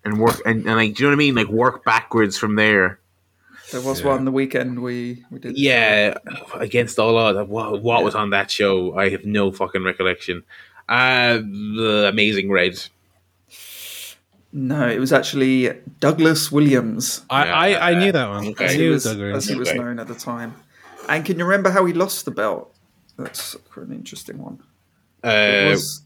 [0.04, 1.34] and work and, and like, do you know what I mean?
[1.34, 2.98] Like work backwards from there.
[3.72, 4.08] There was Yeah.
[4.08, 5.58] one the weekend we we did.
[5.58, 6.14] Yeah,
[6.54, 7.48] against all odds.
[7.48, 8.96] What, what was on that show?
[8.96, 10.44] I have no fucking recollection.
[10.88, 12.74] Uh, the Amazing Red.
[14.52, 15.70] No, it was actually
[16.00, 18.46] Douglas Williams, I, Yeah, I, I knew that one.
[18.48, 18.64] okay.
[18.64, 19.36] I as he knew was, Douglas.
[19.36, 19.78] as he was Okay.
[19.78, 20.54] known at the time.
[21.08, 22.74] And can you remember how he lost the belt?
[23.16, 24.58] That's an interesting one.
[25.24, 26.02] Uh, was,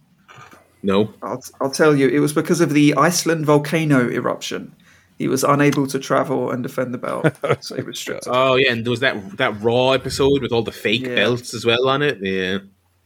[0.83, 1.13] no.
[1.23, 4.73] I'll, I'll tell you, it was because of the Iceland volcano eruption.
[5.19, 7.27] He was unable to travel and defend the belt,
[7.65, 8.25] so he was stripped.
[8.27, 11.15] Oh yeah, and there was that that Raw episode with all the fake Yeah.
[11.15, 12.19] belts as well on it.
[12.21, 12.59] Yeah.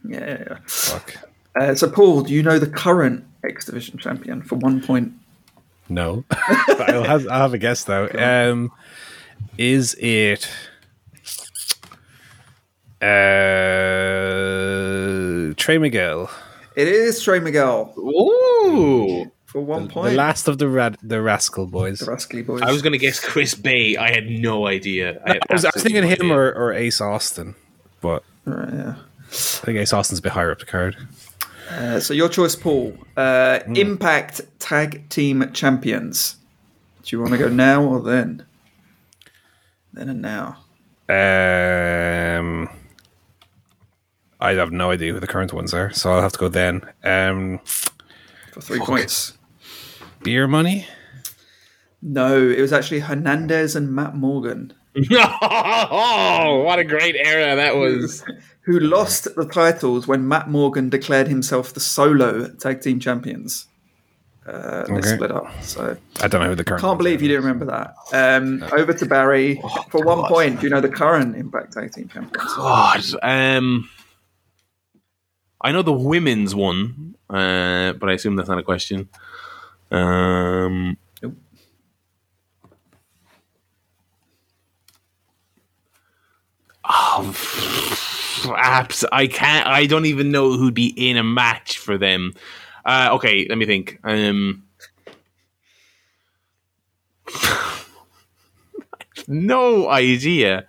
[0.03, 0.57] Yeah, yeah, yeah.
[0.67, 1.15] Fuck.
[1.55, 5.13] Uh, so, Paul, do you know the current X Division champion for one point?
[5.89, 6.23] No.
[6.31, 8.07] I'll, have, I'll have a guess though.
[8.13, 8.71] Um,
[9.57, 10.49] is it
[14.61, 16.29] uh, Trey Miguel?
[16.75, 19.29] It is Trey Miguel Ooh.
[19.51, 20.11] For one The point.
[20.11, 21.99] The last of the rad- the Rascal Boys.
[21.99, 22.61] the Rascally Boys.
[22.61, 23.97] I was gonna guess Chris Bey.
[23.97, 25.21] I had no idea.
[25.25, 26.33] I, had I was, I was thinking no him idea.
[26.35, 27.55] or, or Ace Austin,
[28.01, 28.95] but Right, yeah.
[29.29, 30.95] I think Ace Austin's a bit higher up the card.
[31.69, 32.97] Uh, so your choice, Paul.
[33.15, 36.35] Uh, Impact Tag Team Champions.
[37.03, 38.45] Do you want to go now or then?
[39.93, 40.57] Then and now.
[41.09, 42.69] Um,
[44.39, 46.81] I have no idea who the current ones are, so I'll have to go then.
[47.03, 47.59] Um,
[48.53, 49.37] For three points.
[50.23, 50.87] Beer money.
[52.01, 54.73] No, it was actually Hernandez and Matt Morgan
[55.11, 58.23] oh, what a great era that was.
[58.61, 63.67] who lost the titles when Matt Morgan declared himself the solo tag team champions.
[64.45, 65.07] Uh, they Okay.
[65.15, 65.49] split up.
[65.63, 66.81] So I don't know who the current.
[66.81, 67.95] can't believe you didn't remember that.
[68.11, 70.59] Um, over to Barry for one point.
[70.59, 72.53] Do you know the current Impact Tag Team champions?
[72.55, 73.01] God.
[73.23, 73.89] Um.
[75.63, 79.09] I know the women's one, uh, but I assume that's not a question.
[79.91, 80.97] Um.
[81.21, 81.35] Nope.
[86.85, 87.33] Oh,
[88.57, 89.03] apps.
[89.11, 89.67] I can't.
[89.67, 92.33] I don't even know who'd be in a match for them.
[92.85, 93.99] Uh, okay, let me think.
[94.03, 94.63] Um,
[99.27, 100.65] no idea.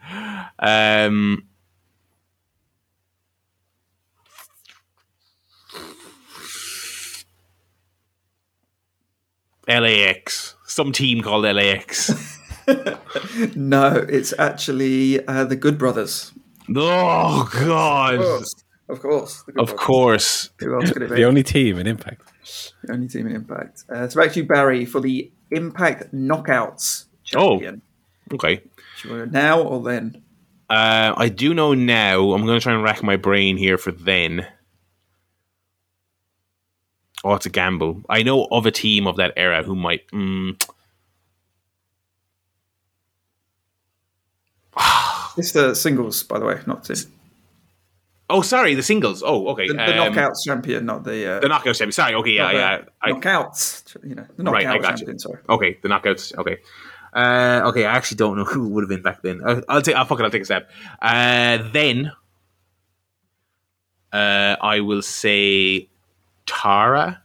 [0.58, 1.44] Um,
[9.80, 10.56] LAX.
[10.66, 12.38] Some team called LAX.
[13.56, 16.32] No, it's actually uh, the Good Brothers.
[16.74, 18.14] oh God!
[18.14, 18.22] Of God!
[18.22, 18.54] course.
[18.88, 19.42] Of course.
[19.42, 20.50] the Good Of course.
[20.60, 21.16] Who else could it be?
[21.16, 22.30] The only team in Impact.
[22.84, 23.84] The only team in Impact.
[23.92, 27.42] Uh, so back to you, Barry, for the Impact Knockouts champion.
[27.42, 27.50] Oh.
[27.58, 27.82] champion.
[28.32, 28.56] Okay.
[28.56, 30.22] Do you want to go now or then?
[30.70, 32.32] Uh, I do know now.
[32.32, 34.46] I'm going to try and rack my brain here for then.
[37.24, 38.02] Oh, it's a gamble.
[38.08, 40.08] I know of a team of that era who might.
[40.10, 40.60] Mm,
[45.36, 47.06] It's the singles, by the way, not the,
[48.28, 49.22] oh, sorry, the singles.
[49.24, 49.68] Oh, okay.
[49.68, 51.92] the, the um, Knockouts champion, not the, uh, The knockouts champion.
[51.92, 52.14] Sorry.
[52.14, 52.30] Okay.
[52.32, 52.52] Yeah.
[52.52, 52.84] the Yeah.
[53.00, 53.96] I, Knockouts.
[54.04, 55.18] You know, the Knockout Right, I got you.
[55.18, 55.38] Sorry.
[55.48, 55.78] okay.
[55.82, 56.36] The knockouts.
[56.36, 56.58] Okay.
[57.14, 57.84] Uh, okay.
[57.84, 59.40] I actually don't know who would have been back then.
[59.44, 59.94] I'll, I'll take.
[59.94, 60.24] I'll fuck it.
[60.24, 60.70] I'll take a step.
[61.00, 62.12] Uh, then.
[64.12, 65.88] Uh, I will say
[66.46, 67.22] Tara.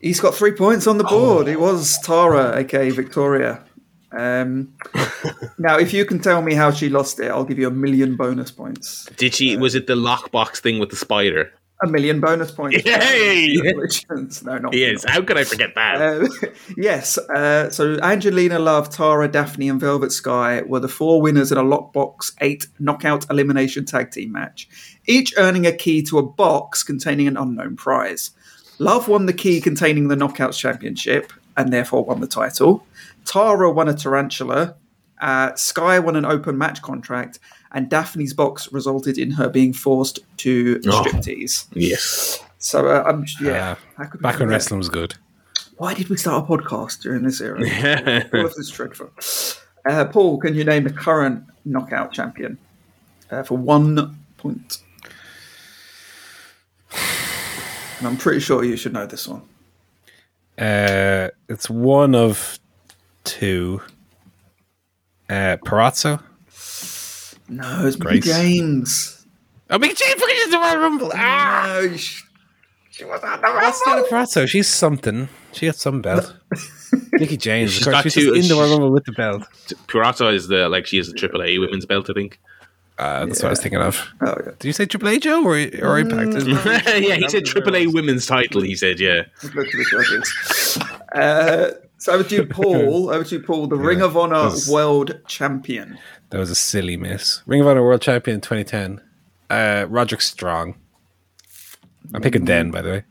[0.00, 1.48] He's got three points on the board.
[1.48, 1.50] Oh.
[1.50, 3.64] It was Tara, aka Victoria.
[4.12, 4.74] Um,
[5.58, 8.16] now, if you can tell me how she lost it, I'll give you a million
[8.16, 9.08] bonus points.
[9.16, 9.56] Did she?
[9.56, 11.52] Was it the lockbox thing with the spider?
[11.82, 12.82] A million bonus points.
[12.84, 13.56] Yay!
[14.44, 15.02] No, not Yes.
[15.06, 16.00] How could I forget that?
[16.00, 16.28] Uh,
[16.76, 17.16] yes.
[17.16, 21.62] Uh, so Angelina Love, Tara, Daphne, and Velvet Sky were the four winners in a
[21.62, 24.68] Lockbox 8 knockout elimination tag team match,
[25.10, 28.30] each earning a key to a box containing an unknown prize.
[28.78, 32.86] Love won the key containing the Knockouts Championship and therefore won the title.
[33.24, 34.74] Tara won a tarantula.
[35.20, 37.38] Uh, Sky won an open match contract.
[37.72, 40.90] And Daphne's box resulted in her being forced to Oh.
[41.02, 41.66] striptease.
[41.74, 42.42] yes.
[42.58, 43.76] So, uh, I'm, yeah.
[43.76, 45.14] Ah, how could we Back when wrestling was good.
[45.76, 47.58] Why did we start a podcast during this era?
[48.34, 49.10] All of this dreadful.
[49.88, 52.58] Uh, Paul, can you name the current knockout champion
[53.30, 54.78] uh, for one point?
[58.00, 59.42] And I'm pretty sure you should know this one.
[60.58, 62.58] Uh, it's one of
[63.24, 63.80] two.
[65.28, 66.22] Uh, Purrazzo.
[67.48, 68.26] No, it's Grace.
[68.26, 69.26] Mickie James.
[69.70, 71.12] Oh, Mickie James fucking is the Royal Rumble.
[71.14, 71.64] Ah!
[71.82, 72.22] No, she,
[72.90, 74.04] she was at the That's Rumble.
[74.04, 74.48] Deonna Purrazzo.
[74.48, 75.28] She's something.
[75.52, 76.34] She got some belt.
[77.12, 77.72] Mickie James.
[77.72, 79.44] She's of course, got she's two- in the Royal Rumble with the belt.
[79.86, 82.40] Purata is the like she has a triple A women's belt, I think.
[83.00, 84.06] Uh, that's what I was thinking of.
[84.20, 84.52] Oh, yeah.
[84.58, 86.46] Did you say Triple A Joe or, or Impact?
[86.46, 88.60] yeah, he said triple A women's title.
[88.60, 89.22] He said, yeah.
[89.42, 90.78] Look at the judges.
[91.14, 93.10] Uh, so over to you, Paul.
[93.10, 95.98] Over to you, Paul, the Ring of Honor That's- World Champion.
[96.28, 97.42] That was a silly miss.
[97.46, 99.00] Ring of Honor World Champion in 2010.
[99.48, 100.76] Uh, Roderick Strong.
[102.14, 103.04] I'm picking Den, by the way.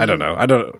[0.00, 0.34] I don't know.
[0.36, 0.74] I don't.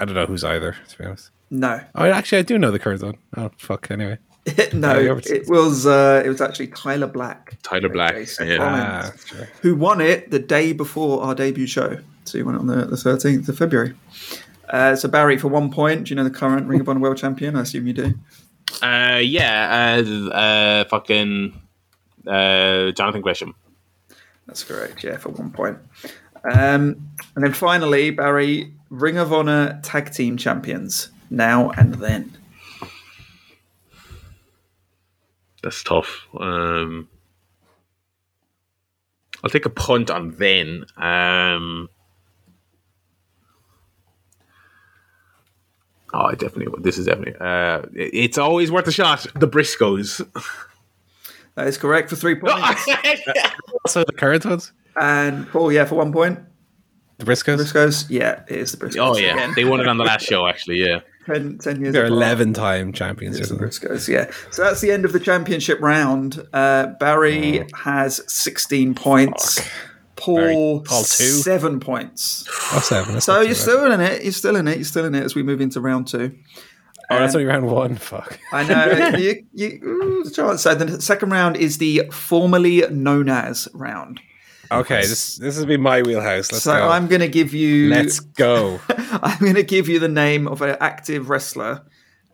[0.00, 0.76] I don't know who's either.
[0.88, 1.30] To be honest.
[1.50, 3.18] No, Oh, actually, I do know the current one.
[3.36, 3.90] Oh, fuck.
[3.90, 4.18] Anyway.
[4.74, 7.56] no, it was uh, it was actually Tyler Black.
[7.62, 8.14] Tyler Black.
[8.14, 8.56] Jason Yeah.
[8.58, 8.84] Collins.
[8.86, 9.48] Ah, sure.
[9.62, 11.98] who won it the day before our debut show.
[12.24, 13.94] So he won it on the, the 13th of February.
[14.68, 17.16] Uh, so Barry, for one point, do you know the current Ring of Honor World
[17.18, 17.56] Champion?
[17.56, 18.14] I assume you do.
[18.82, 20.02] Uh, yeah.
[20.06, 21.60] Uh, uh, fucking
[22.26, 23.54] uh, Jonathan Gresham.
[24.46, 25.02] That's correct.
[25.04, 25.78] Yeah, for one point.
[26.50, 32.36] Um, and then finally, Barry, Ring of Honor Tag Team Champions now and then.
[35.64, 36.26] That's tough.
[36.38, 37.08] Um,
[39.42, 40.84] I'll take a punt on then.
[40.96, 41.88] Um,
[46.12, 46.82] oh, I definitely.
[46.82, 47.34] This is definitely.
[47.40, 49.26] Uh, it- it's always worth a shot.
[49.34, 50.20] The Briscoes.
[51.56, 52.84] That is correct for three points.
[53.84, 54.72] Also, the current ones.
[54.96, 56.40] and Paul, yeah, for one point.
[57.18, 57.58] The Briscoes.
[57.58, 58.98] Briscoes, yeah, it is the Briscoes.
[58.98, 60.48] oh yeah, Again, they won it on the last show.
[60.48, 61.00] Actually, yeah.
[61.26, 62.16] 10, 10 years They're apart.
[62.18, 63.38] 11 time champions.
[63.38, 63.88] It's the Isn't they?
[63.88, 64.30] Briscoes, yeah.
[64.50, 66.46] So that's the end of the championship round.
[66.52, 69.60] Uh, Barry has 16 points.
[70.16, 71.04] Paul, Barry, Paul two.
[71.04, 72.46] seven points.
[72.72, 73.14] Oh, seven.
[73.14, 73.56] That's So you're bad.
[73.56, 74.22] still in it.
[74.22, 74.76] You're still in it.
[74.76, 76.36] You're still in it as we move into round two.
[77.10, 77.96] Oh, that's only round one.
[77.96, 78.38] Fuck.
[78.52, 79.08] I know.
[79.18, 80.62] you, you, ooh, chance.
[80.62, 84.20] So the second round is the formerly known as round.
[84.70, 86.50] Okay, this this has been my wheelhouse.
[86.52, 86.88] Let's so go.
[86.88, 87.90] I'm going to give you.
[87.90, 88.80] Let's go.
[88.88, 91.82] I'm going to give you the name of an active wrestler,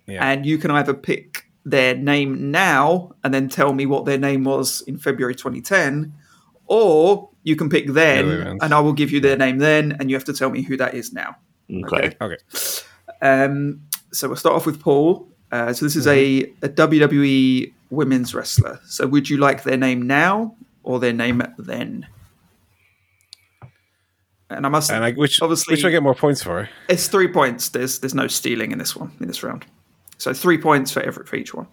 [0.07, 0.27] Yeah.
[0.27, 4.44] and you can either pick their name now and then tell me what their name
[4.44, 6.12] was in February 2010,
[6.66, 8.62] or you can pick The other then, around.
[8.62, 10.77] and I will give you their name then, and you have to tell me who
[10.78, 11.36] that is now.
[11.70, 12.16] Okay.
[12.20, 12.36] okay.
[13.23, 13.82] Um,
[14.12, 15.28] so we'll start off with Paul.
[15.52, 16.65] Uh, so this is Mm-hmm.
[16.65, 18.81] a, a WWE women's wrestler.
[18.86, 22.07] So would you like their name now or their name then?
[24.51, 24.90] And I must.
[24.90, 26.68] And I, which Obviously- which do I get more points for?
[26.89, 27.68] it's three points.
[27.70, 29.64] There's there's no stealing in this one in this round.
[30.18, 31.66] So three points for every for each one.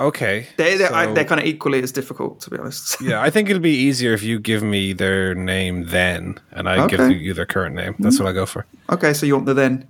[0.00, 0.48] Okay.
[0.56, 3.00] They're they're, so- they're kind of equally as difficult to be honest.
[3.00, 6.86] yeah, I think it'll be easier if you give me their name then, and I
[6.88, 7.94] give you their current name.
[7.98, 8.66] That's what I go for.
[8.90, 9.88] okay, so you want the then.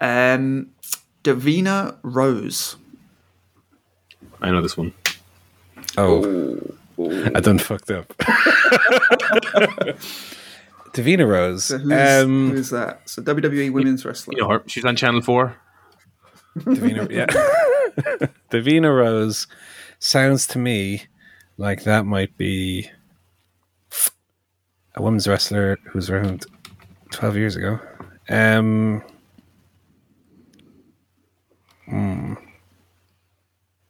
[0.00, 0.70] Um,
[1.22, 2.76] Davina Rose.
[4.42, 4.92] I know this one.
[5.96, 6.60] Oh,
[6.98, 8.08] I done fucked up.
[10.94, 11.64] Davina Rose.
[11.64, 13.08] So who's, um, who's that?
[13.08, 14.34] So WWE women's wrestler.
[14.34, 14.62] You know her.
[14.66, 15.56] She's on Channel Four.
[16.58, 17.26] Davina, yeah.
[18.50, 19.48] Davina Rose
[19.98, 21.06] sounds to me
[21.56, 22.88] like that might be
[24.94, 26.46] a women's wrestler who's around
[27.10, 27.80] 12 years ago.
[28.28, 29.02] Um,
[31.86, 32.34] hmm.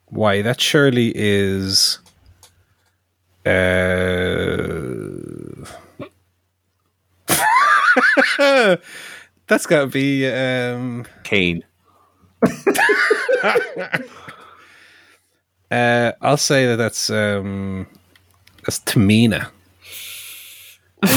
[0.05, 0.41] Why?
[0.41, 1.99] That surely is.
[3.45, 3.51] Uh,
[9.47, 10.27] that's got to be.
[10.27, 11.63] Um, Kane.
[15.71, 17.87] Uh, I'll say that that's um,
[18.63, 19.49] that's Tamina.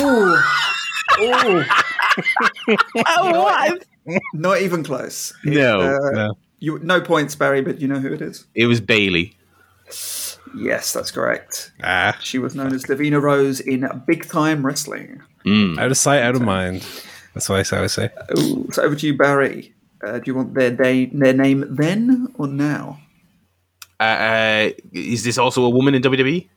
[4.32, 5.34] Not even close.
[5.44, 6.38] No, Uh, No.
[6.60, 8.46] You no points, Barry, but you know who it is.
[8.55, 9.36] it was Bayley.
[10.56, 11.72] Yes, that's correct.
[11.82, 15.20] Ah, She was known as Davina Rose in Big Time Wrestling.
[15.46, 16.86] out of sight, out of mind.
[17.34, 18.10] That's what I always say.
[18.38, 19.74] Ooh, so over to you, Barry.
[20.04, 23.00] Uh, do you want their day, their name then or now?
[24.00, 26.02] Uh, uh, is this also a woman in?
[26.02, 26.48] WWE?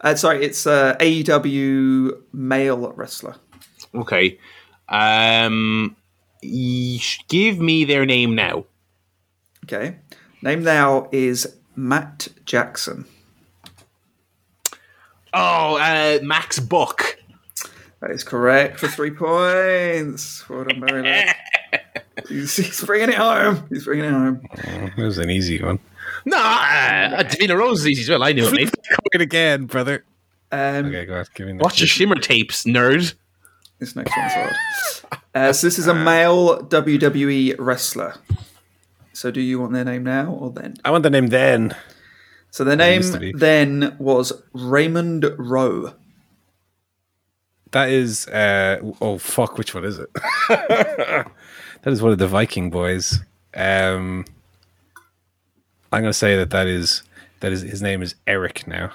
[0.00, 3.36] Uh, sorry, it's uh, AEW male wrestler.
[3.94, 4.38] Okay.
[4.88, 5.96] Um,
[6.42, 8.64] give me their name now.
[9.64, 9.96] Okay,
[10.42, 13.06] name now is Matt Jackson.
[15.34, 17.18] Oh, uh, Max Buck.
[18.00, 20.48] That is correct for three points.
[20.48, 21.24] Well done, Barry.
[22.28, 23.64] he's, he's bringing it home.
[23.68, 24.46] He's bringing it home.
[24.96, 25.78] It was an easy one.
[26.24, 28.22] No, uh, Davina Rose is easy as well.
[28.22, 28.70] I knew it, mate.
[28.88, 30.04] Cook it again, brother.
[30.52, 31.26] Um, Okay, go on.
[31.34, 33.14] Give me Watch your shimmer tapes, nerd.
[33.78, 34.54] This next one's hard.
[35.34, 38.14] Uh, so this is a male WWE wrestler.
[39.12, 40.76] So do you want their name now or then?
[40.84, 41.74] I want the name then.
[42.54, 43.32] So the name used to be.
[43.32, 45.92] then was Raymond Rowe.
[47.72, 50.08] That is uh oh fuck, which one is it?
[50.48, 51.26] that
[51.86, 53.18] is one of the Viking boys.
[53.54, 54.24] Um
[55.90, 57.02] I'm gonna say that that is
[57.40, 58.92] that is his name is Eric now.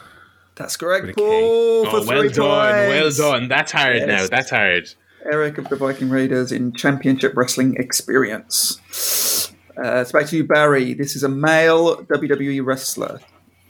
[0.55, 1.17] That's correct, With.
[1.17, 1.83] Paul.
[1.83, 3.49] For Oh, well three done, well done.
[3.49, 4.07] That's hard Yes.
[4.07, 4.27] now.
[4.27, 4.89] That's hard.
[5.29, 9.51] Eric of the Viking Raiders in Championship Wrestling Experience.
[9.77, 10.93] Uh, it's back to you, Barry.
[10.93, 13.19] This is a male WWE wrestler.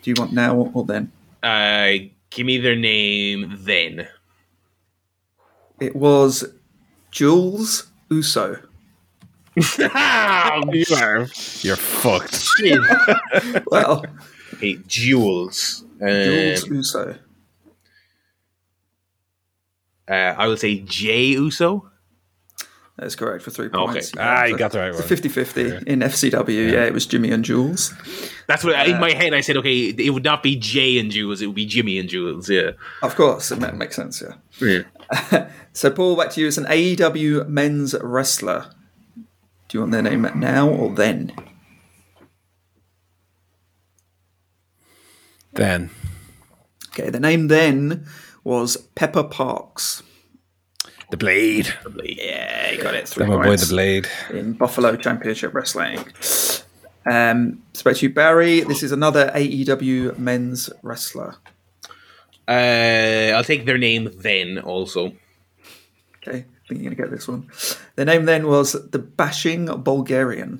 [0.02, 1.12] Do you want now or then?
[1.44, 4.08] Uh, give me their name then.
[5.80, 6.44] It was
[7.12, 8.58] Jules Uso.
[9.80, 11.28] oh, You are
[11.62, 12.36] you're fucked.
[12.36, 12.82] shit.
[13.72, 14.06] Well,
[14.60, 15.86] Hey, Jules.
[16.00, 17.16] Jules Um, Uso.
[20.08, 21.89] uh, I would say Jey Uso.
[23.00, 23.78] That's correct for three Okay.
[23.94, 24.12] points.
[24.20, 25.08] Ah, you got the right It's one.
[25.08, 26.72] 50 50 in FCW.
[26.72, 26.84] Yeah.
[26.86, 27.94] it was Jimmy and Jules.
[28.48, 29.56] That's what in my head I said.
[29.58, 32.50] Okay, it would not be Jey and Jules; it would be Jimmy and Jules.
[32.50, 32.72] Yeah.
[33.02, 34.84] Of course, it makes sense, yeah.
[35.32, 35.50] yeah.
[35.74, 36.48] So, Paul, back to you.
[36.48, 38.66] It's an AEW men's wrestler.
[39.70, 41.32] Do you want their name now or then?
[45.54, 45.90] Then
[46.90, 48.06] Okay, the name then
[48.44, 50.02] was Pepper Parks.
[51.12, 51.74] The blade.
[52.04, 53.08] Yeah, you got it.
[53.08, 54.08] Three Then my boy the blade.
[54.32, 56.06] in Buffalo Championship Wrestling.
[57.10, 58.62] Um, so to you, Barry.
[58.62, 61.36] This is another AEW men's wrestler.
[62.48, 64.58] Uh, I'll take their name then.
[64.60, 65.14] Also,
[66.22, 67.50] Okay, I think you're going to get this one.
[67.96, 70.60] The name then was the Bashing Bulgarian.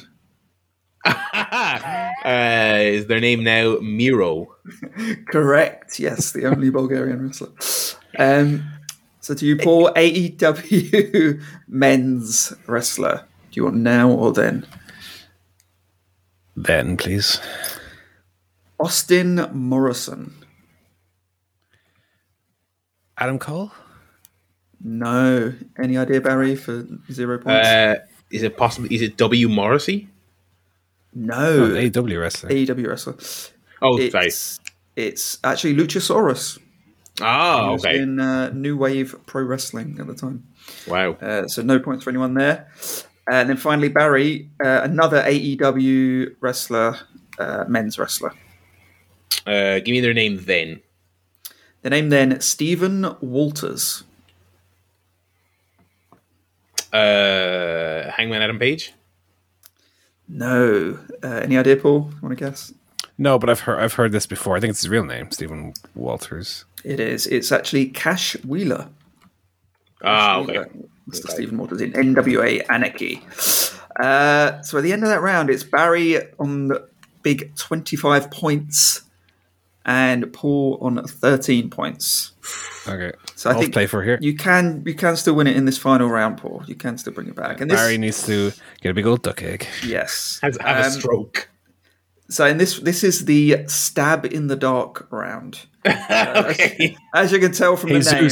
[1.06, 4.56] uh, is their name now Miro?
[5.32, 6.00] Correct.
[6.00, 7.50] Yes, the only Bulgarian wrestler.
[8.18, 8.64] Um,
[9.20, 13.26] so do you, Paul, AEW men's wrestler.
[13.52, 14.66] Do you want now or then?
[16.56, 17.40] Then please.
[18.80, 20.34] Austin Morrison.
[23.18, 23.72] Adam Cole?
[24.82, 25.54] No.
[25.78, 27.68] Any idea, Barry, for zero points?
[27.68, 27.96] Uh,
[28.32, 28.88] is it possible?
[28.92, 30.08] Is it W Morrissey?
[31.14, 31.70] no.
[31.70, 32.50] AEW wrestler.
[32.50, 33.16] AEW wrestler.
[33.82, 34.28] Oh, sorry.
[34.28, 34.60] It's,
[34.96, 36.60] it's actually Luchasaurus.
[37.22, 38.00] Oh, He was okay.
[38.00, 40.48] in uh, New Wave Pro Wrestling at the time.
[40.88, 41.12] Wow.
[41.14, 42.68] Uh, so no points for anyone there.
[43.30, 46.98] And then finally, Barry, uh, another AEW wrestler,
[47.38, 48.34] uh, men's wrestler.
[49.46, 50.82] Uh, give me their name then.
[51.82, 54.04] The name then, Stephen Walters.
[56.92, 58.94] Uh, Hangman Adam Page.
[60.28, 60.98] No.
[61.24, 62.12] Uh, any idea, Paul?
[62.22, 62.74] Want to guess?
[63.18, 64.56] No, but I've heard I've heard this before.
[64.56, 66.66] I think it's his real name, Stephen Walters.
[66.84, 67.28] It is.
[67.28, 68.90] It's actually Cash Wheeler.
[70.04, 70.64] Ah, okay.
[71.10, 71.30] Mr.
[71.30, 73.22] Stephen Walters in NWA Anarchy.
[74.00, 76.88] Uh, so at the end of that round, it's Barry on the
[77.24, 79.02] big 25 points
[79.86, 82.32] and Paul on 13 points.
[82.88, 83.12] Okay.
[83.36, 84.18] So I I'll think play for here.
[84.22, 86.64] you can you can still win it in this final round, Paul.
[86.68, 87.60] You can still bring it back.
[87.60, 88.52] And this, Barry needs to
[88.82, 89.68] get a big old duck egg.
[89.86, 90.40] yes.
[90.44, 91.50] Has have a Um, stroke.
[92.30, 95.66] So in this this is the stab in the dark round.
[95.86, 96.96] okay.
[97.14, 98.30] As you can tell from the name,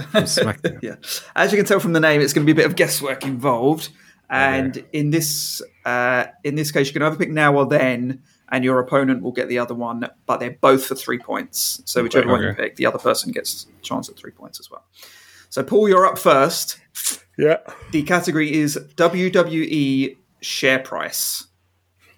[0.00, 0.96] From yeah.
[1.36, 3.24] As you can tell from the name, it's going to be a bit of guesswork
[3.24, 3.90] involved.
[4.30, 8.64] And in this uh, in this case, you can either pick now or then, and
[8.64, 10.08] your opponent will get the other one.
[10.26, 11.82] But they're both for three points.
[11.84, 14.70] So whichever one you pick, the other person gets a chance at three points as
[14.70, 14.84] well.
[15.50, 16.78] So Paul, you're up first.
[17.36, 17.58] Yeah.
[17.90, 21.46] The category is WWE share price.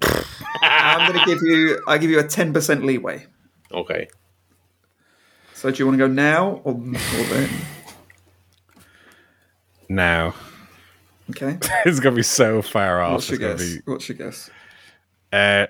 [0.61, 3.27] I'm going to give you I give you a ten percent leeway.
[3.73, 4.09] Okay.
[5.55, 7.49] So do you want to go now or, or then?
[9.89, 10.35] Now.
[11.31, 11.59] Okay.
[11.87, 13.13] it's gonna be so far off.
[13.13, 13.77] What's your It's guess?
[13.77, 14.51] be What's your guess?
[15.33, 15.67] uh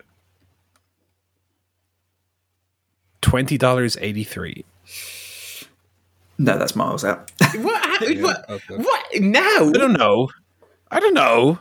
[3.21, 4.65] twenty dollars eighty three.
[6.39, 7.31] No, that's miles out.
[7.57, 8.01] What?
[8.21, 8.51] what?
[8.51, 8.77] okay.
[8.77, 9.21] What?
[9.21, 9.69] Now?
[9.69, 10.29] I don't know.
[10.91, 11.59] I don't know.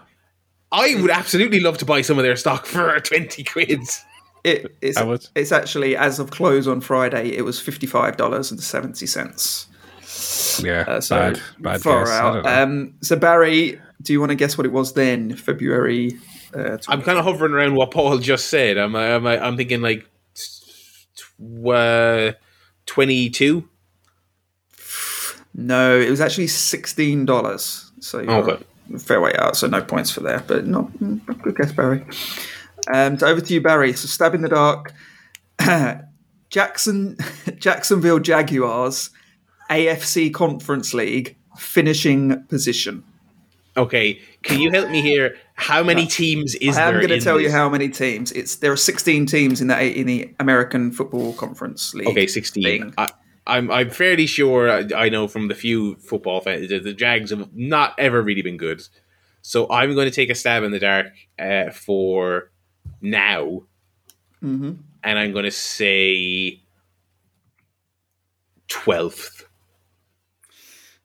[0.72, 4.03] I would absolutely love to buy some of their stock for twenty quids.
[4.43, 5.27] It, it's, I would.
[5.35, 7.30] it's actually as of close on Friday.
[7.35, 9.68] It was fifty five dollars and seventy cents.
[10.64, 12.14] Yeah, Uh, so bad, bad far guess.
[12.14, 12.45] Out.
[12.45, 15.35] Um, so Barry, do you want to guess what it was then?
[15.35, 16.18] February.
[16.53, 18.77] Uh, I'm kind of hovering around what Paul just said.
[18.77, 20.06] I'm I'm, I'm thinking like
[21.15, 22.35] tw-
[22.85, 23.68] twenty-two.
[25.53, 27.91] no, it was actually sixteen dollars.
[27.99, 28.64] So you're Okay.
[28.95, 29.55] A fair way out.
[29.57, 32.05] So no points for there, but not good guess, Barry.
[32.93, 33.93] Um, so over to you, Barry.
[33.93, 34.93] So stab in the dark.
[36.49, 37.18] Jackson
[37.57, 39.09] Jacksonville Jaguars
[39.69, 43.03] AFC Conference League finishing position.
[43.77, 45.38] Okay, can you help me here?
[45.53, 46.85] How many teams is there?
[46.85, 48.34] I am going to tell you how many teams.
[48.34, 52.09] It's there are 16 teams in the in the American Football Conference League.
[52.09, 52.93] Okay, sixteen.
[52.97, 53.07] I,
[53.47, 57.31] I'm I'm fairly sure I, I know from the few football fans that the Jags
[57.31, 58.81] have not ever really been good.
[59.41, 61.07] So I'm going to take a stab in the dark
[61.39, 62.51] uh, for
[63.01, 63.63] now,
[64.43, 64.77] Mhm.
[65.03, 66.61] and I'm going to say
[68.68, 69.45] twelfth.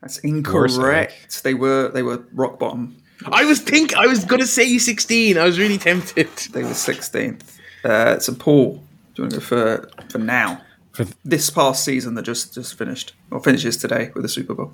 [0.00, 1.42] That's incorrect.
[1.42, 2.96] They were they were rock bottom.
[3.24, 5.38] I was think I was going to say sixteen.
[5.38, 6.28] I was really tempted.
[6.52, 7.58] They were 16th.
[7.82, 8.82] Uh, so Paul,
[9.14, 10.60] do you want to go for for now?
[10.96, 14.54] For th- This past season that just just finished or finishes today with the Super
[14.54, 14.72] Bowl.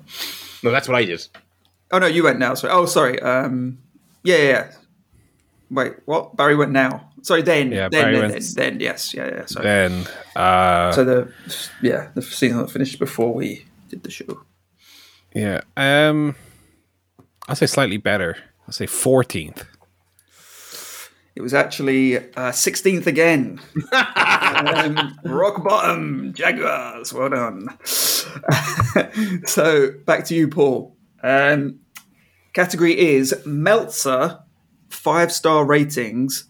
[0.63, 1.27] No, that's what I did.
[1.91, 2.53] Oh no, you went now.
[2.53, 2.71] Sorry.
[2.73, 3.19] Oh, sorry.
[3.21, 3.77] Um,
[4.23, 4.43] yeah, yeah.
[4.49, 4.71] yeah.
[5.69, 6.35] Wait, what?
[6.37, 7.09] Barry went now.
[7.23, 7.71] Sorry, then.
[7.71, 9.45] Yeah, then, Barry then, went- then, then, yes, yeah, yeah.
[9.45, 9.63] Sorry.
[9.65, 11.33] then uh, So the
[11.81, 14.43] yeah the season that finished before we did the show.
[15.35, 16.35] yeah, um,
[17.47, 18.37] I'll say slightly better.
[18.67, 19.65] I'll say fourteenth.
[21.35, 23.59] It was actually uh, 16th again.
[23.91, 27.11] um, rock bottom, Jaguars.
[27.11, 27.77] Well done.
[29.45, 30.95] so back to you, Paul.
[31.23, 31.79] Um,
[32.53, 34.39] category is Meltzer
[34.89, 36.45] five star ratings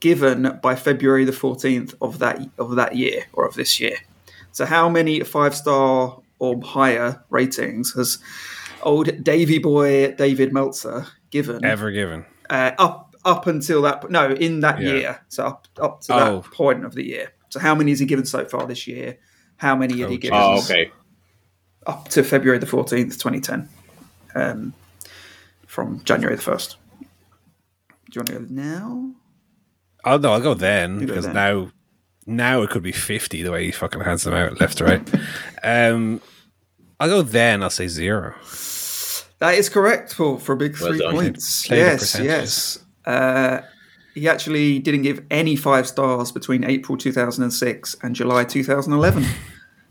[0.00, 3.96] given by February the 14th of that of that year or of this year.
[4.52, 8.18] So how many five star or higher ratings has
[8.82, 12.24] old Davy boy David Meltzer given Ever given.
[12.50, 14.92] uh, up up until that no in that Yeah.
[14.92, 16.40] year so up up to Oh.
[16.42, 19.18] that point of the year so how many has he given so far this year
[19.56, 20.90] how many had he Oh, given Oh, okay.
[21.86, 23.68] up to february the 14th 2010
[24.34, 24.74] um,
[25.66, 27.06] from january the 1st do
[28.12, 29.10] you want to go now
[30.04, 31.70] I'll no, I'll go then because now,
[32.26, 35.14] now it could be fifty the way he fucking hands them out left to right.
[35.64, 36.20] um,
[37.00, 37.62] I'll go then.
[37.62, 38.34] I'll say zero.
[39.38, 41.14] that is correct for for a big Well three done.
[41.14, 43.60] points yes yes uh,
[44.14, 49.24] he actually didn't give any five stars between April 2006 and July 2011.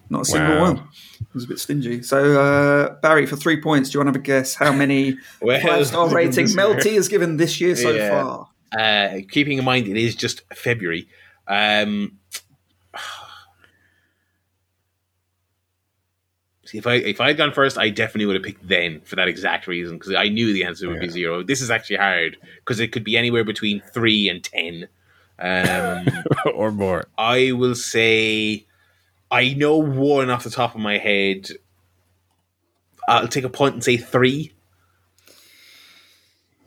[0.09, 0.61] Not a single Wow.
[0.61, 0.77] one.
[1.21, 2.03] It was a bit stingy.
[2.03, 5.17] So, uh, Barry, for three points, do you want to have a guess how many
[5.41, 8.09] Well, five star rating Melty has given this year so Yeah.
[8.09, 8.49] far?
[8.77, 11.07] Uh, keeping in mind it is just February.
[11.47, 12.19] Um,
[16.73, 19.15] see, if I if I had gone first, I definitely would have picked then for
[19.15, 21.43] that exact reason because I knew the answer would be zero.
[21.43, 24.87] This is actually hard because it could be anywhere between three and ten.
[25.39, 26.05] Um,
[26.53, 27.05] or more.
[27.17, 28.65] I will say
[29.31, 31.49] I know one off the top of my head.
[33.07, 34.53] I'll take a punt and say three.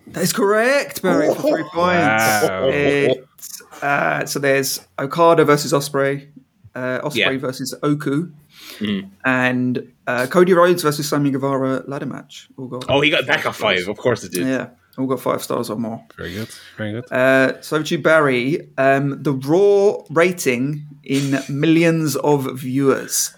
[0.09, 2.25] That is correct, Barry, for three points.
[2.25, 2.69] Wow.
[2.73, 6.29] It's, uh, so there's Okada versus Ospreay,
[6.75, 7.39] uh, Ospreay Yeah.
[7.39, 8.31] versus Oku,
[8.79, 9.09] Mhm.
[9.25, 12.49] and uh, Cody Rhodes versus Sammy Guevara ladder match.
[12.57, 13.89] All got Oh, he got back got five.
[13.89, 14.47] Of course it did.
[14.47, 16.03] Yeah, all got five stars or more.
[16.17, 16.49] Very good.
[16.77, 17.11] Very good.
[17.13, 23.35] Uh, so to Barry, um, the raw rating in millions of viewers,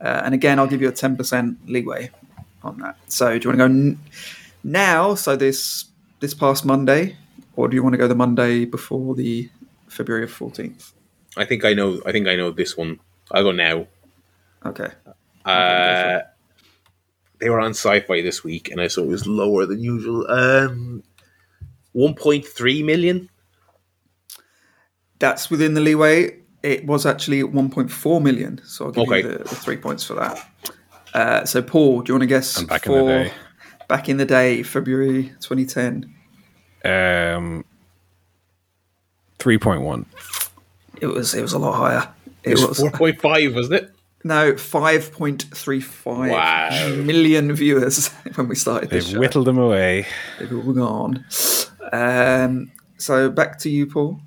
[0.00, 2.10] uh, and again, I'll give you a ten percent leeway
[2.62, 2.96] on that.
[3.08, 3.98] So do you want to go n-
[4.64, 5.14] now?
[5.14, 5.86] So this
[6.20, 7.16] this past Monday,
[7.56, 9.48] or do you want to go the Monday before the
[9.88, 10.92] February fourteenth?
[11.36, 12.00] I think I know.
[12.04, 12.98] I think I know this one.
[13.30, 13.86] I'll go now.
[14.64, 14.88] Okay,
[15.44, 16.20] Uh,
[17.38, 20.30] they were on sci-fi this week, and I saw it was lower than usual.
[20.30, 21.02] Um,
[21.92, 23.28] one point three million.
[25.18, 26.36] that's within the leeway.
[26.62, 29.22] It was actually one point four million, so I'll give Okay.
[29.22, 30.46] you the, the three points for that.
[31.14, 33.32] Uh, so Paul, do you want to guess And back in for the day.
[33.88, 36.14] back in the day, February twenty ten?
[36.84, 37.64] Um,
[39.38, 40.04] three point one.
[41.00, 42.08] It was it was a lot higher.
[42.44, 43.90] It It was was four point five, wasn't it?
[44.24, 46.88] No five point three five Wow.
[47.04, 50.06] million viewers when we started this They've whittled them away.
[50.38, 51.24] They've all gone.
[51.92, 54.20] Um, so back to you, Paul.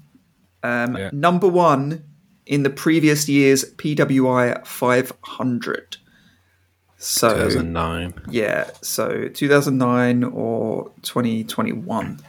[0.64, 1.10] Um, Yeah.
[1.14, 2.04] Number one
[2.46, 5.98] in the previous year's PWI 500.
[6.98, 8.14] So Two thousand nine.
[8.30, 12.20] yeah, so 2009 or 2021.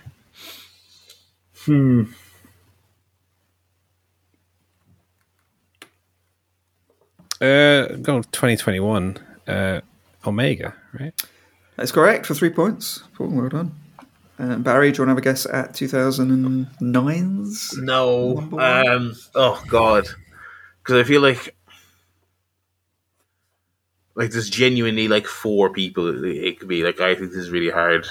[1.64, 2.02] Hmm.
[7.44, 9.18] Uh, go twenty twenty one.
[9.46, 9.80] Uh,
[10.26, 11.12] Omega, right?
[11.76, 13.02] That's correct for three points.
[13.14, 13.74] Paul, well done.
[14.38, 17.78] Um, Barry, do you want to have a guess at 2009's?
[17.78, 18.38] No.
[18.58, 19.14] Um.
[19.34, 20.08] Oh God.
[20.82, 21.54] Because I feel like,
[24.14, 26.24] like there's genuinely like four people.
[26.24, 28.06] It, it could be like I think this is really hard.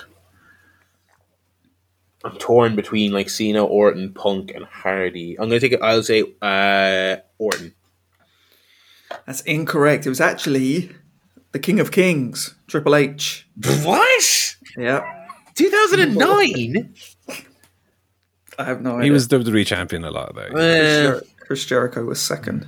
[2.24, 5.38] I'm torn between like Cena, Orton, Punk, and Hardy.
[5.38, 5.82] I'm gonna take it.
[5.82, 7.74] I'll say uh Orton.
[9.26, 10.06] That's incorrect.
[10.06, 10.92] It was actually
[11.52, 13.48] the King of Kings, Triple H.
[13.84, 14.56] What?
[14.78, 15.02] Yeah.
[15.56, 16.94] 2009.
[18.60, 19.06] I have no idea.
[19.06, 20.42] He was WWE champion a lot though.
[20.42, 20.54] Uh,
[21.20, 22.68] Jer- Chris Jericho was second.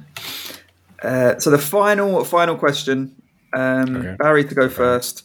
[1.04, 3.16] Uh, so the final final question,
[3.54, 4.16] um, Okay.
[4.18, 5.24] Barry to go first.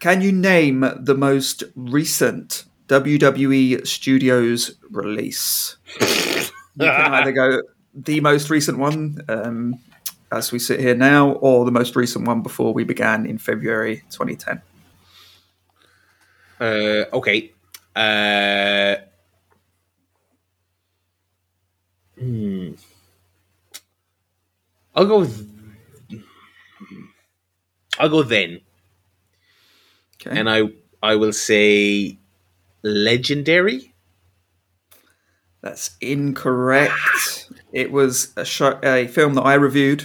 [0.00, 5.76] Can you name the most recent WWE Studios release?
[6.00, 7.62] You can either go
[7.94, 9.74] the most recent one, um,
[10.32, 14.02] as we sit here now, or the most recent one before we began in February
[14.10, 14.60] 2010.
[16.60, 17.52] Uh, okay.
[17.94, 18.96] Uh,
[22.18, 22.72] hmm.
[24.94, 25.20] I'll go.
[25.20, 25.48] With,
[27.98, 28.60] I'll go then,
[30.20, 30.38] Okay.
[30.38, 30.62] and I
[31.02, 32.18] I will say
[32.82, 33.94] legendary.
[35.60, 37.47] That's incorrect.
[37.72, 40.04] It was a, show, a film that I reviewed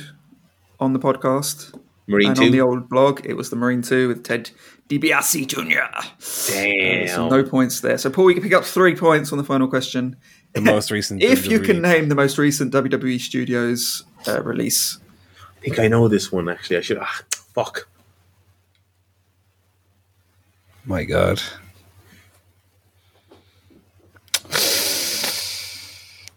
[0.80, 1.78] on the podcast
[2.08, 3.26] Marine and on the old blog.
[3.26, 4.52] It was the Marine 2 with Ted
[4.90, 6.52] DiBiase Jr.
[6.52, 7.08] Damn.
[7.08, 7.98] So no points there.
[7.98, 10.18] So Paul, you can pick up three points on the final question.
[10.54, 11.24] The most recent.
[11.24, 15.00] If you can name the most recent WWE Studios uh, release.
[15.58, 16.50] I think I know this one.
[16.50, 16.98] Actually, I should.
[17.00, 17.22] Ah,
[17.54, 17.88] fuck.
[20.86, 21.42] My God.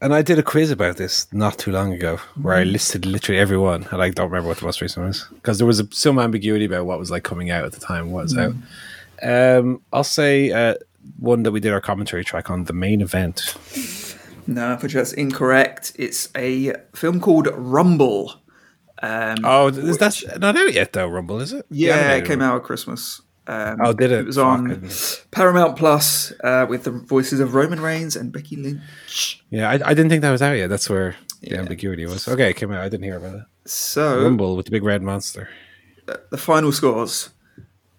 [0.00, 3.40] And I did a quiz about this not too long ago, where I listed literally
[3.40, 6.18] everyone, and I don't remember what the most recent was because there was a, some
[6.18, 8.52] ambiguity about what was like coming out at the time, what was out.
[9.22, 10.74] Um, I'll say uh,
[11.18, 13.54] one that we did our commentary track on, the main event.
[14.46, 15.92] No, i unfortunately, that's incorrect.
[15.96, 18.34] It's a film called Rumble.
[19.02, 21.08] Um, Oh, is that not out yet though?
[21.08, 21.66] Rumble is it?
[21.70, 22.48] Yeah, it came one.
[22.48, 23.22] out at Christmas.
[23.48, 24.20] Um, Oh, did it?
[24.20, 24.88] It was on I
[25.30, 29.42] Paramount Plus uh, with the voices of Roman Reigns and Becky Lynch.
[29.50, 30.68] Yeah, I, I didn't think that was out yet.
[30.68, 31.58] That's where the Yeah.
[31.60, 32.26] ambiguity was.
[32.26, 32.80] Okay, it came out.
[32.82, 33.42] I didn't hear about it.
[33.66, 35.48] So Rumble with the big red monster.
[36.30, 37.30] the final scores.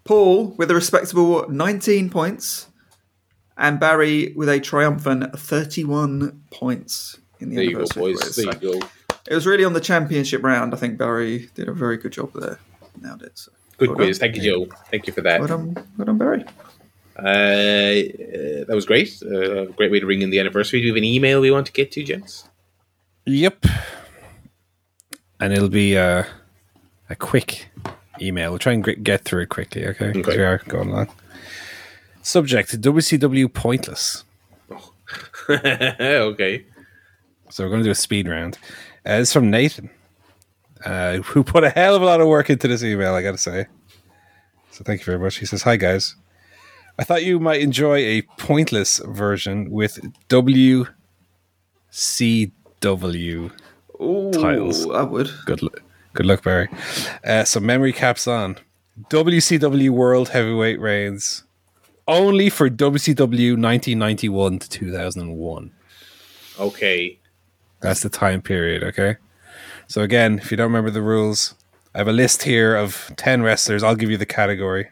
[0.04, 2.68] Paul with a respectable 19 points,
[3.56, 7.92] and Barry with a triumphant 31 points in the There you go, boys.
[8.18, 8.36] quiz.
[8.36, 8.86] There So you go.
[9.30, 10.72] it was really on the championship round.
[10.74, 12.58] I think Barry did a very good job there.
[13.02, 13.32] Nailed it.
[13.38, 13.52] So.
[13.78, 14.18] Good Well quiz.
[14.18, 14.28] done.
[14.32, 14.76] Thank you, Joe.
[14.90, 15.40] Thank you for that.
[15.40, 16.44] Well done, well done, Barry.
[17.16, 19.20] Uh, uh, that was great.
[19.22, 20.80] Uh, great way to ring in the anniversary.
[20.80, 22.48] Do you have an email we want to get to, gents?
[23.26, 23.66] Yep.
[25.40, 26.24] And it'll be uh,
[27.10, 27.68] a quick
[28.20, 28.50] email.
[28.50, 30.12] We'll try and get through it quickly, okay?
[30.12, 30.36] 'Cause Okay.
[30.38, 31.08] We are going along.
[32.22, 34.24] Subject WCW Pointless.
[35.50, 36.64] okay.
[37.50, 38.58] So we're going to do a speed round.
[39.06, 39.88] Uh, it's from Nathan,
[40.84, 43.32] uh, who put a hell of a lot of work into this email, I got
[43.32, 43.66] to say.
[44.78, 45.38] So thank you very much.
[45.38, 46.14] He says, Hi, guys.
[47.00, 49.98] I thought you might enjoy a pointless version with
[50.28, 50.86] WCW.
[54.00, 54.88] Ooh, Titles.
[54.88, 55.30] I would.
[55.46, 55.70] Good, lu-
[56.12, 56.68] good luck, Barry.
[57.24, 58.56] Uh, so memory caps on.
[59.10, 61.42] WCW World Heavyweight reigns
[62.06, 65.72] only for WCW 1991 to 2001.
[66.60, 67.18] Okay.
[67.80, 69.16] That's the time period, okay?
[69.88, 71.56] So again, if you don't remember the rules,
[71.98, 73.82] I have a list here of 10 wrestlers.
[73.82, 74.88] I'll give you the category.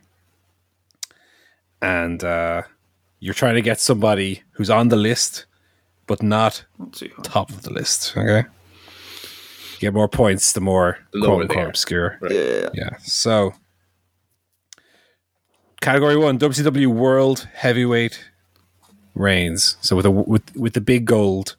[1.80, 2.62] And uh,
[3.20, 5.46] you're trying to get somebody who's on the list,
[6.08, 7.24] but not Not too hard.
[7.24, 8.48] top of the list, okay?
[9.74, 12.18] You get more points the more The lower quote unquote obscure.
[12.20, 12.32] Right.
[12.32, 12.70] Yeah.
[12.74, 12.90] Yeah.
[13.04, 13.54] So,
[15.80, 18.18] category one: WCW World Heavyweight
[19.14, 19.76] reigns.
[19.80, 21.54] So with a with with the big gold,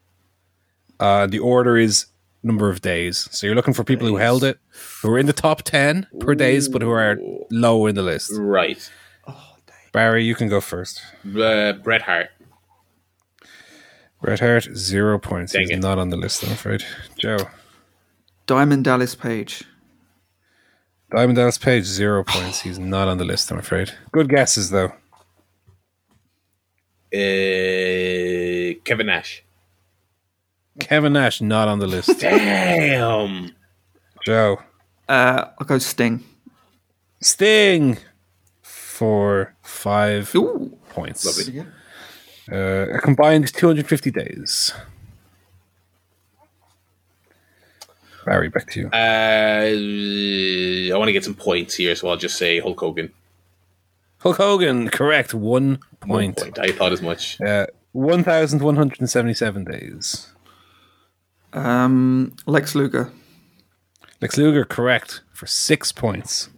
[1.00, 2.08] uh, the order is
[2.48, 3.28] number of days.
[3.32, 4.58] So you're looking for people who held it,
[5.02, 7.18] who are in the top ten per days, but who are
[7.52, 8.32] low in the list.
[8.36, 8.90] Right.
[9.94, 11.02] Barry, you can go first.
[11.26, 12.30] Uh, Bret Hart.
[14.22, 15.54] Bret Hart, zero points.
[15.54, 15.80] Dang He's it.
[15.80, 16.84] not on the list, I'm afraid.
[17.18, 17.38] Joe.
[18.48, 19.64] Diamond Dallas Page.
[21.12, 22.62] Diamond Dallas Page, zero points.
[22.62, 23.92] He's not on the list, I'm afraid.
[24.12, 24.92] Good guesses, though.
[27.14, 29.44] Uh, Kevin Nash.
[30.80, 32.20] Kevin Nash, not on the list.
[32.20, 33.52] Damn.
[34.26, 34.58] Joe.
[35.10, 36.24] Uh, I'll go Sting.
[37.22, 37.98] Sting
[38.62, 40.78] for five Ooh.
[40.90, 41.26] points.
[41.26, 41.66] Lovely.
[42.52, 44.74] Uh, a combined 250 days.
[48.26, 48.88] Barry, back to you.
[48.88, 53.12] Uh, I want to get some points here, so I'll just say Hulk Hogan.
[54.20, 55.34] Hulk Hogan, correct.
[55.34, 56.38] One One point.
[56.38, 56.60] point.
[56.60, 57.40] I thought as much.
[57.40, 60.28] Uh, 1,177 days.
[61.58, 63.12] Um, Lex Luger.
[64.22, 66.50] Lex Luger, correct, for six points.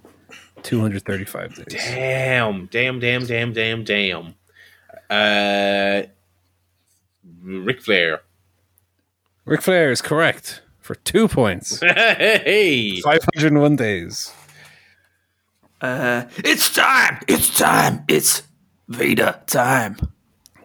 [0.64, 1.66] 235 days.
[1.70, 4.34] Damn, damn, damn, damn, damn, damn.
[5.10, 6.04] Uh,
[7.42, 8.22] Ric Flair.
[9.46, 11.80] Ric Flair is correct for two points.
[11.82, 14.34] hey, 501 days.
[15.82, 17.20] Uh, it's time.
[17.28, 18.04] It's time.
[18.08, 18.44] It's
[18.90, 19.98] Vader time.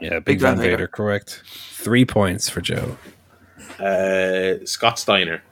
[0.00, 0.76] Yeah, Big, Big Van Van Vader.
[0.76, 0.88] Vader.
[0.88, 1.42] correct.
[1.46, 2.96] Three points for Joe.
[3.78, 5.42] Uh, Scott Steiner.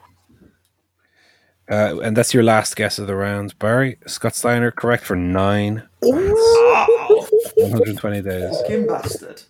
[1.69, 3.57] Uh, and that's your last guess of the round.
[3.57, 5.83] Barry, Scott Steiner, correct for nine.
[6.03, 8.61] Oh, 120 days.
[8.61, 9.41] Fucking bastard.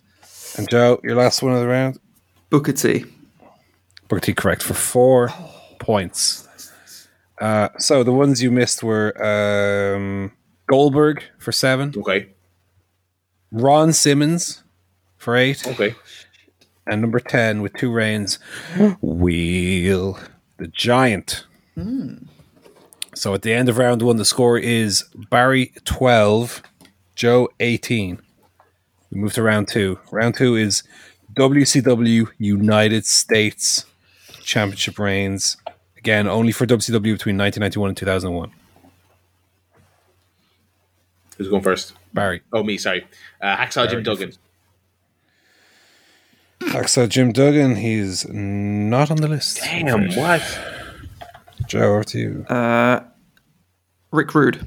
[0.56, 1.98] And Joe, your last one of the round.
[2.50, 3.04] Booker T.
[4.08, 5.30] Booker T correct for four
[5.80, 6.48] points.
[7.40, 9.12] Uh, so the ones you missed were
[9.96, 10.30] um,
[10.68, 12.28] Goldberg for seven, okay,
[13.50, 14.62] Ron Simmons
[15.16, 15.94] for eight, okay.
[16.86, 18.38] And number 10 with two reigns,
[19.00, 20.18] Wheel
[20.56, 21.46] the Giant.
[23.14, 26.62] So at the end of round one, the score is Barry 12,
[27.14, 28.20] Joe 18.
[29.10, 29.98] We move to round two.
[30.10, 30.82] Round two is
[31.34, 33.86] WCW United States
[34.42, 35.56] Championship reigns.
[35.96, 38.50] Again, only for WCW between 1991 and 2001.
[41.36, 41.94] Who's going first?
[42.12, 42.42] Barry.
[42.52, 42.78] Oh, me.
[42.78, 43.06] Sorry.
[43.40, 44.32] Uh, Hacksaw Jim Barry, Duggan.
[46.86, 49.60] So Jim Duggan, he's not on the list.
[49.62, 50.42] Damn, what?
[51.66, 52.44] Joe, over to you.
[52.48, 53.00] Uh,
[54.10, 54.66] Rick Rude.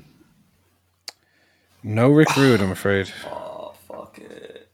[1.84, 3.12] No Rick Rude, I'm afraid.
[3.26, 4.70] Oh, fuck it.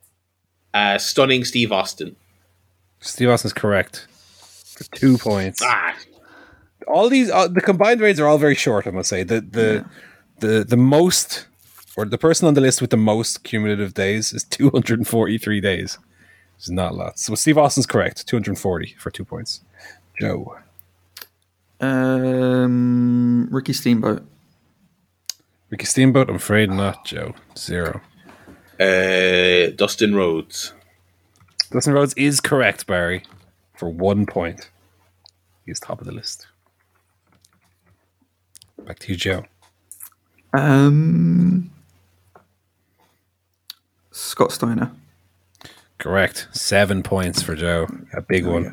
[0.74, 2.16] Uh, stunning Steve Austin.
[3.00, 4.08] Steve Austin's correct
[4.76, 5.62] for two points.
[5.64, 5.96] Ah,
[6.88, 8.86] All these, uh, the combined raids are all very short.
[8.88, 9.86] I must say the the
[10.40, 11.48] the the most,
[11.98, 15.98] or the person on the list with the most cumulative days is 243 days.
[16.64, 17.20] It's not a lot.
[17.20, 18.26] So Steve Austin's correct.
[18.26, 19.60] 240 for two points.
[20.18, 20.56] Joe.
[21.82, 24.26] Um, Ricky Steamboat.
[25.70, 27.34] Ricky Steamboat, I'm afraid not, Joe.
[27.58, 28.00] Zero.
[28.80, 30.72] uh, Dustin Rhodes.
[31.70, 33.24] Dustin Rhodes is correct, Barry,
[33.74, 34.70] for one point.
[35.66, 36.48] He's top of the list.
[38.86, 39.44] Back to you, Joe.
[40.54, 41.72] Um,
[44.12, 44.94] Scott Steiner.
[46.04, 46.50] Correct.
[46.52, 47.88] Seven points for Joe.
[48.12, 48.64] A big one.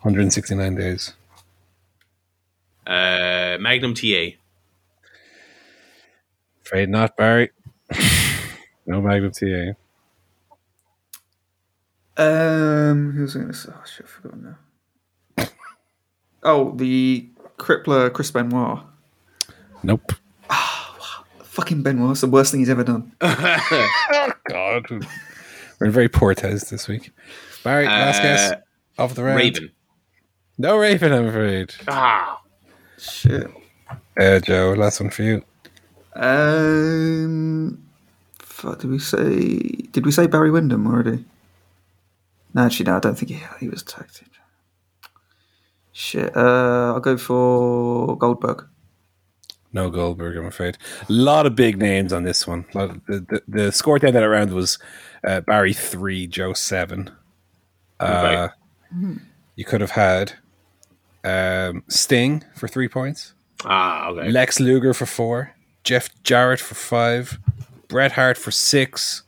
[0.00, 1.12] 169 days.
[2.86, 4.38] Uh, Magnum TA.
[6.64, 7.50] Afraid not, Barry.
[8.86, 9.72] no Magnum TA.
[12.16, 13.70] Um, who was going to say?
[13.70, 14.56] Oh, shit, I've forgotten
[15.36, 15.46] now.
[16.42, 17.28] oh, the
[17.58, 18.80] crippler Chris Benoit.
[19.82, 20.12] Nope.
[21.42, 22.12] Fucking Benoit.
[22.12, 23.12] It's the worst thing he's ever done.
[23.20, 24.86] oh, God.
[25.82, 27.10] We're in very poor taste this week.
[27.64, 28.52] Barry, last Uh, guess
[28.98, 29.36] of the round.
[29.36, 29.72] Raven.
[30.56, 31.74] No Raven, I'm afraid.
[31.88, 32.40] Ah,
[33.00, 33.50] Shit.
[34.16, 35.42] Uh, Joe, last one for you.
[36.14, 37.82] Um,
[38.38, 39.58] fuck, did we say?
[39.90, 41.24] Did we say Barry Windham already?
[42.54, 42.98] No, actually, no.
[42.98, 44.20] I don't think he he was tagged.
[45.90, 46.36] Shit.
[46.36, 48.68] Uh, I'll go for Goldberg.
[49.72, 50.78] No Goldberg, I'm afraid.
[51.08, 52.66] A lot of big names on this one.
[52.72, 54.78] Lot of- the, the, the score at the end of that round was
[55.26, 57.10] uh, Barry 3, Joe 7.
[58.00, 58.48] Uh,
[59.56, 60.34] you could have had
[61.24, 63.34] um, Sting for three points,
[63.64, 64.30] ah, okay.
[64.30, 67.38] Lex Luger for four, Jeff Jarrett for five,
[67.88, 69.22] Bret Hart for six,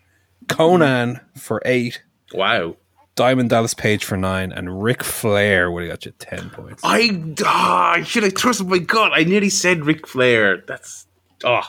[0.47, 2.77] Konnan for eight, wow.
[3.15, 6.83] Diamond Dallas Page for nine, and Ric Flair would have got you 10 points.
[6.85, 7.11] I
[7.45, 9.13] ah, I should have trusted my gut.
[9.15, 10.65] I nearly said Ric Flair.
[10.67, 11.07] That's
[11.45, 11.63] oh,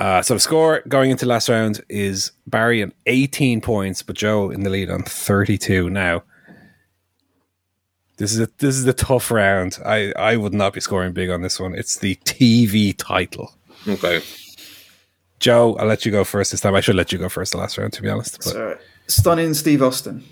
[0.00, 4.50] Uh, so the score going into last round is Barry on 18 points, but Joe
[4.50, 5.88] in the lead on 32.
[5.88, 6.24] Now,
[8.16, 9.78] this is a this is a tough round.
[9.84, 11.74] I, I would not be scoring big on this one.
[11.74, 13.54] It's the TV title.
[13.88, 14.22] okay.
[15.40, 16.74] Joe, I'll let you go first this time.
[16.74, 18.42] I should let you go first the last round, to be honest.
[18.44, 20.24] But stunning Steve Austin.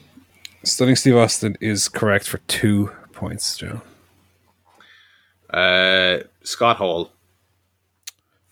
[0.64, 3.82] Stunning Steve Austin is correct for two points, Joe.
[5.50, 7.10] Uh, Scott Hall.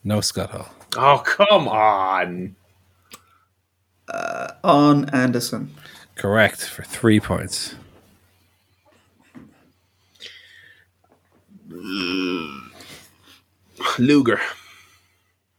[0.02, 0.68] No Scott Hall.
[0.96, 2.56] Oh come on.
[4.64, 5.74] Arn Anderson.
[6.16, 7.74] Correct for three points.
[13.98, 14.40] Luger.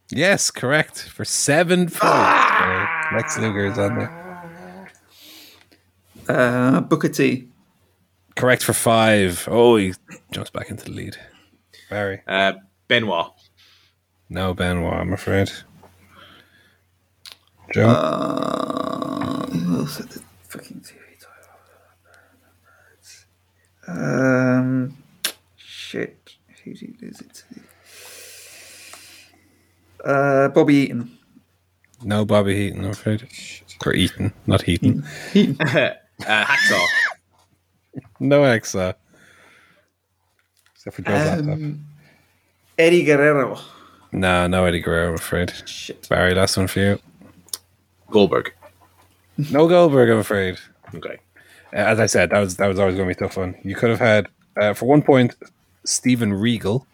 [0.10, 2.04] Yes, correct for seven points.
[2.04, 4.92] Uh, Lex Luger is on there.
[6.28, 7.48] Uh, Booker T.
[8.36, 9.48] Correct for five.
[9.50, 9.94] Oh, he
[10.32, 11.18] jumps back into the lead.
[11.90, 12.22] Barry.
[12.28, 12.54] Uh,
[12.88, 13.32] Benoit.
[14.32, 15.52] No Benoit, I'm afraid.
[17.74, 17.90] Joe.
[17.90, 21.52] Uh, who else had the fucking TV title?
[23.90, 24.96] Um,
[25.58, 26.38] shit.
[26.64, 27.44] Who did he lose it
[30.00, 30.10] to?
[30.10, 31.12] Uh, Bobby Eaton.
[32.02, 33.28] no Bobby Heaton, I'm afraid.
[33.86, 35.04] Or Eaton, not Heaton.
[35.34, 35.58] Heaton.
[35.60, 36.86] uh, Hacksaw.
[38.22, 38.96] No Exa.
[40.74, 41.50] Except for Joe's laptop.
[41.50, 41.86] Um,
[42.78, 43.60] Eddie Guerrero.
[44.12, 45.54] No, no Eddie Guerrero, I'm afraid.
[45.66, 46.08] Shit.
[46.10, 47.00] Barry, last one for you.
[48.10, 48.54] Goldberg.
[49.52, 50.58] No Goldberg, I'm afraid.
[50.94, 51.18] Okay.
[51.74, 53.56] Uh, as I said, that was that was always going to be a tough one.
[53.64, 54.28] You could have had
[54.60, 55.36] uh, for one point
[55.86, 56.86] Steven Regal.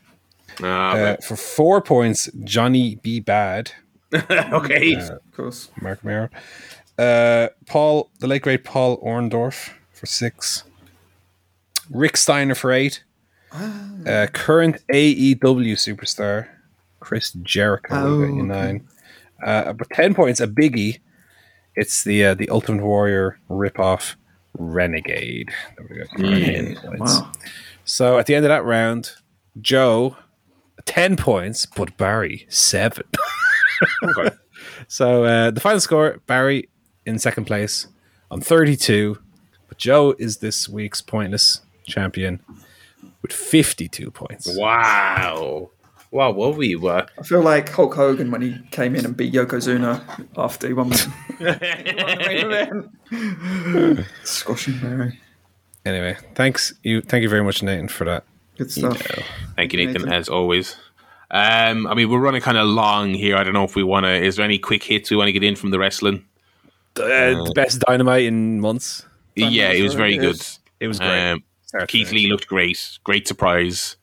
[0.62, 3.20] Ah, Uh, for four points, Johnny B.
[3.22, 3.72] Badd,
[4.14, 4.96] okay.
[4.96, 5.70] Of course.
[5.82, 6.30] Marc Mero.
[6.98, 10.64] Uh, Paul, the late great Paul Orndorff for six.
[11.90, 13.04] Rick Steiner for eight.
[13.52, 16.48] Uh, current AEW superstar
[17.08, 18.42] Chris Jericho Oh, got you okay.
[18.42, 18.88] nine.
[19.42, 21.00] Uh, but ten points, a biggie.
[21.74, 24.16] It's the uh, the Ultimate Warrior ripoff
[24.58, 25.50] Renegade.
[25.78, 26.04] There we go.
[26.30, 27.20] Ten points.
[27.22, 27.32] Wow.
[27.86, 29.14] So at the end of that round,
[29.62, 30.18] Joe,
[30.84, 33.06] 10 points, but Barry, 7.
[34.04, 34.36] okay.
[34.90, 36.68] So uh, the final score Barry
[37.06, 37.88] in second place
[38.30, 39.18] on 32,
[39.70, 42.42] but Joe is this week's pointless champion
[43.22, 44.50] with 52 points.
[44.58, 45.70] Wow.
[46.12, 46.88] Wow, what were you?
[46.88, 50.74] Uh, I feel like Hulk Hogan when he came in and beat Yokozuna after he
[50.74, 52.24] won the won the
[53.12, 53.22] main
[53.92, 54.08] event.
[54.24, 55.20] Squashing Barry.
[55.86, 58.24] Anyway, thanks you thank you very much Nathan for that.
[58.58, 59.02] Good stuff.
[59.56, 60.14] Thank you, Nathan, Nathan.
[60.14, 60.76] as always.
[61.30, 63.36] Um, I mean, we're running kind of long here.
[63.36, 64.14] I don't know if we want to.
[64.14, 66.26] Is there any quick hits we want to get in from the wrestling?
[66.96, 69.06] Uh, the best dynamite in months.
[69.36, 70.36] yeah, it was very it good.
[70.36, 70.60] is.
[70.80, 71.32] It was great.
[71.32, 71.44] Um,
[71.88, 72.12] Keith.
[72.12, 72.98] Lee looked great.
[73.04, 73.97] Great surprise.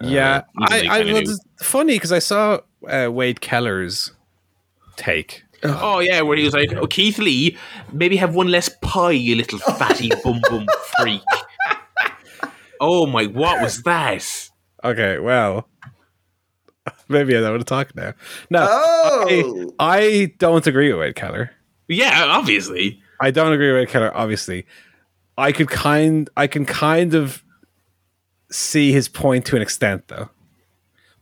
[0.00, 2.58] Yeah, easily I, I kinda was funny because I saw
[2.88, 4.12] uh, Wade Keller's
[4.96, 5.42] take.
[5.64, 7.56] Oh yeah, where he was like, "Oh, Keith Lee,
[7.92, 10.66] maybe have one less pie, you little fatty bum bum
[11.00, 11.22] freak."
[12.80, 14.50] Oh my, what was that?
[14.84, 15.66] Okay, well,
[17.08, 18.12] maybe I don't want to talk now.
[18.50, 21.50] No, Oh, I, I don't agree with Wade Keller.
[21.88, 23.00] Yeah, obviously.
[23.20, 24.14] I don't agree with Wade Keller.
[24.14, 24.66] Obviously,
[25.38, 27.42] I could kind, I can kind of
[28.50, 30.30] see his point to an extent, though.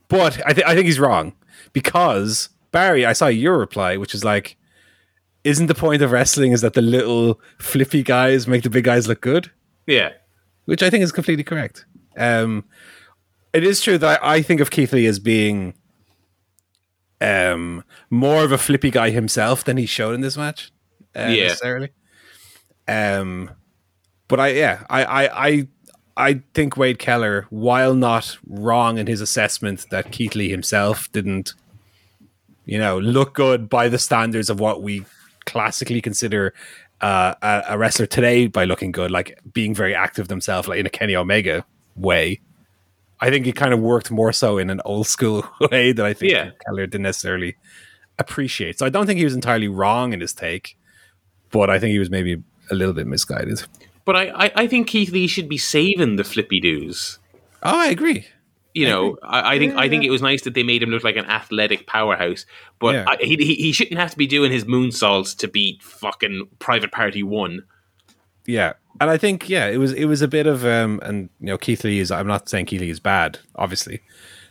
[0.09, 1.35] But I, th- I think he's wrong
[1.73, 4.57] because Barry, I saw your reply, which is like,
[5.45, 9.09] isn't the point of wrestling is that the little flippy guys make the big guys
[9.09, 9.51] look good?
[9.87, 10.13] Yeah,
[10.67, 11.85] which I think is completely correct.
[12.17, 12.65] Um,
[13.53, 15.75] it is true that I, I think of Keith Lee as being
[17.21, 20.73] um, more of a flippy guy himself than he showed in this match.
[21.17, 21.45] Uh, Yeah.
[21.49, 21.91] necessarily.
[22.89, 23.51] Um,
[24.29, 25.69] but I, yeah, I, I, I,
[26.17, 31.55] I think Wade Keller, while not wrong in his assessment that Keith Lee himself didn't,
[32.67, 35.05] you know, look good by the standards of what we
[35.47, 36.55] classically consider
[37.01, 40.87] uh, a, a wrestler today by looking good, like being very active themselves, like in
[40.87, 41.65] a Kenny Omega
[41.97, 42.41] way.
[43.21, 46.13] I think it kind of worked more so in an old school way that I
[46.13, 46.51] think Yeah.
[46.67, 47.57] Keller didn't necessarily
[48.19, 48.79] appreciate.
[48.79, 50.77] So I don't think he was entirely wrong in his take,
[51.51, 53.65] but I think he was maybe a little bit misguided.
[54.05, 57.19] But I, I, I think Keith Lee should be saving the flippy doos.
[57.63, 58.27] Oh, I agree.
[58.75, 61.05] You know, I, I think I think it was nice that they made him look
[61.05, 62.45] like an athletic powerhouse,
[62.81, 63.05] but Yeah.
[63.07, 66.91] I, he, he he shouldn't have to be doing his moonsaults to beat fucking Private
[66.91, 67.63] Party One.
[68.47, 68.73] Yeah.
[69.01, 71.59] And I think, yeah, it was it was a bit of um and you know,
[71.59, 74.01] Keith Lee is I'm not saying Keith Lee is bad, obviously.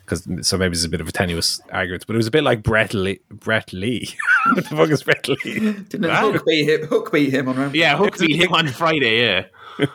[0.05, 2.43] Because so maybe it's a bit of a tenuous argument, but it was a bit
[2.43, 3.21] like Brett Lee.
[3.29, 4.09] Brett Lee.
[4.53, 5.35] what the fuck is Brett Lee?
[5.43, 6.87] didn't Hook beat him?
[6.87, 7.79] Hook beat him on Rampage.
[7.79, 9.21] Yeah, Hook beat him on Friday.
[9.21, 9.45] Yeah,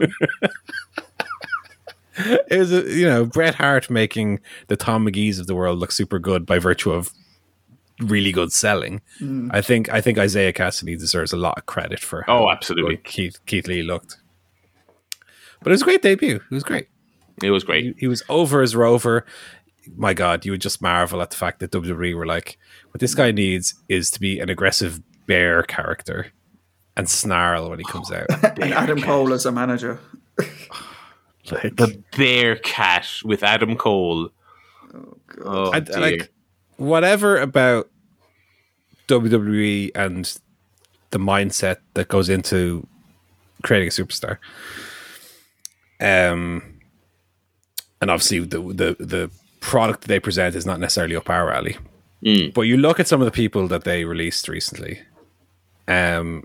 [2.18, 5.92] It was, a, you know, Bret Hart making the Tom Magee's of the world look
[5.92, 7.12] super good by virtue of
[8.00, 9.00] really good selling.
[9.20, 9.50] Mm.
[9.52, 12.96] I think I think Isiah Kassidy deserves a lot of credit for how Oh, absolutely.
[12.98, 14.18] Keith Keith Lee looked.
[15.60, 16.36] But it was a great debut.
[16.36, 16.88] It was great.
[17.42, 17.84] it was great.
[17.84, 19.24] He, he was over as Rover.
[19.96, 22.58] My God, you would just marvel at the fact that WWE were like,
[22.90, 26.32] what this guy needs is to be an aggressive bear character
[26.96, 28.26] and snarl when he comes out.
[28.60, 30.00] And Adam Cole as a manager.
[31.50, 34.28] Like, The Bear Cat with Adam Cole.
[35.42, 35.98] Oh, I, dear.
[35.98, 36.30] like
[36.76, 37.88] whatever about
[39.06, 40.38] WWE and
[41.08, 42.86] the mindset that goes into
[43.62, 44.36] creating a superstar.
[46.00, 46.80] Um,
[48.00, 49.30] and obviously the the the
[49.60, 51.76] product that they present is not necessarily up our alley.
[52.24, 52.52] Mm.
[52.52, 55.00] But you look at some of the people that they released recently,
[55.86, 56.44] um,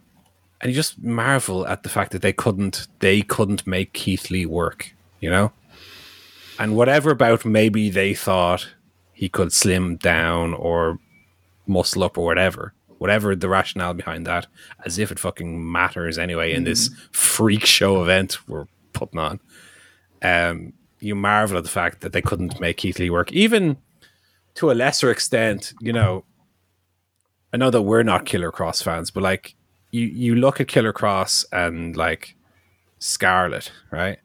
[0.62, 4.46] and you just marvel at the fact that they couldn't they couldn't make Keith Lee
[4.46, 5.52] work, you know.
[6.60, 8.70] And whatever about maybe they thought
[9.14, 11.00] he could slim down or
[11.66, 14.48] muscle up or whatever, whatever the rationale behind that,
[14.86, 19.40] as if it fucking matters anyway in this freak show event we're putting on.
[20.22, 23.78] Um, you marvel at the fact that they couldn't make Keith Lee work, even
[24.56, 25.74] to a lesser extent.
[25.82, 26.26] You know,
[27.52, 29.56] I know that we're not Killer Kross fans, but like
[29.92, 32.36] you, you look at Killer Kross and like
[33.00, 34.20] Scarlett, right?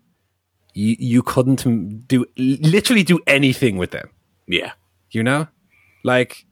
[0.75, 4.11] You you couldn't do literally do anything with them
[4.49, 4.73] yeah,
[5.11, 5.47] you know
[6.05, 6.47] like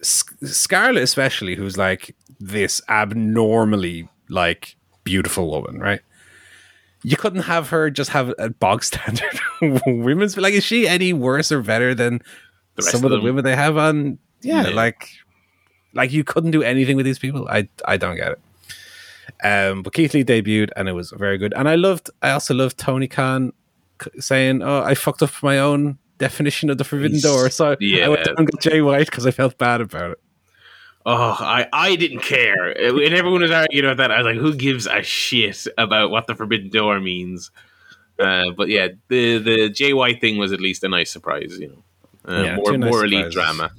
[0.00, 6.00] S- Scarlett, especially, who's like this abnormally like beautiful woman, right?
[7.04, 9.38] You couldn't have her just have a bog standard
[9.86, 10.36] women's.
[10.36, 12.20] Like, is she any worse or better than
[12.76, 13.24] The some of of the them.
[13.24, 14.18] women they have on?
[14.42, 14.74] Yeah, Yeah.
[14.74, 15.08] like,
[15.94, 17.46] like you couldn't do anything with these people.
[17.48, 18.40] I, I don't get it.
[19.44, 21.52] Um, but Keith Lee debuted and it was very good.
[21.56, 23.52] And I loved, I also loved Tony Khan
[24.18, 28.06] saying, "Oh, I fucked up my own definition of the Forbidden He's- Door." So yeah.
[28.06, 30.20] I went down and got Jay White because I felt bad about it.
[31.04, 32.68] Oh, I, I didn't care.
[32.70, 34.10] And everyone was arguing about that.
[34.12, 37.50] I was like, who gives a shit about what the Forbidden Door means?
[38.18, 41.68] Uh, but yeah, the the Jay White thing was at least a nice surprise, you
[41.68, 41.82] know.
[42.24, 43.70] Uh, Yeah, more nice more elite drama.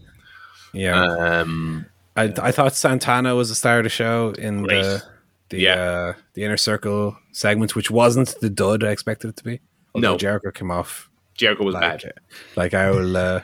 [0.74, 1.86] Yeah, Um,
[2.18, 4.82] I, I thought Santana was the star of the show in Great.
[4.82, 5.04] the
[5.50, 5.74] the Yeah.
[5.76, 9.62] uh, the inner circle segment, which wasn't the dud I expected it to be.
[9.96, 10.18] Although No.
[10.18, 12.14] Jericho came off Jericho was like bad.
[12.58, 13.42] like I will uh,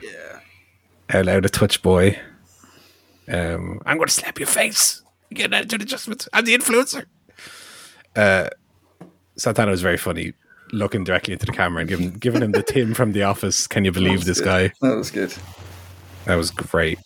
[1.08, 2.18] out loud a touch boy.
[3.28, 5.02] Um, I'm going to slap your face.
[5.32, 6.26] Get an attitude adjustment.
[6.32, 7.04] I'm the influencer.
[8.16, 8.48] Uh,
[9.36, 10.32] Santana was very funny,
[10.72, 13.66] looking directly into the camera and giving giving him the Tim from The Office.
[13.66, 14.72] Can you believe this guy?
[14.80, 15.32] That was good.
[16.24, 16.98] That was great.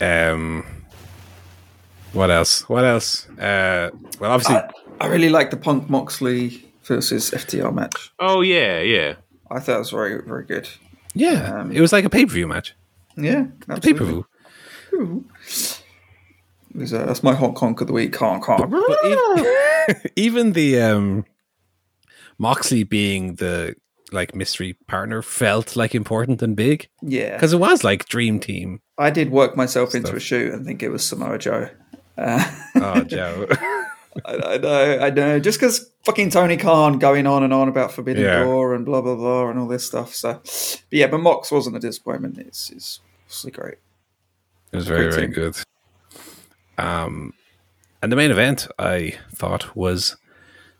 [0.00, 0.64] Um,
[2.12, 2.68] what else?
[2.68, 3.28] What else?
[3.38, 8.10] Uh, well, obviously, I, I really like the Punk Moxley versus FTR match.
[8.18, 9.14] Oh yeah, yeah.
[9.50, 10.68] I thought it was very, very good.
[11.14, 12.74] yeah, um, it was like a pay per view match.
[13.16, 14.24] Yeah, Pay per absolutely.
[14.92, 15.24] view.
[16.76, 18.14] Uh, that's my hot conk of the week.
[18.16, 18.72] Honk, honk.
[20.16, 21.24] Even the um,
[22.38, 23.74] Moxley being the
[24.12, 28.80] like mystery partner felt like important and big Yeah, because it was like dream team.
[28.96, 31.68] I did work myself into a shoot and think it was Samoa Joe.
[32.16, 33.46] Uh, Oh, Joe.
[34.24, 35.38] I, I know, I know.
[35.38, 38.44] Just because fucking Tony Khan going on and on about Forbidden Yeah.
[38.44, 40.14] Door and blah blah blah and all this stuff.
[40.14, 42.38] So, but yeah, but Mox wasn't a disappointment.
[42.38, 43.78] It's it's obviously great.
[44.72, 45.32] It was very, very team.
[45.32, 45.56] good.
[46.76, 47.32] Um,
[48.02, 50.16] and the main event I thought was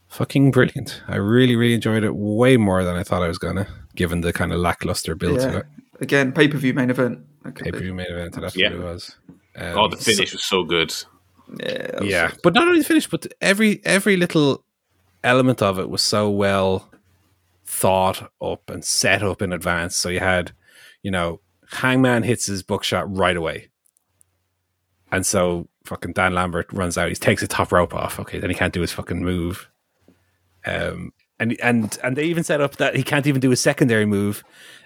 [0.08, 1.02] fucking brilliant.
[1.08, 4.32] I really, really enjoyed it way more than I thought I was gonna, given the
[4.32, 5.66] kind of lackluster build to it.
[6.00, 7.20] Again, pay per view main event.
[7.44, 8.40] That Pay per view main event.
[8.40, 8.70] That's Yeah.
[8.70, 9.16] what it was.
[9.56, 10.94] Um, Oh, the finish was so good.
[11.58, 14.64] Yeah, that was- yeah, but not only the finish, but every every little
[15.24, 16.90] element of it was so well
[17.64, 19.96] thought up and set up in advance.
[19.96, 20.52] So you had,
[21.02, 21.40] you know,
[21.72, 23.68] Hangman hits his buckshot right away,
[25.12, 27.08] and so fucking Dan Lambert runs out.
[27.08, 28.18] He takes the top rope off.
[28.20, 29.68] Okay, then he can't do his fucking move.
[30.66, 34.04] Um, and and and they even set up that he can't even do his secondary
[34.06, 34.42] move,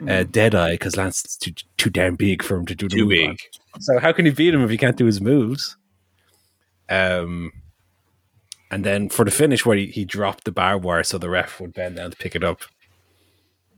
[0.06, 3.02] uh, Deadeye, because Lance is too too damn big for him to do the Too
[3.04, 3.28] move big.
[3.74, 3.80] on.
[3.80, 5.76] So how can he beat him if he can't do his moves?
[6.90, 7.52] Um,
[8.70, 11.58] and then for the finish where he, he dropped the barbed wire so the ref
[11.58, 12.62] would bend down to pick it up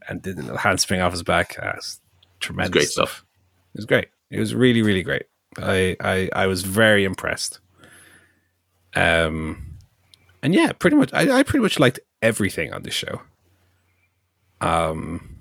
[0.08, 1.56] and did a little handspring off his back.
[1.76, 2.00] It's
[2.40, 3.10] tremendous great stuff.
[3.10, 3.24] stuff.
[3.74, 4.08] It was great.
[4.30, 5.24] It was really, really great.
[5.58, 7.60] I, I, I was very impressed.
[8.94, 9.76] Um,
[10.42, 13.22] and yeah, pretty much, I, I pretty much liked everything on this show.
[14.60, 15.36] Um,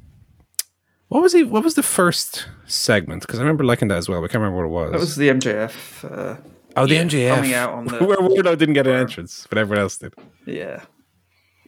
[1.07, 1.43] what was he?
[1.43, 3.21] What was the first segment?
[3.21, 4.19] Because I remember liking that as well.
[4.21, 4.91] But I can't remember what it was.
[4.93, 6.03] that was the MJF.
[6.11, 6.37] Uh,
[6.75, 9.81] oh, the MJF coming out on the- where Wardlow didn't get an entrance, but everyone
[9.83, 10.13] else did.
[10.45, 10.83] yeah,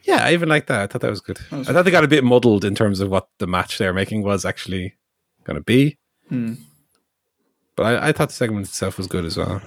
[0.02, 0.80] Yeah, I even liked that.
[0.80, 1.38] I thought that was good.
[1.52, 3.86] was I thought they got a bit muddled in terms of what the match they
[3.86, 4.96] were making was actually
[5.44, 5.96] going to be.
[6.28, 6.54] Hmm.
[7.76, 9.60] But I, I thought the segment itself was good as well.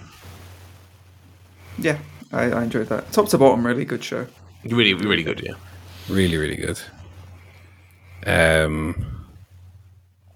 [1.77, 1.99] yeah,
[2.31, 3.11] I, I enjoyed that.
[3.11, 4.27] Top to bottom, really good show.
[4.65, 5.41] Really, really good.
[5.45, 5.53] Yeah.
[6.09, 6.79] Really, really good.
[8.25, 9.25] Um,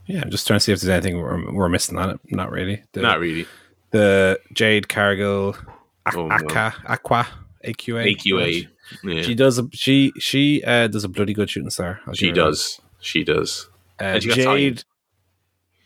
[0.06, 2.20] yeah, I'm just trying to see if there's anything we're, we're missing on it.
[2.30, 2.84] Not really.
[2.94, 3.46] The, Not really.
[3.92, 5.56] the Jade Cargill,
[6.06, 6.36] Ak- Oh, no.
[6.86, 7.28] Aqua,
[7.66, 8.16] AQA.
[8.16, 8.68] AQA.
[9.04, 9.22] Yeah.
[9.24, 12.02] She does a she she uh, does a bloody good shooting star.
[12.06, 12.82] I'll She give her does.
[13.00, 13.70] She does.
[14.00, 14.86] Uh, And she Jade, signed.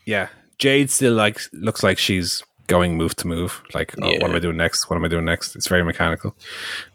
[0.06, 0.30] yeah,
[0.60, 3.64] Jade still like looks like she's going move to move.
[3.74, 4.90] Like, oh, what am I doing next?
[4.90, 5.56] What am I doing next?
[5.56, 6.36] It's very mechanical.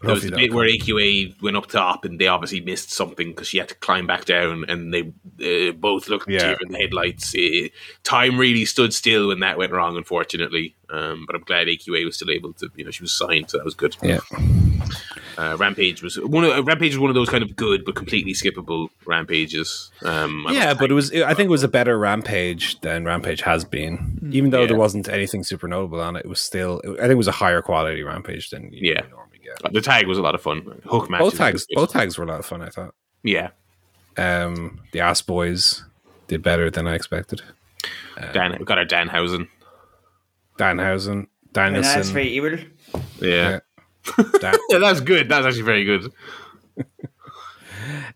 [0.01, 3.29] But There was that'll bit where AQA went up top and they obviously missed something
[3.29, 5.11] because she had to climb back down and they
[5.69, 6.39] uh, both looked Yeah.
[6.39, 7.33] deer in the headlights.
[7.33, 7.69] Uh,
[8.03, 10.75] time really stood still when that went wrong, unfortunately.
[10.89, 13.57] Um, but I'm glad AQA was still able to, you know, she was signed, so
[13.57, 13.97] that was good.
[14.03, 14.19] Yeah.
[15.37, 16.43] Uh, Rampage was one.
[16.43, 19.91] Of, uh, Rampage was one of those kind of good but completely skippable rampages.
[20.03, 21.11] Um, yeah, but it was.
[21.13, 24.29] I think it was a better Rampage than Rampage has been.
[24.31, 24.67] Even though Yeah.
[24.67, 26.81] there wasn't anything super notable on it, it was still.
[26.85, 29.01] I think it was a higher quality Rampage than you Yeah.
[29.09, 29.73] normally get.
[29.73, 30.81] the tag was a lot of fun.
[30.85, 31.19] Hook match.
[31.19, 32.61] Both tags, both tags were a lot of fun.
[32.61, 32.93] I thought.
[33.23, 33.49] Yeah,
[34.17, 35.83] Um, the Ass Boys
[36.27, 37.41] did better than I expected.
[38.33, 39.47] Dan we got our Danhausen.
[40.59, 42.57] Danhausen, Danielson, evil.
[43.19, 43.49] Yeah.
[43.49, 43.59] Dan- yeah,
[44.17, 45.29] that was good.
[45.29, 46.11] That's actually very good.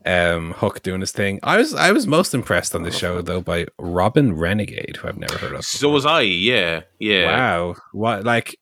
[0.06, 1.40] um, Hook doing his thing.
[1.44, 5.18] I was I was most impressed on this show though by Robyn Renegade, who I've
[5.18, 5.66] never heard of.
[5.66, 6.22] So was I.
[6.22, 7.26] Yeah, yeah.
[7.26, 8.58] Wow, what like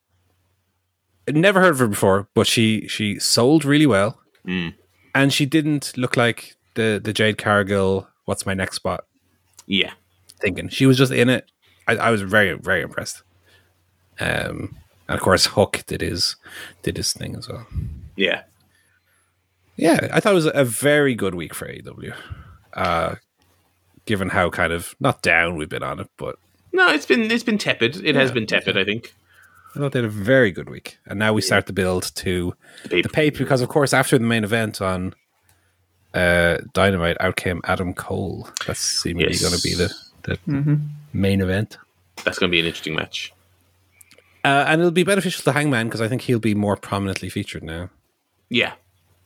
[1.28, 4.74] never heard of her before, but she she sold really well, Mm.
[5.14, 8.08] and she didn't look like the the Jade Cargill.
[8.26, 9.06] What's my next spot?
[9.68, 9.94] Yeah.
[10.40, 11.50] Thinking she was just in it.
[11.88, 13.24] I, I was very very impressed.
[14.20, 14.78] Um,
[15.08, 16.36] and of course Hook did his
[16.84, 17.66] did his thing as well.
[18.16, 18.44] Yeah.
[19.78, 22.16] Yeah, I thought it was a very good week for AEW.
[22.74, 23.16] Uh,
[24.06, 26.38] given how kind of not down we've been on it, but
[26.72, 28.04] No, it's been it's been tepid.
[28.06, 28.78] It has been tepid.
[28.78, 29.14] I think.
[29.76, 30.98] I thought they had a very good week.
[31.06, 32.56] And now we start the build to
[32.90, 35.14] The the pay because of course after the main event on
[36.14, 38.48] uh, Dynamite out came Adam Cole.
[38.66, 39.42] That's seemingly Yes.
[39.42, 39.94] going to be the,
[40.24, 40.80] the
[41.12, 41.78] main event.
[42.24, 43.34] That's going to be an interesting match.
[44.46, 47.64] Uh, and it'll be beneficial to Hangman because I think he'll be more prominently featured
[47.64, 47.90] now
[48.50, 48.74] Yeah.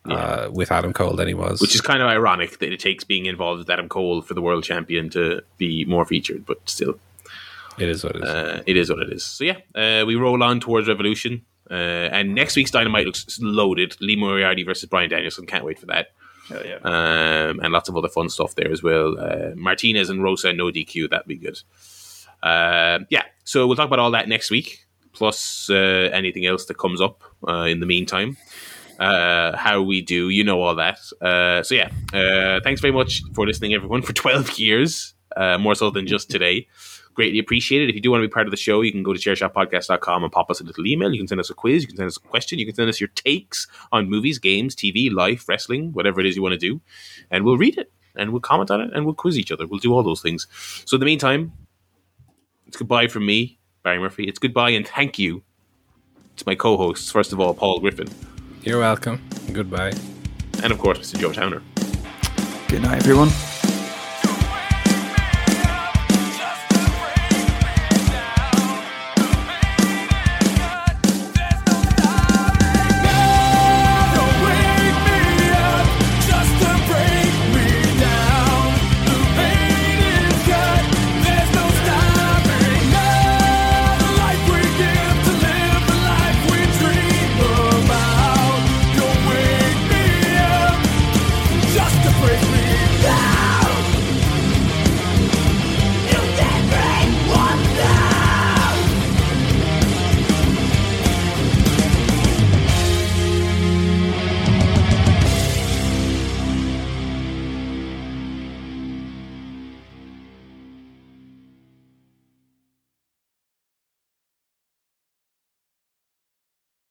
[0.05, 1.59] uh, with Adam Cole than he was.
[1.61, 4.41] Which is kind of ironic that it takes being involved with Adam Cole for the
[4.41, 6.97] world champion to be more featured, but still,
[7.77, 8.29] it is what it is.
[8.29, 9.23] uh, it is what it is.
[9.23, 13.95] So yeah, uh, we roll on towards Revolution, uh, and next week's Dynamite looks loaded.
[14.01, 15.45] Lee Moriarty versus Bryan Danielson.
[15.45, 16.11] Can't wait for that.
[16.47, 16.77] Hell yeah.
[16.83, 19.19] um, and lots of other fun stuff there as well.
[19.19, 21.61] Uh, Martinez and Rosa, no DQ, that'd be good.
[22.41, 24.85] Uh, yeah, so we'll talk about all that next week,
[25.19, 28.37] plus uh, anything else that comes up uh, in the meantime.
[28.97, 30.99] Uh, how we do, you know all that.
[31.21, 35.75] Uh, so yeah, uh, thanks very much for listening, everyone, for 12 years, uh, more
[35.75, 36.67] so than just today.
[37.13, 37.89] Greatly appreciated.
[37.89, 40.23] If you do want to be part of the show, you can go to chairshotpodcast.com
[40.23, 41.11] and pop us a little email.
[41.11, 41.83] You can send us a quiz.
[41.83, 42.59] You can send us a question.
[42.59, 46.37] You can send us your takes on movies, games, TV, life, wrestling, whatever it is
[46.37, 46.79] you want to do.
[47.29, 49.67] And we'll read it and we'll comment on it and we'll quiz each other.
[49.67, 50.47] We'll do all those things.
[50.85, 51.51] So in the meantime,
[52.67, 54.25] it's goodbye from me, Barry Murphy.
[54.25, 55.43] It's goodbye and thank you
[56.37, 57.11] to my co hosts.
[57.11, 58.07] First of all, Paul Griffin.
[58.63, 59.21] You're welcome.
[59.53, 59.93] Goodbye.
[60.63, 61.19] And of course, Mr.
[61.19, 61.61] Joe Towner.
[62.67, 63.29] Good night, everyone.